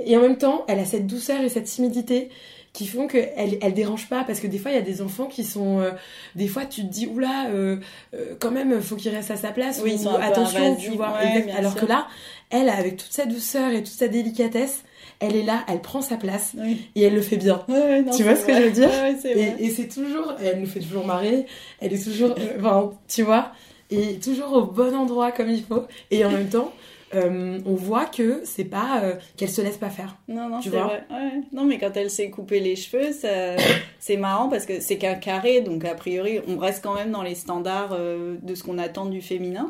et 0.05 0.15
en 0.15 0.21
même 0.21 0.37
temps, 0.37 0.63
elle 0.69 0.79
a 0.79 0.85
cette 0.85 1.05
douceur 1.05 1.41
et 1.41 1.49
cette 1.49 1.65
timidité 1.65 2.29
qui 2.71 2.87
font 2.87 3.05
qu'elle 3.07 3.57
elle 3.61 3.73
dérange 3.73 4.07
pas. 4.07 4.23
Parce 4.23 4.39
que 4.39 4.47
des 4.47 4.57
fois, 4.57 4.71
il 4.71 4.75
y 4.75 4.77
a 4.77 4.81
des 4.93 5.01
enfants 5.01 5.25
qui 5.25 5.43
sont. 5.43 5.79
euh, 5.81 5.91
des 6.35 6.47
fois, 6.47 6.63
tu 6.65 6.83
te 6.83 6.87
dis, 6.87 7.05
oula, 7.07 7.49
euh, 7.49 7.77
euh, 8.13 8.35
quand 8.39 8.51
même, 8.51 8.79
faut 8.81 8.95
qu'il 8.95 9.11
reste 9.13 9.29
à 9.31 9.35
sa 9.35 9.49
place. 9.51 9.81
Oui, 9.83 9.91
ou 9.91 9.93
ils 9.95 9.99
sont 9.99 10.15
attention, 10.15 10.75
tu 10.77 10.91
vois. 10.91 11.13
ouais, 11.21 11.51
Alors 11.51 11.73
sûr. 11.73 11.81
que 11.81 11.85
là, 11.87 12.07
elle, 12.49 12.69
avec 12.69 12.95
toute 12.95 13.11
sa 13.11 13.25
douceur 13.25 13.71
et 13.73 13.79
toute 13.83 13.87
sa 13.93 14.07
délicatesse, 14.07 14.83
elle 15.21 15.35
est 15.35 15.43
là, 15.43 15.63
elle 15.69 15.79
prend 15.79 16.01
sa 16.01 16.17
place 16.17 16.53
Oui. 16.57 16.89
et 16.95 17.03
elle 17.03 17.13
le 17.15 17.21
fait 17.21 17.37
bien. 17.37 17.63
Ouais, 17.69 17.75
ouais, 17.79 18.01
non, 18.01 18.11
Tu 18.11 18.23
vois 18.23 18.35
ce 18.35 18.45
que 18.45 18.53
je 18.53 18.61
veux 18.63 18.71
dire 18.71 18.89
Ouais. 18.89 19.15
Et, 19.23 19.65
et 19.65 19.69
c'est 19.69 19.87
toujours, 19.87 20.33
elle 20.43 20.59
nous 20.59 20.65
fait 20.67 20.79
toujours 20.81 21.05
marrer, 21.05 21.45
elle 21.79 21.93
est 21.93 22.03
toujours, 22.03 22.35
euh, 22.37 22.87
tu 23.07 23.23
vois, 23.23 23.51
et 23.89 24.15
toujours 24.19 24.51
au 24.53 24.63
bon 24.63 24.93
endroit 24.95 25.31
comme 25.31 25.49
il 25.49 25.63
faut. 25.63 25.83
Et 26.09 26.25
en 26.25 26.31
même 26.31 26.49
temps, 26.49 26.73
euh, 27.13 27.59
on 27.65 27.75
voit 27.75 28.05
que 28.05 28.41
c'est 28.45 28.63
pas 28.63 29.01
euh, 29.03 29.15
qu'elle 29.35 29.49
se 29.49 29.61
laisse 29.61 29.77
pas 29.77 29.89
faire. 29.89 30.15
Non, 30.27 30.47
non, 30.49 30.61
c'est 30.61 30.69
vrai. 30.69 31.03
Ouais. 31.09 31.41
Non, 31.51 31.65
mais 31.65 31.77
quand 31.77 31.95
elle 31.95 32.09
s'est 32.09 32.29
coupé 32.29 32.59
les 32.61 32.75
cheveux, 32.75 33.09
c'est 33.99 34.17
marrant 34.17 34.47
parce 34.49 34.65
que 34.65 34.79
c'est 34.79 34.97
qu'un 34.97 35.15
carré, 35.15 35.61
donc 35.61 35.83
a 35.85 35.93
priori, 35.93 36.39
on 36.47 36.57
reste 36.57 36.83
quand 36.83 36.93
même 36.95 37.11
dans 37.11 37.21
les 37.23 37.35
standards 37.35 37.91
euh, 37.93 38.37
de 38.41 38.55
ce 38.55 38.63
qu'on 38.63 38.77
attend 38.77 39.05
du 39.05 39.21
féminin. 39.21 39.69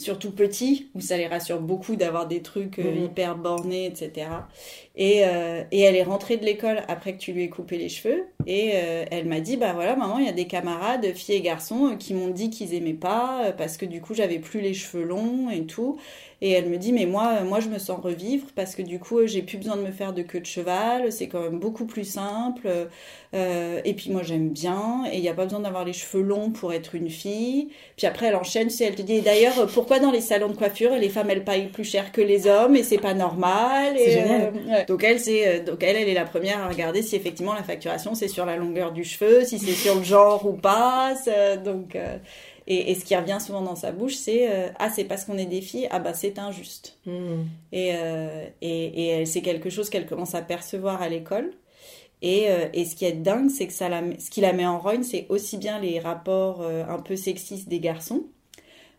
Surtout 0.00 0.30
petit, 0.30 0.88
où 0.94 1.00
ça 1.00 1.18
les 1.18 1.26
rassure 1.26 1.60
beaucoup 1.60 1.94
d'avoir 1.94 2.26
des 2.26 2.40
trucs 2.40 2.78
euh, 2.78 2.94
Mhm. 2.94 3.04
hyper 3.04 3.36
bornés, 3.36 3.84
etc. 3.84 4.48
Et, 4.96 5.26
euh, 5.26 5.62
et 5.70 5.80
elle 5.80 5.94
est 5.94 6.02
rentrée 6.02 6.38
de 6.38 6.44
l'école 6.46 6.82
après 6.88 7.12
que 7.12 7.18
tu 7.18 7.32
lui 7.32 7.44
aies 7.44 7.48
coupé 7.50 7.76
les 7.76 7.90
cheveux. 7.90 8.24
Et 8.46 8.70
euh, 8.74 9.04
elle 9.10 9.26
m'a 9.26 9.40
dit, 9.40 9.58
bah 9.58 9.74
voilà, 9.74 9.96
maman, 9.96 10.18
il 10.18 10.24
y 10.24 10.28
a 10.28 10.32
des 10.32 10.46
camarades, 10.46 11.04
filles 11.14 11.34
et 11.36 11.40
garçons, 11.42 11.96
qui 11.98 12.14
m'ont 12.14 12.30
dit 12.30 12.48
qu'ils 12.48 12.72
aimaient 12.72 12.94
pas, 12.94 13.52
parce 13.58 13.76
que 13.76 13.84
du 13.84 14.00
coup, 14.00 14.14
j'avais 14.14 14.38
plus 14.38 14.62
les 14.62 14.72
cheveux 14.72 15.04
longs 15.04 15.50
et 15.50 15.66
tout. 15.66 15.98
Et 16.42 16.52
elle 16.52 16.68
me 16.68 16.78
dit, 16.78 16.92
mais 16.92 17.06
moi, 17.06 17.38
euh, 17.40 17.44
moi 17.44 17.60
je 17.60 17.68
me 17.68 17.78
sens 17.78 18.00
revivre 18.00 18.46
parce 18.54 18.74
que 18.74 18.82
du 18.82 18.98
coup, 18.98 19.18
euh, 19.18 19.26
j'ai 19.26 19.42
plus 19.42 19.58
besoin 19.58 19.76
de 19.76 19.82
me 19.82 19.92
faire 19.92 20.12
de 20.12 20.22
queue 20.22 20.40
de 20.40 20.46
cheval, 20.46 21.12
c'est 21.12 21.28
quand 21.28 21.40
même 21.42 21.58
beaucoup 21.58 21.84
plus 21.84 22.04
simple. 22.04 22.68
Euh, 23.32 23.80
et 23.84 23.94
puis 23.94 24.10
moi, 24.10 24.22
j'aime 24.24 24.48
bien, 24.48 25.04
et 25.12 25.16
il 25.16 25.22
n'y 25.22 25.28
a 25.28 25.34
pas 25.34 25.44
besoin 25.44 25.60
d'avoir 25.60 25.84
les 25.84 25.92
cheveux 25.92 26.22
longs 26.22 26.50
pour 26.50 26.72
être 26.72 26.94
une 26.96 27.08
fille. 27.10 27.68
Puis 27.96 28.06
après, 28.06 28.26
elle 28.26 28.34
enchaîne, 28.36 28.70
si 28.70 28.82
elle 28.82 28.96
te 28.96 29.02
dit, 29.02 29.14
et 29.16 29.20
d'ailleurs, 29.20 29.58
euh, 29.60 29.66
pourquoi 29.72 30.00
dans 30.00 30.10
les 30.10 30.20
salons 30.20 30.48
de 30.48 30.56
coiffure, 30.56 30.90
les 30.96 31.08
femmes, 31.08 31.30
elles 31.30 31.44
payent 31.44 31.68
plus 31.68 31.84
cher 31.84 32.10
que 32.10 32.20
les 32.20 32.46
hommes, 32.48 32.74
et 32.74 32.82
c'est 32.82 32.98
pas 32.98 33.14
normal. 33.14 33.94
C'est 33.96 34.04
et, 34.04 34.10
génial. 34.10 34.52
euh, 34.56 34.70
ouais. 34.72 34.84
Donc 34.86 35.04
elle, 35.04 35.20
c'est, 35.20 35.60
donc 35.60 35.82
elle, 35.82 35.96
elle 35.96 36.08
est 36.08 36.14
la 36.14 36.24
première 36.24 36.60
à 36.60 36.68
regarder 36.68 37.02
si 37.02 37.14
effectivement 37.14 37.54
la 37.54 37.62
facturation, 37.62 38.14
c'est 38.14 38.28
sur 38.28 38.46
la 38.46 38.56
longueur 38.56 38.92
du 38.92 39.04
cheveu, 39.04 39.44
si 39.44 39.58
c'est 39.58 39.72
sur 39.72 39.94
le 39.94 40.02
genre 40.02 40.44
ou 40.46 40.54
pas. 40.54 41.14
donc, 41.64 41.94
euh, 41.94 42.16
et, 42.66 42.90
et 42.90 42.94
ce 42.94 43.04
qui 43.04 43.16
revient 43.16 43.38
souvent 43.40 43.62
dans 43.62 43.76
sa 43.76 43.92
bouche, 43.92 44.14
c'est 44.14 44.50
euh, 44.50 44.68
ah 44.78 44.90
c'est 44.90 45.04
parce 45.04 45.24
qu'on 45.24 45.38
est 45.38 45.46
des 45.46 45.60
filles, 45.60 45.88
ah 45.90 45.98
bah 45.98 46.14
c'est 46.14 46.38
injuste. 46.38 46.98
Hmm. 47.06 47.44
Et, 47.72 47.92
euh, 47.94 48.46
et, 48.60 49.20
et 49.20 49.26
c'est 49.26 49.42
quelque 49.42 49.70
chose 49.70 49.90
qu'elle 49.90 50.06
commence 50.06 50.34
à 50.34 50.42
percevoir 50.42 51.02
à 51.02 51.08
l'école. 51.08 51.52
Et, 52.22 52.50
euh, 52.50 52.68
et 52.74 52.84
ce 52.84 52.94
qui 52.94 53.06
est 53.06 53.12
dingue, 53.12 53.48
c'est 53.48 53.66
que 53.66 53.72
ça 53.72 53.88
la, 53.88 54.02
ce 54.18 54.30
qui 54.30 54.40
la 54.42 54.52
met 54.52 54.66
en 54.66 54.78
rogne, 54.78 55.02
c'est 55.02 55.26
aussi 55.30 55.56
bien 55.56 55.80
les 55.80 55.98
rapports 56.00 56.62
un 56.62 56.98
peu 56.98 57.16
sexistes 57.16 57.68
des 57.68 57.80
garçons, 57.80 58.24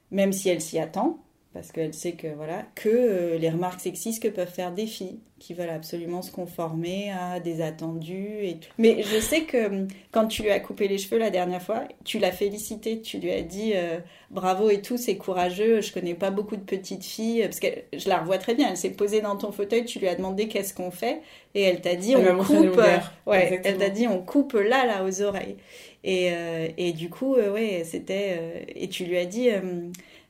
même 0.10 0.34
si 0.34 0.50
elle 0.50 0.62
s'y 0.62 0.80
attend, 0.80 1.20
parce 1.54 1.72
qu'elle 1.72 1.94
sait 1.94 2.14
que 2.14 2.28
voilà, 2.28 2.66
que 2.76 2.90
euh, 2.90 3.38
les 3.38 3.50
remarques 3.50 3.82
sexistes 3.82 4.22
que 4.24 4.30
peuvent 4.30 4.48
faire 4.52 4.72
des 4.72 4.88
filles 4.88 5.20
qui 5.40 5.54
veulent 5.56 5.70
absolument 5.72 6.22
se 6.22 6.32
conformer 6.32 7.12
à 7.12 7.40
des 7.40 7.62
attendus 7.62 8.38
et 8.44 8.58
tout. 8.60 8.70
Mais 8.78 9.02
je 9.02 9.20
sais 9.20 9.42
que 9.44 9.66
hum, 9.68 9.88
quand 10.12 10.28
tu 10.28 10.44
lui 10.44 10.52
as 10.52 10.60
coupé 10.60 10.88
les 10.88 10.98
cheveux 11.00 11.18
la 11.18 11.32
dernière 11.32 11.62
fois, 11.62 11.84
tu 12.06 12.20
l'as 12.20 12.32
félicité, 12.32 13.02
tu 13.02 13.18
lui 13.18 13.32
as 13.32 13.42
dit 13.42 13.72
euh, 13.76 14.00
bravo 14.30 14.70
et 14.70 14.82
tout, 14.82 14.98
c'est 14.98 15.18
courageux. 15.18 15.82
Je 15.82 15.92
connais 15.92 16.14
pas 16.14 16.30
beaucoup 16.32 16.56
de 16.56 16.62
petites 16.62 17.04
filles 17.04 17.42
parce 17.44 17.60
que 17.60 17.68
je 17.98 18.08
la 18.08 18.20
revois 18.20 18.38
très 18.38 18.54
bien. 18.56 18.70
Elle 18.70 18.78
s'est 18.78 18.92
posée 18.92 19.22
dans 19.22 19.36
ton 19.36 19.52
fauteuil, 19.52 19.84
tu 19.86 20.00
lui 20.00 20.08
as 20.08 20.16
demandé 20.16 20.48
qu'est-ce 20.48 20.74
qu'on 20.76 20.92
fait 20.92 21.22
et 21.56 21.64
elle 21.64 21.82
t'a 21.82 21.96
dit 21.96 22.14
Elle 22.14 22.30
on 22.30 22.44
coupe. 22.44 22.78
ouais, 23.26 23.44
Exactement. 23.44 23.60
elle 23.64 23.78
t'a 23.78 23.90
dit 23.90 24.08
on 24.08 24.20
coupe 24.22 24.54
là 24.54 24.86
là 24.86 25.04
aux 25.04 25.22
oreilles. 25.22 25.58
Et, 26.04 26.30
euh, 26.32 26.68
et 26.78 26.94
du 26.94 27.10
coup, 27.10 27.36
euh, 27.36 27.52
ouais, 27.54 27.84
c'était. 27.86 28.38
euh, 28.40 28.60
et 28.76 28.88
tu 28.90 29.06
lui 29.06 29.18
as 29.18 29.26
dit, 29.26 29.50
euh, 29.52 29.62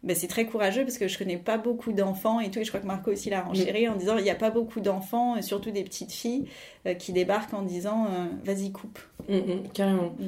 ben, 0.03 0.15
c'est 0.15 0.27
très 0.27 0.45
courageux 0.45 0.83
parce 0.83 0.97
que 0.97 1.07
je 1.07 1.17
connais 1.17 1.37
pas 1.37 1.57
beaucoup 1.57 1.93
d'enfants 1.93 2.39
et 2.39 2.49
tout. 2.49 2.59
Et 2.59 2.63
je 2.63 2.69
crois 2.69 2.79
que 2.79 2.87
Marco 2.87 3.11
aussi 3.11 3.29
l'a 3.29 3.41
renchéri 3.41 3.87
en 3.87 3.95
disant, 3.95 4.17
il 4.17 4.23
n'y 4.23 4.31
a 4.31 4.35
pas 4.35 4.49
beaucoup 4.49 4.79
d'enfants, 4.79 5.35
et 5.35 5.43
surtout 5.43 5.69
des 5.69 5.83
petites 5.83 6.11
filles, 6.11 6.45
euh, 6.80 6.80
qui 6.97 7.13
débarquent 7.13 7.53
en 7.53 7.61
disant, 7.61 8.05
euh, 8.05 8.25
vas-y 8.43 8.71
coupe. 8.71 8.97
Hmm, 9.29 9.35
hmm, 9.35 9.67
carrément. 9.71 10.15
Euh, 10.19 10.25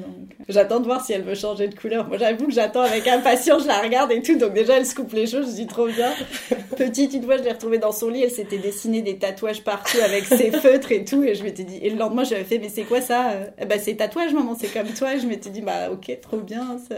j'attends 0.48 0.78
de 0.78 0.84
voir 0.84 1.04
si 1.04 1.12
elle 1.12 1.22
veut 1.22 1.34
changer 1.34 1.66
de 1.66 1.74
couleur. 1.74 2.06
Moi, 2.06 2.16
j'avoue 2.16 2.46
que 2.46 2.52
j'attends 2.52 2.82
avec 2.82 3.08
impatience. 3.08 3.62
Je 3.64 3.66
la 3.66 3.80
regarde 3.80 4.12
et 4.12 4.22
tout. 4.22 4.38
Donc 4.38 4.52
déjà, 4.52 4.76
elle 4.76 4.86
se 4.86 4.94
coupe 4.94 5.12
les 5.14 5.26
cheveux. 5.26 5.42
Je 5.42 5.50
dis 5.50 5.66
trop 5.66 5.88
bien. 5.88 6.12
Petite, 6.76 7.12
une 7.12 7.24
fois, 7.24 7.36
je 7.38 7.42
l'ai 7.42 7.50
retrouvée 7.50 7.78
dans 7.78 7.90
son 7.90 8.08
lit. 8.08 8.22
Elle 8.22 8.30
s'était 8.30 8.58
dessinée 8.58 9.02
des 9.02 9.18
tatouages 9.18 9.64
partout 9.64 9.98
avec 9.98 10.24
ses 10.26 10.52
feutres 10.52 10.92
et 10.92 11.04
tout. 11.04 11.24
Et 11.24 11.34
je 11.34 11.42
m'étais 11.42 11.64
dit. 11.64 11.78
Et 11.82 11.90
le 11.90 11.96
lendemain, 11.96 12.22
j'avais 12.22 12.44
fait, 12.44 12.60
mais 12.60 12.68
c'est 12.68 12.84
quoi 12.84 13.00
ça 13.00 13.32
Euh, 13.32 13.46
Eh 13.60 13.66
ben, 13.66 13.80
c'est 13.80 13.96
tatouage, 13.96 14.32
maman. 14.32 14.54
C'est 14.56 14.72
comme 14.72 14.88
toi. 14.94 15.16
Et 15.16 15.18
je 15.18 15.26
m'étais 15.26 15.50
dit, 15.50 15.60
bah, 15.60 15.90
ok, 15.90 16.16
trop 16.22 16.38
bien. 16.38 16.78
Ça. 16.88 16.94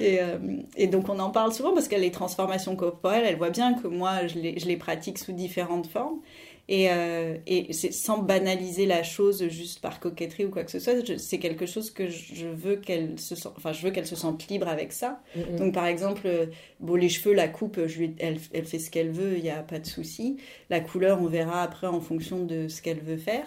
Et, 0.00 0.20
euh, 0.20 0.36
et 0.76 0.86
donc, 0.86 1.08
on 1.08 1.18
en 1.18 1.30
parle 1.30 1.54
souvent 1.54 1.72
parce 1.72 1.88
que 1.88 1.96
les 1.96 2.10
transformations 2.10 2.76
corporelles, 2.76 3.24
elle 3.26 3.36
voit 3.36 3.50
bien 3.50 3.72
que 3.72 3.88
moi, 3.88 4.26
je 4.26 4.38
les, 4.38 4.58
je 4.58 4.66
les 4.66 4.76
pratique 4.76 5.18
sous 5.18 5.32
différentes 5.32 5.86
formes. 5.86 6.20
Et, 6.68 6.88
euh, 6.90 7.36
et 7.46 7.72
c'est 7.72 7.92
sans 7.92 8.18
banaliser 8.18 8.65
la 8.86 9.02
chose 9.02 9.48
juste 9.48 9.80
par 9.80 10.00
coquetterie 10.00 10.44
ou 10.44 10.50
quoi 10.50 10.64
que 10.64 10.70
ce 10.70 10.78
soit. 10.78 10.94
C'est 11.18 11.38
quelque 11.38 11.66
chose 11.66 11.90
que 11.90 12.08
je 12.08 12.46
veux 12.46 12.76
qu'elle 12.76 13.18
se 13.18 13.34
sente, 13.34 13.54
enfin, 13.56 13.72
je 13.72 13.82
veux 13.82 13.90
qu'elle 13.90 14.06
se 14.06 14.16
sente 14.16 14.48
libre 14.48 14.68
avec 14.68 14.92
ça. 14.92 15.20
Hmm. 15.34 15.56
Donc, 15.56 15.74
par 15.74 15.86
exemple, 15.86 16.22
euh, 16.26 16.46
bon, 16.80 16.94
les 16.94 17.08
cheveux, 17.08 17.34
la 17.34 17.48
coupe, 17.48 17.80
je 17.86 17.98
lui, 17.98 18.14
elle, 18.18 18.38
elle 18.52 18.64
fait 18.64 18.78
ce 18.78 18.90
qu'elle 18.90 19.10
veut, 19.10 19.36
il 19.36 19.42
n'y 19.42 19.50
a 19.50 19.62
pas 19.62 19.78
de 19.78 19.86
souci. 19.86 20.36
La 20.70 20.80
couleur, 20.80 21.20
on 21.20 21.26
verra 21.26 21.62
après 21.62 21.86
en 21.86 22.00
fonction 22.00 22.44
de 22.44 22.68
ce 22.68 22.82
qu'elle 22.82 23.00
veut 23.00 23.16
faire. 23.16 23.46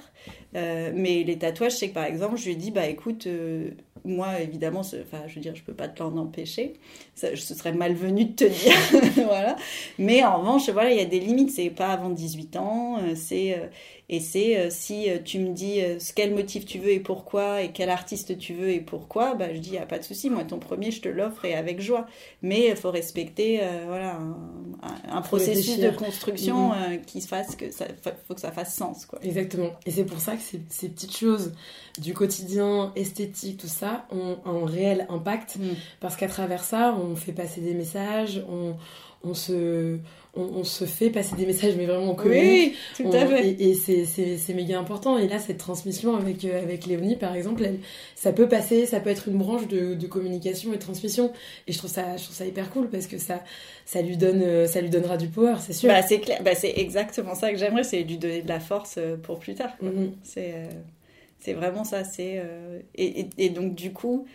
Euh, 0.56 0.92
mais 0.96 1.24
les 1.24 1.38
tatouages, 1.38 1.74
c'est 1.78 1.90
que 1.90 1.94
par 1.94 2.06
exemple, 2.06 2.38
je 2.38 2.46
lui 2.48 2.56
dit, 2.56 2.72
bah 2.72 2.88
écoute, 2.88 3.28
euh, 3.28 3.70
moi, 4.06 4.40
évidemment, 4.42 4.80
enfin, 4.80 5.24
je 5.28 5.36
veux 5.36 5.42
dire, 5.42 5.56
je 5.56 5.62
peux 5.64 5.74
pas 5.74 5.88
te 5.88 6.02
l'en 6.02 6.16
empêcher. 6.18 6.74
Ça, 7.16 7.36
ce 7.36 7.54
serait 7.54 7.74
malvenu 7.74 8.26
de 8.26 8.32
te 8.34 8.44
dire, 8.46 9.26
voilà. 9.26 9.56
Mais 10.00 10.24
en 10.24 10.40
revanche, 10.40 10.70
voilà, 10.70 10.92
il 10.92 10.98
y 10.98 11.02
a 11.02 11.06
des 11.06 11.20
limites. 11.20 11.52
C'est 11.52 11.70
pas 11.70 11.90
avant 11.90 12.10
18 12.10 12.56
ans. 12.58 12.98
euh, 13.00 13.14
C'est 13.16 13.70
et 14.12 14.20
c'est 14.22 14.72
si 14.72 15.06
tu 15.24 15.38
me 15.38 15.54
dis 15.54 15.82
ce 16.00 16.14
quel 16.14 16.34
motif 16.34 16.66
tu 16.66 16.80
veux 16.80 16.90
et 16.90 17.00
pourquoi 17.00 17.62
et 17.62 17.72
quel 17.72 17.92
artiste 17.92 18.40
tu 18.40 18.54
veux 18.56 18.70
et 18.72 18.80
pourquoi, 18.82 19.36
bah 19.36 19.54
je 19.54 19.60
dis 19.60 19.74
y 19.74 19.78
a 19.78 19.86
pas 19.86 20.00
de 20.00 20.04
souci. 20.04 20.32
Moi, 20.32 20.44
ton 20.46 20.58
premier, 20.58 20.90
je 20.90 21.00
te 21.02 21.10
l'offre 21.10 21.46
et 21.46 21.54
avec 21.54 21.80
joie. 21.80 22.08
Mais 22.42 22.70
il 22.70 22.76
faut 22.76 22.90
respecter, 22.90 23.60
voilà, 23.86 24.16
un, 24.16 24.36
un- 24.82 25.18
un 25.18 25.22
Faut 25.22 25.38
processus 25.38 25.78
de 25.78 25.92
construction 25.92 26.70
Mhm. 26.70 26.74
euh, 26.94 26.98
qui 26.98 27.22
se 27.22 27.28
fasse 27.28 27.56
que 27.56 27.70
ça, 27.70 27.86
faut 28.28 28.34
que 28.34 28.42
ça 28.42 28.52
fasse 28.52 28.74
sens, 28.74 29.06
quoi. 29.06 29.20
Exactement. 29.22 29.70
Et 29.86 29.92
c'est 29.92 30.06
pour 30.06 30.20
ça 30.20 30.36
que 30.40 30.44
ces, 30.44 30.62
ces 30.70 30.90
petites 30.90 31.16
choses 31.16 31.54
du 32.00 32.14
quotidien, 32.14 32.92
esthétique, 32.96 33.60
tout 33.60 33.68
ça, 33.68 34.06
ont 34.12 34.38
un 34.46 34.66
réel 34.66 35.06
impact. 35.10 35.58
Parce 36.00 36.16
qu'à 36.16 36.28
travers 36.28 36.64
ça, 36.64 36.96
on 36.96 37.16
fait 37.16 37.34
passer 37.34 37.62
des 37.62 37.74
messages, 37.74 38.44
on, 38.50 38.76
on, 39.24 39.34
se, 39.34 40.00
on, 40.36 40.42
on 40.44 40.64
se 40.64 40.86
fait 40.86 41.10
passer 41.10 41.36
des 41.36 41.46
messages, 41.46 41.76
mais 41.76 41.86
vraiment 41.86 42.12
on 42.12 42.16
communique. 42.16 42.74
Oui, 42.74 42.76
tout 42.98 43.04
On- 43.08 43.12
à 43.14 43.26
fait. 43.26 43.50
Et, 43.50 43.70
et 43.70 43.74
c'est- 43.74 44.54
méga 44.54 44.78
important. 44.80 45.18
Et 45.18 45.28
là, 45.28 45.40
cette 45.40 45.58
transmission 45.58 46.16
avec, 46.16 46.46
euh, 46.46 46.62
avec 46.62 46.86
Léonie, 46.86 47.16
par 47.16 47.36
exemple, 47.36 47.64
elle- 47.66 47.80
ça 48.16 48.32
peut 48.32 48.48
passer, 48.48 48.86
ça 48.86 49.00
peut 49.00 49.10
être 49.10 49.28
une 49.28 49.38
branche 49.38 49.68
de, 49.68 49.96
de 49.96 50.08
communication 50.08 50.72
et 50.72 50.76
de 50.78 50.82
transmission. 50.82 51.32
Et 51.68 51.72
je 51.72 51.78
trouve 51.78 51.90
ça, 51.90 52.16
je 52.18 52.24
trouve 52.24 52.36
ça 52.36 52.46
hyper 52.46 52.70
cool 52.70 52.90
parce 52.90 53.08
que 53.08 53.18
ça, 53.18 53.44
ça, 53.86 54.02
lui, 54.02 54.18
donne, 54.18 54.42
euh, 54.44 54.68
ça 54.68 54.82
lui 54.82 54.90
donnera 54.90 55.18
du 55.18 55.28
power, 55.30 55.56
c'est 55.60 55.74
sûr. 55.74 55.90
Bah, 55.90 56.02
c'est 56.04 56.20
clair. 56.20 56.42
Bah, 56.44 56.54
c'est 56.56 56.74
exactement 56.78 57.34
ça 57.36 57.52
que 57.52 57.58
j'aimerais, 57.58 57.84
c'est 57.84 58.04
lui 58.04 58.18
donner 58.18 58.42
de 58.44 58.48
la 58.50 58.60
force 58.60 58.96
euh, 58.98 59.18
pour 59.18 59.40
plus 59.40 59.56
tard. 59.56 59.72
Mhm. 59.82 60.12
C'est 60.24 60.54
euh, 60.54 61.54
vraiment 61.56 61.84
ça. 61.84 62.04
C'est 62.04 62.34
euh, 62.38 62.80
et, 62.96 63.22
et, 63.22 63.30
et 63.38 63.50
donc 63.50 63.74
du 63.74 63.92
coup, 63.94 64.26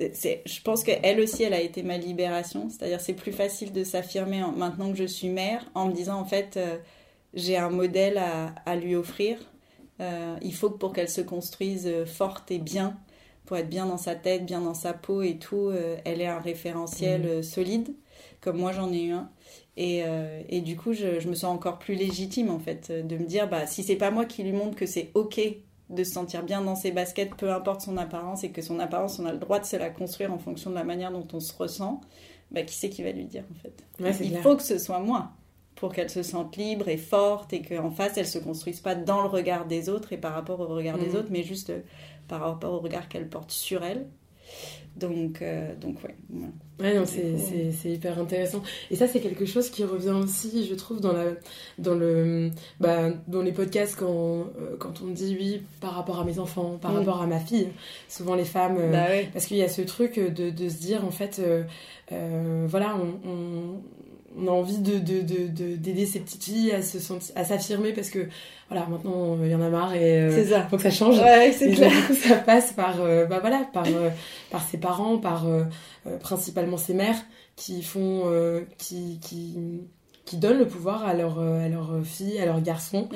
je 0.00 0.62
pense 0.62 0.82
qu'elle 0.84 1.20
aussi, 1.20 1.42
elle 1.42 1.54
a 1.54 1.60
été 1.60 1.82
ma 1.82 1.98
libération. 1.98 2.68
C'est-à-dire, 2.70 3.00
c'est 3.00 3.14
plus 3.14 3.32
facile 3.32 3.72
de 3.72 3.84
s'affirmer 3.84 4.42
en- 4.42 4.52
maintenant 4.52 4.90
que 4.90 4.98
je 4.98 5.04
suis 5.04 5.28
mère, 5.28 5.64
en 5.74 5.88
me 5.88 5.92
disant 5.92 6.18
en 6.20 6.24
fait, 6.24 6.56
euh, 6.56 6.78
j'ai 7.34 7.56
un 7.56 7.70
modèle 7.70 8.18
à, 8.18 8.54
à 8.66 8.76
lui 8.76 8.96
offrir. 8.96 9.38
Euh, 10.00 10.36
il 10.42 10.54
faut 10.54 10.70
que 10.70 10.78
pour 10.78 10.92
qu'elle 10.92 11.08
se 11.10 11.20
construise 11.20 11.86
euh, 11.86 12.06
forte 12.06 12.50
et 12.50 12.58
bien, 12.58 12.98
pour 13.46 13.56
être 13.58 13.68
bien 13.68 13.86
dans 13.86 13.98
sa 13.98 14.14
tête, 14.14 14.46
bien 14.46 14.60
dans 14.62 14.74
sa 14.74 14.94
peau 14.94 15.22
et 15.22 15.38
tout, 15.38 15.68
euh, 15.70 15.96
elle 16.04 16.20
ait 16.22 16.26
un 16.26 16.40
référentiel 16.40 17.26
euh, 17.26 17.42
solide, 17.42 17.94
comme 18.40 18.58
moi 18.58 18.72
j'en 18.72 18.92
ai 18.92 19.02
eu 19.04 19.12
un. 19.12 19.30
Et, 19.76 20.02
et 20.50 20.60
du 20.60 20.76
coup, 20.76 20.92
je, 20.92 21.20
je 21.20 21.28
me 21.28 21.34
sens 21.34 21.54
encore 21.54 21.78
plus 21.78 21.94
légitime 21.94 22.50
en 22.50 22.58
fait, 22.58 22.92
de 22.92 23.16
me 23.16 23.24
dire, 23.24 23.48
bah, 23.48 23.66
si 23.66 23.82
c'est 23.82 23.96
pas 23.96 24.10
moi 24.10 24.26
qui 24.26 24.42
lui 24.42 24.52
montre 24.52 24.76
que 24.76 24.84
c'est 24.84 25.10
ok 25.14 25.40
de 25.90 26.04
se 26.04 26.12
sentir 26.12 26.42
bien 26.44 26.62
dans 26.62 26.76
ses 26.76 26.92
baskets, 26.92 27.34
peu 27.36 27.52
importe 27.52 27.82
son 27.82 27.96
apparence, 27.98 28.44
et 28.44 28.50
que 28.50 28.62
son 28.62 28.78
apparence, 28.78 29.18
on 29.18 29.26
a 29.26 29.32
le 29.32 29.38
droit 29.38 29.58
de 29.58 29.64
se 29.66 29.76
la 29.76 29.90
construire 29.90 30.32
en 30.32 30.38
fonction 30.38 30.70
de 30.70 30.76
la 30.76 30.84
manière 30.84 31.12
dont 31.12 31.26
on 31.32 31.40
se 31.40 31.52
ressent, 31.52 32.00
bah, 32.50 32.62
qui 32.62 32.74
c'est 32.76 32.88
qui 32.88 33.02
va 33.02 33.12
lui 33.12 33.24
dire 33.26 33.44
en 33.50 33.54
fait 33.54 33.84
Ouais, 34.00 34.14
Il 34.22 34.30
clair. 34.30 34.42
faut 34.42 34.56
que 34.56 34.62
ce 34.62 34.78
soit 34.78 35.00
moi 35.00 35.32
pour 35.76 35.92
qu'elle 35.92 36.10
se 36.10 36.22
sente 36.22 36.56
libre 36.56 36.88
et 36.88 36.96
forte 36.98 37.52
et 37.52 37.62
qu'en 37.62 37.90
face, 37.90 38.16
elle 38.18 38.26
se 38.26 38.38
construise 38.38 38.80
pas 38.80 38.94
dans 38.94 39.22
le 39.22 39.28
regard 39.28 39.66
des 39.66 39.88
autres 39.88 40.12
et 40.12 40.18
par 40.18 40.34
rapport 40.34 40.60
au 40.60 40.66
regard 40.68 40.98
des 40.98 41.08
Mhm. 41.10 41.16
autres, 41.16 41.28
mais 41.30 41.42
juste 41.42 41.70
euh, 41.70 41.80
par 42.28 42.40
rapport 42.40 42.72
au 42.74 42.80
regard 42.80 43.08
qu'elle 43.08 43.28
porte 43.28 43.50
sur 43.50 43.82
elle. 43.82 44.06
Donc, 44.96 45.42
donc 45.80 46.02
ouais. 46.04 46.16
Ouais, 46.80 46.94
non, 46.94 47.04
c'est 47.06 47.90
hyper 47.90 48.18
intéressant. 48.18 48.62
Et 48.90 48.96
ça, 48.96 49.06
c'est 49.06 49.20
quelque 49.20 49.44
chose 49.44 49.70
qui 49.70 49.84
revient 49.84 50.10
aussi, 50.10 50.66
je 50.66 50.74
trouve, 50.74 51.00
dans, 51.00 51.12
la, 51.12 51.32
dans, 51.78 51.94
le, 51.94 52.50
bah, 52.80 53.10
dans 53.28 53.42
les 53.42 53.52
podcasts 53.52 53.96
quand, 53.96 54.46
quand 54.78 55.02
on 55.02 55.08
dit 55.08 55.36
oui 55.38 55.62
par 55.80 55.94
rapport 55.94 56.20
à 56.20 56.24
mes 56.24 56.38
enfants, 56.38 56.78
par 56.80 56.92
mm. 56.92 56.96
rapport 56.96 57.22
à 57.22 57.26
ma 57.26 57.38
fille. 57.38 57.68
Souvent, 58.08 58.34
les 58.34 58.44
femmes. 58.44 58.78
Bah 58.90 59.06
parce 59.32 59.46
qu'il 59.46 59.58
y 59.58 59.62
a 59.62 59.68
ce 59.68 59.82
truc 59.82 60.18
de, 60.18 60.50
de, 60.50 60.68
se 60.68 60.78
dire, 60.78 61.04
en 61.04 61.10
fait, 61.10 61.40
voilà, 62.10 62.96
on 62.96 63.28
on 63.28 63.80
a 64.46 64.50
envie 64.50 64.78
de, 64.78 64.98
d'aider 64.98 65.48
de, 65.48 65.76
de, 65.76 66.04
ces 66.06 66.20
petites 66.20 66.44
filles 66.44 66.72
à 66.72 66.82
se 66.82 66.98
à 67.34 67.44
s'affirmer 67.44 67.92
parce 67.92 68.10
que 68.10 68.28
voilà 68.68 68.86
maintenant 68.86 69.36
il 69.42 69.50
y 69.50 69.54
en 69.54 69.60
a 69.60 69.68
marre 69.68 69.94
et 69.94 70.20
euh, 70.20 70.48
ça. 70.48 70.66
faut 70.68 70.76
que 70.76 70.82
ça 70.82 70.90
change 70.90 71.18
ouais, 71.18 71.52
c'est 71.52 71.72
clair. 71.72 71.90
Du 71.90 72.02
coup, 72.06 72.14
ça 72.14 72.36
passe 72.36 72.72
par 72.72 73.00
euh, 73.00 73.26
bah 73.26 73.38
voilà 73.40 73.66
par 73.72 73.86
euh, 73.86 74.10
par 74.50 74.62
ses 74.62 74.78
parents 74.78 75.18
par 75.18 75.46
principalement 76.20 76.76
ses 76.76 76.94
mères 76.94 77.20
qui 77.56 77.82
font 77.82 78.24
qui 78.78 79.18
qui 79.20 79.56
qui 80.24 80.36
donnent 80.36 80.58
le 80.58 80.68
pouvoir 80.68 81.04
à 81.04 81.14
leurs 81.14 81.40
à 81.40 81.68
leurs 81.68 82.00
filles 82.04 82.38
à 82.38 82.46
leurs 82.46 82.60
garçons 82.60 83.08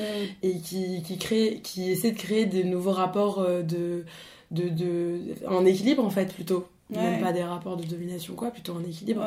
et 0.43 0.59
qui 0.59 1.03
qui 1.03 1.17
créent 1.19 1.61
qui 1.63 1.91
essaient 1.91 2.13
de 2.13 2.19
créer 2.19 2.47
des 2.47 2.65
nouveaux 2.65 2.93
rapports 2.93 3.47
de 3.47 4.05
de, 4.51 4.69
de 4.69 5.21
en 5.49 5.65
équilibre 5.65 6.05
en 6.05 6.11
fait 6.11 6.33
plutôt 6.35 6.67
même 6.91 7.21
pas 7.21 7.33
des 7.33 7.43
rapports 7.43 7.77
de 7.77 7.85
domination 7.85 8.35
quoi 8.35 8.51
plutôt 8.51 8.75
en 8.75 8.85
équilibre. 8.85 9.25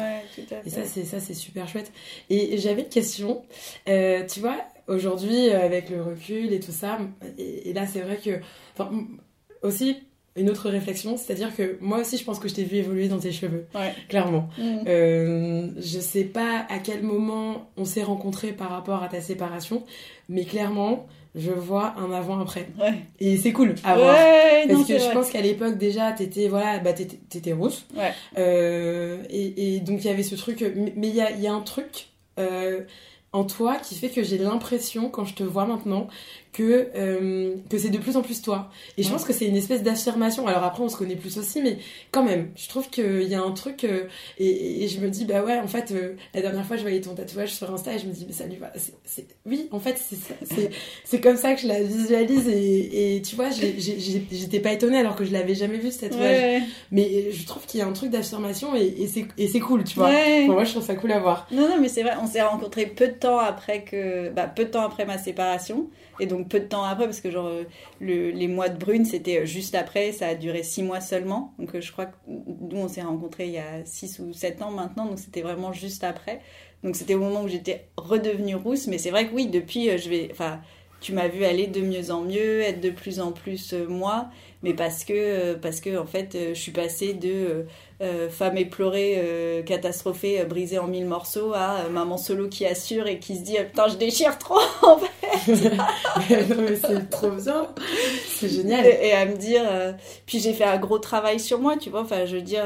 Et 0.66 0.70
ça 0.70 0.86
c'est 0.86 1.04
ça 1.04 1.20
c'est 1.20 1.34
super 1.34 1.68
chouette. 1.68 1.92
Et 2.30 2.58
j'avais 2.58 2.84
une 2.84 2.90
question. 2.90 3.44
Euh, 3.88 4.26
tu 4.26 4.40
vois 4.40 4.58
aujourd'hui 4.88 5.50
euh, 5.50 5.66
avec 5.66 5.90
le 5.90 6.02
recul 6.02 6.54
et 6.54 6.60
tout 6.60 6.72
ça 6.72 6.98
et, 7.38 7.74
là 7.74 7.86
c'est 7.86 8.00
vrai 8.00 8.18
que 8.18 8.40
enfin 8.74 8.90
aussi 9.62 9.98
une 10.38 10.52
autre 10.52 10.70
réflexion, 10.70 11.18
c'est-à-dire 11.18 11.54
que 11.56 11.78
moi 11.82 12.00
aussi 12.00 12.18
je 12.18 12.24
pense 12.24 12.40
que 12.40 12.48
je 12.48 12.54
t'ai 12.54 12.64
vu 12.64 12.78
évoluer 12.78 13.08
dans 13.08 13.18
tes 13.18 13.32
cheveux, 13.32 13.66
clairement. 14.08 14.50
Mm. 14.60 14.78
Euh, 14.88 15.68
je 15.78 16.00
sais 16.00 16.26
pas 16.26 16.66
à 16.70 16.78
quel 16.78 17.02
moment 17.02 17.72
on 17.76 17.86
s'est 17.86 18.04
rencontrés 18.04 18.54
par 18.54 18.70
rapport 18.70 19.02
à 19.02 19.08
ta 19.08 19.20
séparation, 19.20 19.84
mais 20.30 20.46
clairement 20.46 21.08
je 21.38 21.52
vois 21.52 21.94
un 21.98 22.12
avant-après. 22.12 22.68
Et 23.20 23.38
c'est 23.38 23.54
cool 23.54 23.76
à 23.84 23.96
voir. 23.96 24.16
parce 24.68 24.88
que 24.88 24.98
je 24.98 25.12
pense 25.12 25.30
qu'à 25.30 25.42
l'époque, 25.42 25.78
déjà, 25.78 26.12
t'étais, 26.12 26.48
voilà, 26.48 26.80
bah, 26.80 26.94
t'étais, 26.94 27.54
rousse. 27.54 27.86
Euh, 28.38 29.24
et, 29.30 29.80
donc, 29.82 30.04
il 30.04 30.08
y 30.08 30.10
avait 30.10 30.24
ce 30.24 30.36
truc. 30.36 30.66
Mais 30.96 31.08
il 31.08 31.16
y 31.16 31.22
a, 31.22 31.32
y 31.32 31.48
a, 31.48 31.54
un 31.54 31.62
truc 31.62 32.08
euh, 32.40 32.82
en 33.34 33.44
toi 33.44 33.78
qui 33.78 33.96
fait 33.96 34.10
que 34.10 34.24
j'ai 34.24 34.38
l'impression, 34.38 35.10
quand 35.10 35.26
je 35.26 35.36
te 35.36 35.44
vois 35.44 35.66
maintenant, 35.66 36.08
que, 36.54 36.90
euh, 36.96 37.56
que 37.70 37.78
c'est 37.78 37.90
de 37.90 37.98
plus 37.98 38.18
en 38.18 38.22
plus 38.22 38.42
toi. 38.42 38.70
Et 38.98 39.04
je 39.04 39.10
pense 39.10 39.24
que 39.24 39.34
c'est 39.34 39.46
une 39.46 39.56
espèce 39.56 39.84
d'affirmation. 39.84 40.48
Alors 40.48 40.64
après, 40.64 40.84
on 40.84 40.90
se 40.90 40.98
connaît 40.98 41.16
plus 41.16 41.38
aussi, 41.38 41.62
mais 41.62 41.78
quand 42.12 42.24
même, 42.24 42.50
je 42.56 42.68
trouve 42.68 42.90
qu'il 42.90 43.24
y 43.24 43.36
a 43.36 43.42
un 43.42 43.52
truc. 43.52 43.84
Euh, 43.84 44.06
et, 44.40 44.88
je 44.88 45.00
me 45.00 45.10
dis, 45.10 45.26
bah 45.26 45.44
ouais, 45.44 45.60
en 45.60 45.68
fait, 45.68 45.92
euh, 45.92 46.16
la 46.34 46.42
dernière 46.42 46.66
fois, 46.66 46.78
je 46.78 46.82
voyais 46.82 47.02
ton 47.02 47.14
tatouage 47.14 47.54
sur 47.54 47.72
Insta 47.72 47.94
et 47.94 48.00
je 48.00 48.08
me 48.08 48.12
dis, 48.12 48.26
mais 48.26 48.34
ça 48.34 48.46
lui 48.46 48.56
va. 48.56 48.72
C'est, 49.06 49.28
oui, 49.46 49.68
en 49.72 49.80
fait, 49.80 50.02
c'est 51.04 51.22
comme 51.22 51.38
ça 51.38 51.54
que 51.54 51.62
je 51.62 51.68
la 51.68 51.84
visualise. 51.84 52.48
Et, 52.48 53.18
et 53.18 53.22
tu 53.22 53.36
vois, 53.36 53.50
j'étais 53.52 54.60
pas 54.60 54.72
étonnée 54.72 54.98
alors 54.98 55.16
que 55.16 55.26
je 55.26 55.34
l'avais 55.34 55.56
jamais 55.56 55.78
vu 55.78 55.92
ce 55.92 56.02
tatouage. 56.02 56.64
Mais 56.92 57.32
je 57.32 57.46
trouve 57.46 57.66
qu'il 57.66 57.80
y 57.80 57.84
a 57.84 57.88
un 57.88 57.94
truc 57.94 58.10
d'affirmation 58.10 58.74
et, 58.76 59.08
c'est 59.08 59.60
cool, 59.60 59.84
tu 59.84 59.96
vois. 60.00 60.12
moi, 60.48 60.64
je 60.64 60.72
trouve 60.72 60.86
ça 60.86 60.96
cool 60.96 61.12
à 61.12 61.20
voir. 61.20 61.48
Non, 61.52 61.70
non, 61.70 61.78
mais 61.80 61.90
c'est 61.90 62.04
vrai, 62.04 62.14
on 62.22 62.28
s'est 62.28 62.42
rencontrés 62.42 62.86
peu 62.86 63.08
de 63.08 63.14
temps 63.14 63.40
après 63.40 63.84
que. 63.84 64.30
Bah, 64.30 64.48
peu 64.48 64.66
de 64.66 64.70
temps 64.70 64.84
après 64.84 65.06
ma 65.06 65.18
séparation. 65.18 65.88
Et 66.20 66.26
donc 66.26 66.47
peu 66.48 66.60
de 66.60 66.66
temps 66.66 66.84
après, 66.84 67.06
parce 67.06 67.22
que 67.22 67.32
genre 67.32 67.52
le, 68.00 68.32
les 68.32 68.48
mois 68.48 68.70
de 68.70 68.78
brune, 68.78 69.06
c'était 69.06 69.46
juste 69.46 69.76
après, 69.76 70.12
ça 70.12 70.28
a 70.28 70.36
duré 70.36 70.64
six 70.64 70.84
mois 70.84 71.02
seulement. 71.02 71.54
Donc 71.60 71.76
euh, 71.76 71.82
je 71.82 71.92
crois 71.92 72.08
que 72.08 72.16
nous, 72.28 72.78
on 72.78 72.88
s'est 72.88 73.02
rencontrés 73.02 73.48
il 73.48 73.54
y 73.54 73.60
a 73.60 73.86
six 73.86 74.20
ou 74.20 74.34
sept 74.34 74.62
ans 74.62 74.72
maintenant, 74.72 75.06
donc 75.06 75.20
c'était 75.20 75.42
vraiment 75.42 75.74
juste 75.74 76.04
après. 76.04 76.42
Donc 76.84 76.96
c'était 76.96 77.16
au 77.16 77.20
moment 77.20 77.44
où 77.44 77.48
j'étais 77.48 77.88
redevenue 77.98 78.56
rousse, 78.56 78.88
mais 78.88 78.98
c'est 78.98 79.12
vrai 79.12 79.28
que 79.28 79.34
oui, 79.34 79.48
depuis, 79.48 79.90
euh, 79.90 79.98
je 79.98 80.10
vais, 80.10 80.32
tu 81.02 81.14
m'as 81.14 81.28
vu 81.28 81.44
aller 81.44 81.68
de 81.68 81.82
mieux 81.82 82.12
en 82.12 82.22
mieux, 82.22 82.62
être 82.62 82.82
de 82.82 82.90
plus 82.90 83.20
en 83.20 83.32
plus 83.32 83.74
euh, 83.74 83.88
moi, 83.88 84.30
mais 84.64 84.74
parce 84.74 85.04
que, 85.04 85.54
parce 85.56 85.82
que 85.82 85.98
en 85.98 86.06
fait, 86.06 86.38
je 86.50 86.60
suis 86.60 86.72
passée 86.72 87.14
de 87.14 87.66
euh, 88.00 88.30
femme 88.30 88.58
éplorée, 88.58 89.16
euh, 89.18 89.64
catastrophée, 89.64 90.40
euh, 90.40 90.46
brisée 90.46 90.78
en 90.78 90.86
mille 90.86 91.08
morceaux, 91.08 91.54
à 91.56 91.90
maman 91.90 92.18
solo 92.18 92.48
qui 92.48 92.64
assure 92.64 93.08
et 93.08 93.18
qui 93.18 93.36
se 93.36 93.42
dit 93.42 93.56
putain 93.56 93.88
je 93.88 93.96
déchire 93.96 94.38
trop 94.38 94.60
en 94.84 94.98
fait. 95.00 95.08
non 96.50 96.62
mais 96.62 96.76
c'est 96.76 97.10
trop 97.10 97.32
bien, 97.32 97.68
c'est 98.28 98.50
génial. 98.50 98.86
Et, 98.86 99.14
à 99.14 99.26
me 99.26 99.36
dire, 99.36 99.64
puis 100.28 100.40
j'ai 100.40 100.54
fait 100.54 100.64
un 100.64 100.78
gros 100.78 101.00
travail 101.00 101.40
sur 101.40 101.60
moi, 101.60 101.76
tu 101.76 101.90
vois. 101.90 102.02
Enfin 102.02 102.26
je 102.26 102.36
veux 102.36 102.42
dire, 102.44 102.64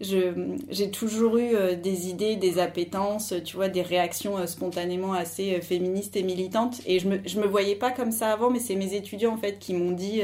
j'ai 0.00 0.90
toujours 0.90 1.36
eu 1.36 1.76
des 1.76 2.08
idées, 2.08 2.36
des 2.36 2.58
appétences, 2.58 3.34
tu 3.44 3.56
vois, 3.56 3.68
des 3.68 3.82
réactions 3.82 4.46
spontanément 4.46 5.12
assez 5.12 5.60
féministes 5.60 6.16
et 6.16 6.22
militantes. 6.22 6.80
Et 6.86 7.00
je 7.00 7.08
me 7.08 7.18
je 7.26 7.38
me 7.38 7.46
voyais 7.46 7.76
pas 7.76 7.90
comme 7.90 8.12
ça 8.12 8.32
avant, 8.32 8.50
mais 8.50 8.60
c'est 8.60 8.76
mes 8.76 8.94
étudiants 8.94 9.34
en 9.34 9.38
fait 9.38 9.58
qui 9.58 9.74
m'ont 9.74 9.92
dit 9.92 10.22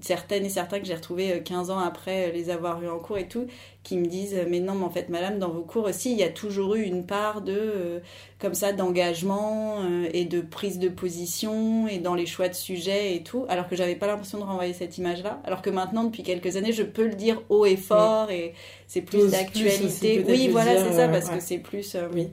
certaines 0.00 0.44
et 0.44 0.48
certains 0.48 0.80
que 0.80 0.86
j'ai 0.86 0.94
retrouvés 0.94 1.42
15 1.42 1.70
ans 1.70 1.78
après 1.78 2.32
les 2.32 2.50
avoir 2.50 2.82
eus 2.82 2.88
en 2.88 2.98
cours 2.98 3.18
et 3.18 3.28
tout, 3.28 3.46
qui 3.84 3.98
me 3.98 4.06
disent 4.06 4.36
mais 4.48 4.60
non 4.60 4.74
mais 4.74 4.84
en 4.84 4.90
fait 4.90 5.08
madame 5.10 5.38
dans 5.38 5.50
vos 5.50 5.62
cours 5.62 5.84
aussi 5.84 6.12
il 6.12 6.18
y 6.18 6.22
a 6.22 6.30
toujours 6.30 6.74
eu 6.74 6.82
une 6.82 7.06
part 7.06 7.42
de 7.42 7.54
euh, 7.54 8.00
comme 8.38 8.54
ça 8.54 8.72
d'engagement 8.72 9.82
euh, 9.82 10.08
et 10.12 10.24
de 10.24 10.40
prise 10.40 10.78
de 10.78 10.88
position 10.88 11.86
et 11.86 11.98
dans 11.98 12.14
les 12.14 12.26
choix 12.26 12.48
de 12.48 12.54
sujets 12.54 13.14
et 13.14 13.22
tout 13.22 13.44
alors 13.48 13.68
que 13.68 13.76
j'avais 13.76 13.94
pas 13.94 14.06
l'impression 14.06 14.38
de 14.38 14.44
renvoyer 14.44 14.72
cette 14.72 14.96
image 14.96 15.22
là 15.22 15.40
alors 15.44 15.60
que 15.60 15.70
maintenant 15.70 16.04
depuis 16.04 16.22
quelques 16.22 16.56
années 16.56 16.72
je 16.72 16.82
peux 16.82 17.06
le 17.06 17.14
dire 17.14 17.42
haut 17.50 17.66
et 17.66 17.76
fort 17.76 18.30
et 18.30 18.54
c'est 18.86 19.02
plus 19.02 19.30
d'actualité. 19.30 20.24
oui 20.26 20.48
voilà 20.48 20.82
c'est 20.82 20.96
ça 20.96 21.08
parce 21.08 21.28
que 21.28 21.40
c'est 21.40 21.58
plus 21.58 21.94
euh, 21.94 22.08
oui 22.14 22.28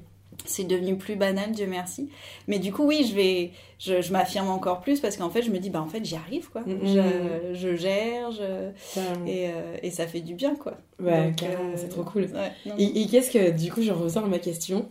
c'est 0.45 0.63
devenu 0.63 0.97
plus 0.97 1.15
banal, 1.15 1.51
Dieu 1.51 1.67
merci. 1.67 2.09
Mais 2.47 2.59
du 2.59 2.71
coup, 2.71 2.85
oui, 2.85 3.05
je 3.09 3.15
vais, 3.15 3.51
je, 3.79 4.01
je 4.01 4.11
m'affirme 4.11 4.49
encore 4.49 4.81
plus 4.81 4.99
parce 4.99 5.17
qu'en 5.17 5.29
fait, 5.29 5.41
je 5.41 5.51
me 5.51 5.59
dis, 5.59 5.69
bah 5.69 5.81
en 5.81 5.87
fait, 5.87 6.03
j'y 6.03 6.15
arrive, 6.15 6.49
quoi. 6.49 6.61
Mm, 6.61 6.79
je, 6.83 7.53
je, 7.53 7.75
gère, 7.75 8.29
et, 9.27 9.47
euh, 9.47 9.77
et, 9.81 9.91
ça 9.91 10.07
fait 10.07 10.21
du 10.21 10.35
bien, 10.35 10.55
quoi. 10.55 10.77
Ouais, 11.01 11.33
carrément, 11.35 11.71
c'est 11.75 11.89
trop 11.89 12.03
cool. 12.03 12.27
et, 12.77 13.07
qu'est-ce 13.07 13.31
que, 13.31 13.51
du 13.51 13.71
coup, 13.71 13.81
je 13.81 13.91
à 13.91 14.21
ma 14.27 14.39
question. 14.39 14.85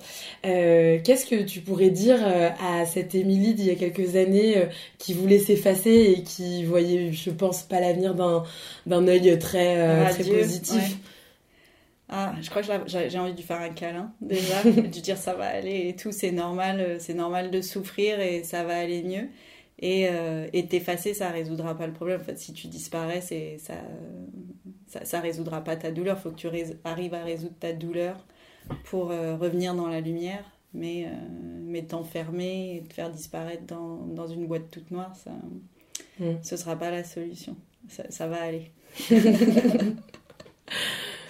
Euh, 0.45 0.99
qu'est-ce 1.05 1.27
que 1.27 1.43
tu 1.43 1.61
pourrais 1.61 1.91
dire 1.91 2.19
euh, 2.21 2.49
à 2.61 2.87
cette 2.87 3.15
Émilie 3.15 3.55
d'il 3.55 3.67
y 3.67 3.71
a 3.71 3.75
quelques 3.77 4.17
années 4.17 4.57
qui 4.99 5.15
voulait 5.15 5.39
s'effacer 5.39 6.15
et 6.17 6.23
qui 6.23 6.65
voyait, 6.65 7.13
je 7.13 7.31
pense, 7.31 7.63
pas 7.63 7.81
l'avenir 7.81 8.15
d'un, 8.15 8.45
d'un 8.87 9.07
œil 9.07 9.39
très, 9.39 10.11
très 10.11 10.25
positif? 10.25 10.99
Ah, 12.13 12.35
je 12.41 12.51
crois 12.51 12.61
que 12.61 12.69
j'ai 12.89 13.19
envie 13.21 13.31
de 13.31 13.37
lui 13.37 13.45
faire 13.45 13.61
un 13.61 13.69
câlin 13.69 14.13
déjà, 14.21 14.63
de 14.65 14.81
lui 14.81 14.89
dire 14.89 15.17
ça 15.17 15.35
va 15.35 15.47
aller 15.47 15.89
et 15.89 15.97
tout, 15.97 16.11
c'est 16.11 16.33
normal, 16.33 16.81
euh, 16.81 16.97
c'est 16.99 17.15
normal 17.15 17.53
de 17.53 17.61
souffrir 17.61 18.19
et 18.19 18.43
ça 18.43 18.65
va 18.65 18.77
aller 18.77 19.05
mieux. 19.05 19.29
Et, 19.79 20.09
euh, 20.11 20.49
et 20.53 20.67
t'effacer, 20.67 21.15
ça 21.15 21.31
résoudra 21.31 21.77
pas 21.79 21.87
le 21.87 21.93
problème. 21.93 22.21
En 22.21 22.25
fait, 22.25 22.37
si 22.37 22.53
tu 22.53 22.67
disparais, 22.67 23.21
c'est 23.21 23.59
ça, 23.59 23.75
ça, 24.89 25.05
ça, 25.05 25.21
résoudra 25.21 25.63
pas 25.63 25.77
ta 25.77 25.93
douleur. 25.93 26.19
Faut 26.19 26.31
que 26.31 26.35
tu 26.35 26.49
arrives 26.85 27.15
à 27.15 27.23
résoudre 27.23 27.55
ta 27.59 27.73
douleur 27.73 28.27
pour 28.85 29.13
euh, 29.13 29.37
revenir 29.37 29.75
dans 29.75 29.87
la 29.87 30.01
lumière. 30.01 30.45
Mais, 30.75 31.09
mais 31.65 31.83
t'enfermer 31.83 32.77
et 32.77 32.83
te 32.85 32.95
faire 32.95 33.11
disparaître 33.11 33.65
dans, 33.67 33.97
dans, 34.07 34.29
une 34.29 34.47
boîte 34.47 34.71
toute 34.71 34.93
noire, 34.93 35.17
ça, 35.17 35.33
mm. 36.21 36.43
ce 36.45 36.57
sera 36.57 36.77
pas 36.77 36.93
la 36.93 37.03
solution. 37.03 37.57
Ça, 37.89 38.05
ça 38.09 38.29
va 38.29 38.41
aller. 38.41 38.71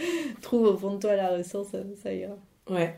trouve 0.42 0.66
au 0.66 0.76
fond 0.76 0.94
de 0.94 1.00
toi 1.00 1.16
la 1.16 1.28
ressource, 1.36 1.68
ça, 2.02 2.12
ira. 2.12 2.36
Ouais. 2.68 2.94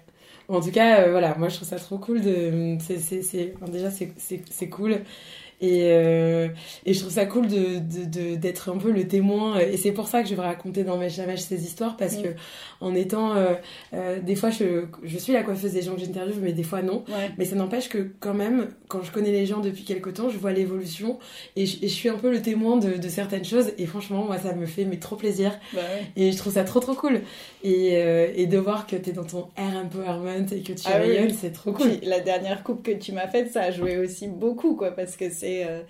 En 0.48 0.60
tout 0.60 0.70
cas, 0.70 1.02
euh, 1.02 1.10
voilà, 1.10 1.34
moi 1.36 1.48
je 1.48 1.56
trouve 1.56 1.68
ça 1.68 1.76
trop 1.76 1.98
cool 1.98 2.20
de. 2.20 2.76
c'est 2.80 3.54
déjà, 3.68 3.90
c'est 3.90 4.68
cool 4.68 5.00
et, 5.62 5.92
euh, 5.92 6.48
et 6.84 6.92
je 6.92 6.98
trouve 6.98 7.12
ça 7.12 7.24
cool 7.24 7.46
d'être 7.46 8.10
de, 8.10 8.34
de, 8.34 8.70
un 8.70 8.78
peu 8.78 8.90
le 8.90 9.06
témoin. 9.06 9.60
Et 9.60 9.76
c'est 9.76 9.92
pour 9.92 10.08
ça 10.08 10.22
que 10.22 10.28
je 10.28 10.34
vais 10.34 10.42
raconter 10.42 10.82
dans 10.82 10.98
mes 10.98 11.08
jamais 11.08 11.36
ces 11.36 11.64
histoires 11.64 11.96
parce 11.96 12.18
mm. 12.18 12.22
que 12.22 12.28
en 12.80 12.96
étant, 12.96 13.36
euh, 13.36 13.54
euh, 13.94 14.18
des 14.20 14.34
fois 14.34 14.50
je, 14.50 14.86
je 15.04 15.18
suis 15.18 15.32
la 15.32 15.44
coiffeuse 15.44 15.72
des 15.72 15.82
gens 15.82 15.94
que 15.94 16.00
j'interviewe, 16.00 16.40
mais 16.42 16.52
des 16.52 16.64
fois 16.64 16.82
non. 16.82 17.04
Mais 17.38 17.44
ça 17.44 17.54
n'empêche 17.54 17.88
que 17.88 18.08
quand 18.18 18.34
même, 18.34 18.70
quand 18.88 19.02
je 19.02 19.12
connais 19.12 19.30
les 19.30 19.46
gens 19.46 19.60
depuis 19.60 19.84
quelques 19.84 20.14
temps, 20.14 20.28
je 20.28 20.36
vois 20.36 20.52
l'évolution 20.52 21.20
et, 21.54 21.64
je 21.64 21.86
suis 21.86 22.08
un 22.08 22.18
peu 22.18 22.32
le 22.32 22.42
témoin 22.42 22.76
de, 22.78 22.96
de, 22.96 23.08
certaines 23.08 23.44
choses. 23.44 23.70
Et 23.78 23.86
franchement, 23.86 24.24
moi 24.24 24.38
ça 24.38 24.54
me 24.54 24.66
fait 24.66 24.84
mais 24.84 24.98
trop 24.98 25.14
plaisir. 25.14 25.52
Bah 25.72 25.80
et 26.16 26.32
je 26.32 26.36
trouve 26.36 26.54
ça 26.54 26.64
trop 26.64 26.80
trop 26.80 26.94
cool. 26.94 27.20
Et, 27.62 27.92
et 28.34 28.46
de 28.48 28.58
voir 28.58 28.88
que 28.88 28.96
tu 28.96 29.10
es 29.10 29.12
dans 29.12 29.22
ton 29.22 29.46
air 29.56 29.76
empowerment 29.76 30.48
et 30.50 30.62
que 30.62 30.72
tu 30.72 30.82
ah 30.86 30.98
rayonnes, 30.98 31.30
c'est 31.30 31.52
trop 31.52 31.70
cool. 31.72 31.86
la 32.02 32.18
dernière 32.18 32.64
coupe 32.64 32.82
que 32.82 32.90
tu 32.90 33.12
m'as 33.12 33.28
faite, 33.28 33.52
ça 33.52 33.62
a 33.62 33.70
joué 33.70 33.98
aussi 33.98 34.26
beaucoup 34.26 34.74
quoi 34.74 34.90
parce 34.90 35.16
que 35.16 35.30
c'est 35.30 35.51
euh, 35.64 35.82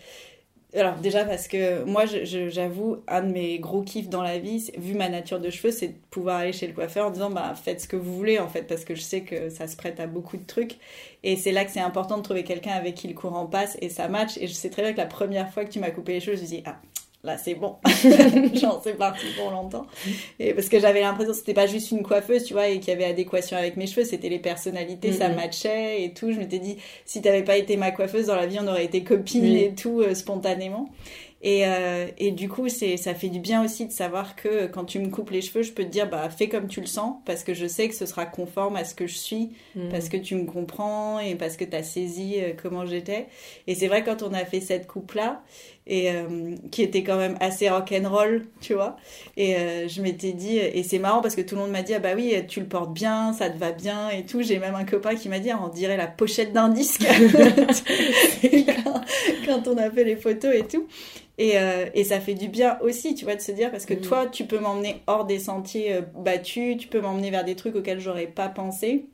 alors 0.75 0.97
déjà 0.97 1.25
parce 1.25 1.49
que 1.49 1.85
moi, 1.85 2.05
j'avoue, 2.07 2.99
un 3.07 3.23
de 3.23 3.33
mes 3.33 3.59
gros 3.59 3.83
kiffs 3.83 4.09
dans 4.09 4.23
la 4.23 4.39
vie, 4.39 4.71
vu 4.79 4.95
ma 4.95 5.09
nature 5.09 5.39
de 5.39 5.51
cheveux, 5.51 5.71
c'est 5.71 5.89
de 5.89 5.99
pouvoir 6.11 6.39
aller 6.39 6.53
chez 6.53 6.67
le 6.67 6.73
coiffeur 6.73 7.07
en 7.07 7.11
disant 7.11 7.31
bah 7.31 7.55
faites 7.55 7.83
ce 7.83 7.89
que 7.89 7.97
vous 7.97 8.15
voulez 8.15 8.39
en 8.39 8.49
fait 8.49 8.63
parce 8.63 8.85
que 8.85 8.95
je 8.95 9.03
sais 9.03 9.21
que 9.23 9.51
ça 9.51 9.67
se 9.67 9.77
prête 9.77 10.01
à 10.01 10.07
beaucoup 10.07 10.37
de 10.37 10.47
trucs. 10.47 10.77
Et 11.23 11.37
c'est 11.37 11.53
là 11.53 11.65
que 11.65 11.71
c'est 11.71 11.81
important 11.81 12.17
de 12.17 12.23
trouver 12.23 12.45
quelqu'un 12.45 12.73
avec 12.73 12.95
qui 12.95 13.09
le 13.09 13.15
courant 13.15 13.47
passe 13.47 13.77
et 13.83 13.89
ça 13.91 14.09
match 14.09 14.39
et 14.39 14.47
je 14.47 14.55
sais 14.55 14.71
très 14.71 14.83
bien 14.83 14.93
que 14.93 14.99
la 14.99 15.07
première 15.07 15.51
fois 15.53 15.65
que 15.65 15.71
tu 15.71 15.79
m'as 15.79 15.91
coupé 15.91 16.15
les 16.15 16.21
cheveux, 16.21 16.37
je 16.37 16.43
me 16.43 16.47
suis 16.47 16.57
dit 16.59 16.63
ah 16.67 16.81
là 17.25 17.39
c'est 17.39 17.55
bon, 17.55 17.77
genre 18.55 18.81
c'est 18.83 18.95
parti 18.95 19.27
pour 19.37 19.51
longtemps. 19.51 19.87
Et 20.39 20.55
parce 20.55 20.69
que 20.69 20.81
j'avais 20.81 21.01
l'impression 21.01 21.33
que 21.33 21.39
c'était 21.39 21.55
pas 21.55 21.67
juste 21.67 21.91
une 21.91 22.03
coiffeuse, 22.03 22.45
tu 22.45 22.53
vois, 22.53 22.69
et 22.69 22.81
qu'il 22.81 22.89
y 22.89 22.97
avait 22.97 23.05
adéquation 23.05 23.57
avec 23.57 23.77
mes 23.77 23.87
cheveux, 23.87 24.05
c'était 24.05 24.29
les 24.29 24.39
personnalités, 24.39 25.13
ça 25.13 25.29
matchait 25.29 26.03
et 26.03 26.13
tout. 26.13 26.33
Je 26.33 26.39
m'étais 26.39 26.59
dit, 26.59 26.79
si 27.05 27.23
t'avais 27.23 27.45
pas 27.45 27.57
été 27.57 27.77
ma 27.77 27.91
coiffeuse 27.91 28.27
dans 28.27 28.37
la 28.37 28.47
vie, 28.47 28.59
on 28.61 28.67
aurait 28.67 28.85
été 28.85 29.05
copines 29.05 29.57
et 29.57 29.75
tout 29.75 30.01
euh, 30.01 30.15
spontanément. 30.15 30.91
Et, 31.45 31.67
euh, 31.67 32.07
et 32.19 32.31
du 32.31 32.49
coup, 32.49 32.69
c'est, 32.69 32.97
ça 32.97 33.15
fait 33.15 33.29
du 33.29 33.41
bien 33.41 33.65
aussi 33.65 33.87
de 33.87 33.91
savoir 33.91 34.37
que 34.37 34.67
quand 34.67 34.85
tu 34.85 35.01
me 35.01 35.09
coupes 35.09 35.31
les 35.31 35.43
cheveux, 35.43 35.63
je 35.63 35.73
peux 35.73 35.83
te 35.83 35.89
dire, 35.89 36.09
bah, 36.09 36.31
fais 36.31 36.49
comme 36.49 36.69
tu 36.69 36.81
le 36.81 36.87
sens, 36.87 37.17
parce 37.25 37.43
que 37.43 37.53
je 37.53 37.67
sais 37.67 37.89
que 37.89 37.97
ce 37.97 38.07
sera 38.07 38.27
conforme 38.27 38.77
à 38.77 38.85
ce 38.85 38.95
que 38.95 39.09
je 39.09 39.17
suis, 39.17 39.51
mm. 39.75 39.89
parce 39.91 40.09
que 40.09 40.17
tu 40.17 40.37
me 40.37 40.45
comprends 40.45 41.19
et 41.19 41.35
parce 41.35 41.57
que 41.57 41.65
tu 41.65 41.75
as 41.75 41.83
saisi 41.83 42.37
euh, 42.37 42.53
comment 42.61 42.87
j'étais. 42.87 43.27
Et 43.67 43.75
c'est 43.75 43.89
vrai, 43.89 44.05
quand 44.05 44.23
on 44.23 44.33
a 44.33 44.45
fait 44.45 44.61
cette 44.61 44.87
coupe-là, 44.87 45.43
et 45.87 46.11
euh, 46.11 46.55
qui 46.71 46.83
était 46.83 47.03
quand 47.03 47.17
même 47.17 47.37
assez 47.41 47.69
rock'n'roll, 47.69 48.47
tu 48.61 48.75
vois. 48.75 48.97
Et 49.37 49.57
euh, 49.57 49.89
je 49.89 50.01
m'étais 50.01 50.33
dit, 50.33 50.59
et 50.59 50.83
c'est 50.83 50.99
marrant 50.99 51.21
parce 51.21 51.35
que 51.35 51.41
tout 51.41 51.57
le 51.57 51.63
monde 51.63 51.73
m'a 51.73 51.83
dit, 51.83 51.93
ah 51.95 51.99
bah 51.99 52.11
oui, 52.15 52.35
tu 52.49 52.61
le 52.61 52.67
portes 52.67 52.93
bien, 52.93 53.33
ça 53.33 53.51
te 53.51 53.59
va 53.59 53.73
bien 53.73 54.09
et 54.11 54.25
tout. 54.25 54.43
J'ai 54.43 54.59
même 54.59 54.75
un 54.75 54.85
copain 54.85 55.17
qui 55.17 55.29
m'a 55.29 55.41
dit, 55.41 55.51
on 55.53 55.69
dirait 55.69 55.97
la 55.97 56.07
pochette 56.07 56.53
d'un 56.53 56.69
disque 56.69 57.03
quand, 59.47 59.69
on 59.69 59.77
a 59.77 59.91
fait 59.91 60.05
les 60.05 60.17
photos 60.17 60.55
et 60.55 60.65
tout. 60.65 60.87
Et, 61.39 61.59
euh, 61.59 61.87
et, 61.95 62.05
ça 62.05 62.21
fait 62.21 62.35
du 62.35 62.49
bien 62.49 62.79
aussi, 62.83 63.15
tu 63.15 63.25
vois, 63.25 63.35
de 63.35 63.41
se 63.41 63.53
dire, 63.53 63.71
parce 63.71 63.87
que 63.87 63.95
mm. 63.95 64.01
toi, 64.03 64.27
tu 64.27 64.45
peux 64.45 64.59
m'emmener 64.59 65.03
hors 65.07 65.25
des 65.25 65.39
sentiers 65.39 65.99
battus, 66.15 66.77
tu 66.77 66.89
peux 66.89 67.01
m'emmener 67.01 67.31
vers 67.31 67.45
des 67.45 67.57
trucs 67.57 67.75
auxquels 67.75 68.01
j'aurais 68.01 68.27
pas 68.27 68.49
pensé. 68.49 69.07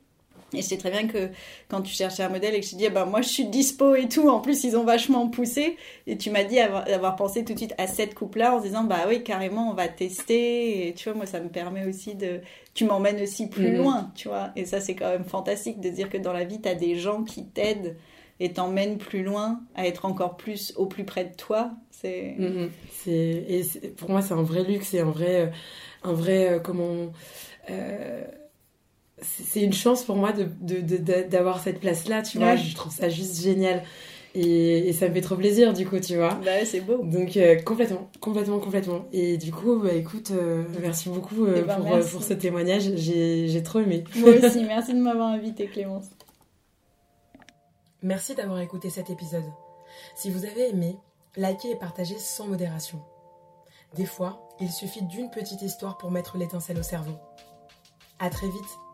Et 0.53 0.57
je 0.57 0.67
sais 0.67 0.77
très 0.77 0.91
bien 0.91 1.07
que 1.07 1.29
quand 1.67 1.81
tu 1.81 1.93
cherchais 1.93 2.23
un 2.23 2.29
modèle 2.29 2.55
et 2.55 2.59
que 2.59 2.65
je 2.65 2.71
te 2.71 2.75
dis, 2.75 2.87
ah 2.87 2.89
ben 2.89 3.05
moi 3.05 3.21
je 3.21 3.29
suis 3.29 3.45
dispo 3.45 3.95
et 3.95 4.07
tout, 4.07 4.29
en 4.29 4.39
plus 4.39 4.63
ils 4.63 4.75
ont 4.75 4.83
vachement 4.83 5.27
poussé, 5.29 5.77
et 6.07 6.17
tu 6.17 6.31
m'as 6.31 6.43
dit 6.43 6.59
avoir, 6.59 7.15
pensé 7.15 7.45
tout 7.45 7.53
de 7.53 7.59
suite 7.59 7.75
à 7.77 7.87
cette 7.87 8.15
coupe-là 8.15 8.55
en 8.55 8.59
se 8.59 8.67
disant, 8.67 8.83
bah 8.83 9.05
oui, 9.07 9.23
carrément, 9.23 9.69
on 9.69 9.73
va 9.73 9.87
tester, 9.87 10.87
et 10.87 10.93
tu 10.93 11.09
vois, 11.09 11.17
moi 11.17 11.25
ça 11.25 11.39
me 11.39 11.49
permet 11.49 11.85
aussi 11.85 12.15
de. 12.15 12.41
Tu 12.73 12.85
m'emmènes 12.85 13.21
aussi 13.21 13.47
plus 13.47 13.71
mhm. 13.71 13.77
loin, 13.77 14.11
tu 14.15 14.27
vois, 14.27 14.51
et 14.55 14.65
ça 14.65 14.79
c'est 14.79 14.95
quand 14.95 15.09
même 15.09 15.25
fantastique 15.25 15.79
de 15.79 15.89
dire 15.89 16.09
que 16.09 16.17
dans 16.17 16.33
la 16.33 16.45
vie, 16.45 16.61
tu 16.61 16.69
as 16.69 16.75
des 16.75 16.95
gens 16.95 17.23
qui 17.23 17.45
t'aident 17.45 17.95
et 18.39 18.53
t'emmènent 18.53 18.97
plus 18.97 19.23
loin, 19.23 19.61
à 19.75 19.85
être 19.85 20.05
encore 20.05 20.37
plus 20.37 20.73
au 20.77 20.85
plus 20.85 21.03
près 21.03 21.25
de 21.25 21.35
toi. 21.35 21.71
C'est. 21.91 22.35
Mhm. 22.37 22.69
Et 23.07 23.63
pour 23.97 24.09
moi, 24.09 24.21
c'est 24.21 24.33
un 24.33 24.43
vrai 24.43 24.63
luxe, 24.63 24.89
c'est 24.89 25.01
un 25.01 25.11
vrai. 25.11 25.41
Euh, 25.41 25.47
un 26.03 26.13
vrai. 26.13 26.53
Euh, 26.53 26.59
comment. 26.59 27.11
Euh, 27.69 28.23
c'est 29.21 29.61
une 29.61 29.73
chance 29.73 30.03
pour 30.03 30.15
moi 30.15 30.31
d'avoir 30.31 31.57
de, 31.57 31.63
cette 31.63 31.79
place-là, 31.79 32.21
tu 32.21 32.37
vois. 32.37 32.55
Je 32.55 32.75
trouve 32.75 32.93
ça 32.93 33.09
juste 33.09 33.41
génial. 33.41 33.83
Et, 34.35 34.93
ça 34.93 35.09
me 35.09 35.13
fait 35.13 35.21
trop 35.21 35.35
plaisir, 35.35 35.73
du 35.73 35.87
coup, 35.87 35.99
tu 35.99 36.15
vois. 36.15 36.35
Bah 36.45 36.63
c'est 36.63 36.81
beau. 36.81 37.03
Donc, 37.03 37.35
euh, 37.35 37.59
complètement, 37.61 38.09
complètement, 38.19 38.59
complètement. 38.59 39.05
Et 39.11 39.37
du 39.37 39.51
coup, 39.51 39.79
bah, 39.79 39.93
écoute, 39.93 40.31
euh, 40.31 40.63
merci 40.81 41.09
beaucoup 41.09 41.45
euh, 41.45 41.55
eh 41.57 41.61
ben, 41.63 41.77
pour, 41.77 41.89
pour, 42.11 42.23
ce 42.23 42.33
témoignage. 42.33 42.95
J'ai 42.95 43.63
trop 43.63 43.79
aimé. 43.79 44.03
Moi 44.15 44.31
aussi, 44.31 44.63
merci 44.63 44.93
de 44.93 44.99
m'avoir 44.99 45.29
invité, 45.29 45.65
Clémence. 45.67 46.05
Merci 48.03 48.35
d'avoir 48.35 48.59
écouté 48.59 48.89
cet 48.89 49.09
épisode. 49.09 49.43
Si 50.15 50.29
vous 50.29 50.45
avez 50.45 50.69
aimé, 50.69 50.95
likez 51.35 51.71
et 51.71 51.75
partagez 51.75 52.17
sans 52.17 52.47
modération. 52.47 53.01
Des 53.95 54.05
fois, 54.05 54.47
il 54.59 54.71
suffit 54.71 55.01
d'une 55.03 55.31
petite 55.31 55.61
histoire 55.63 55.97
pour 55.97 56.11
mettre 56.11 56.37
l'étincelle 56.37 56.77
au 56.77 56.83
cerveau. 56.83 57.17
À 58.19 58.29
très 58.29 58.47
vite, 58.47 58.79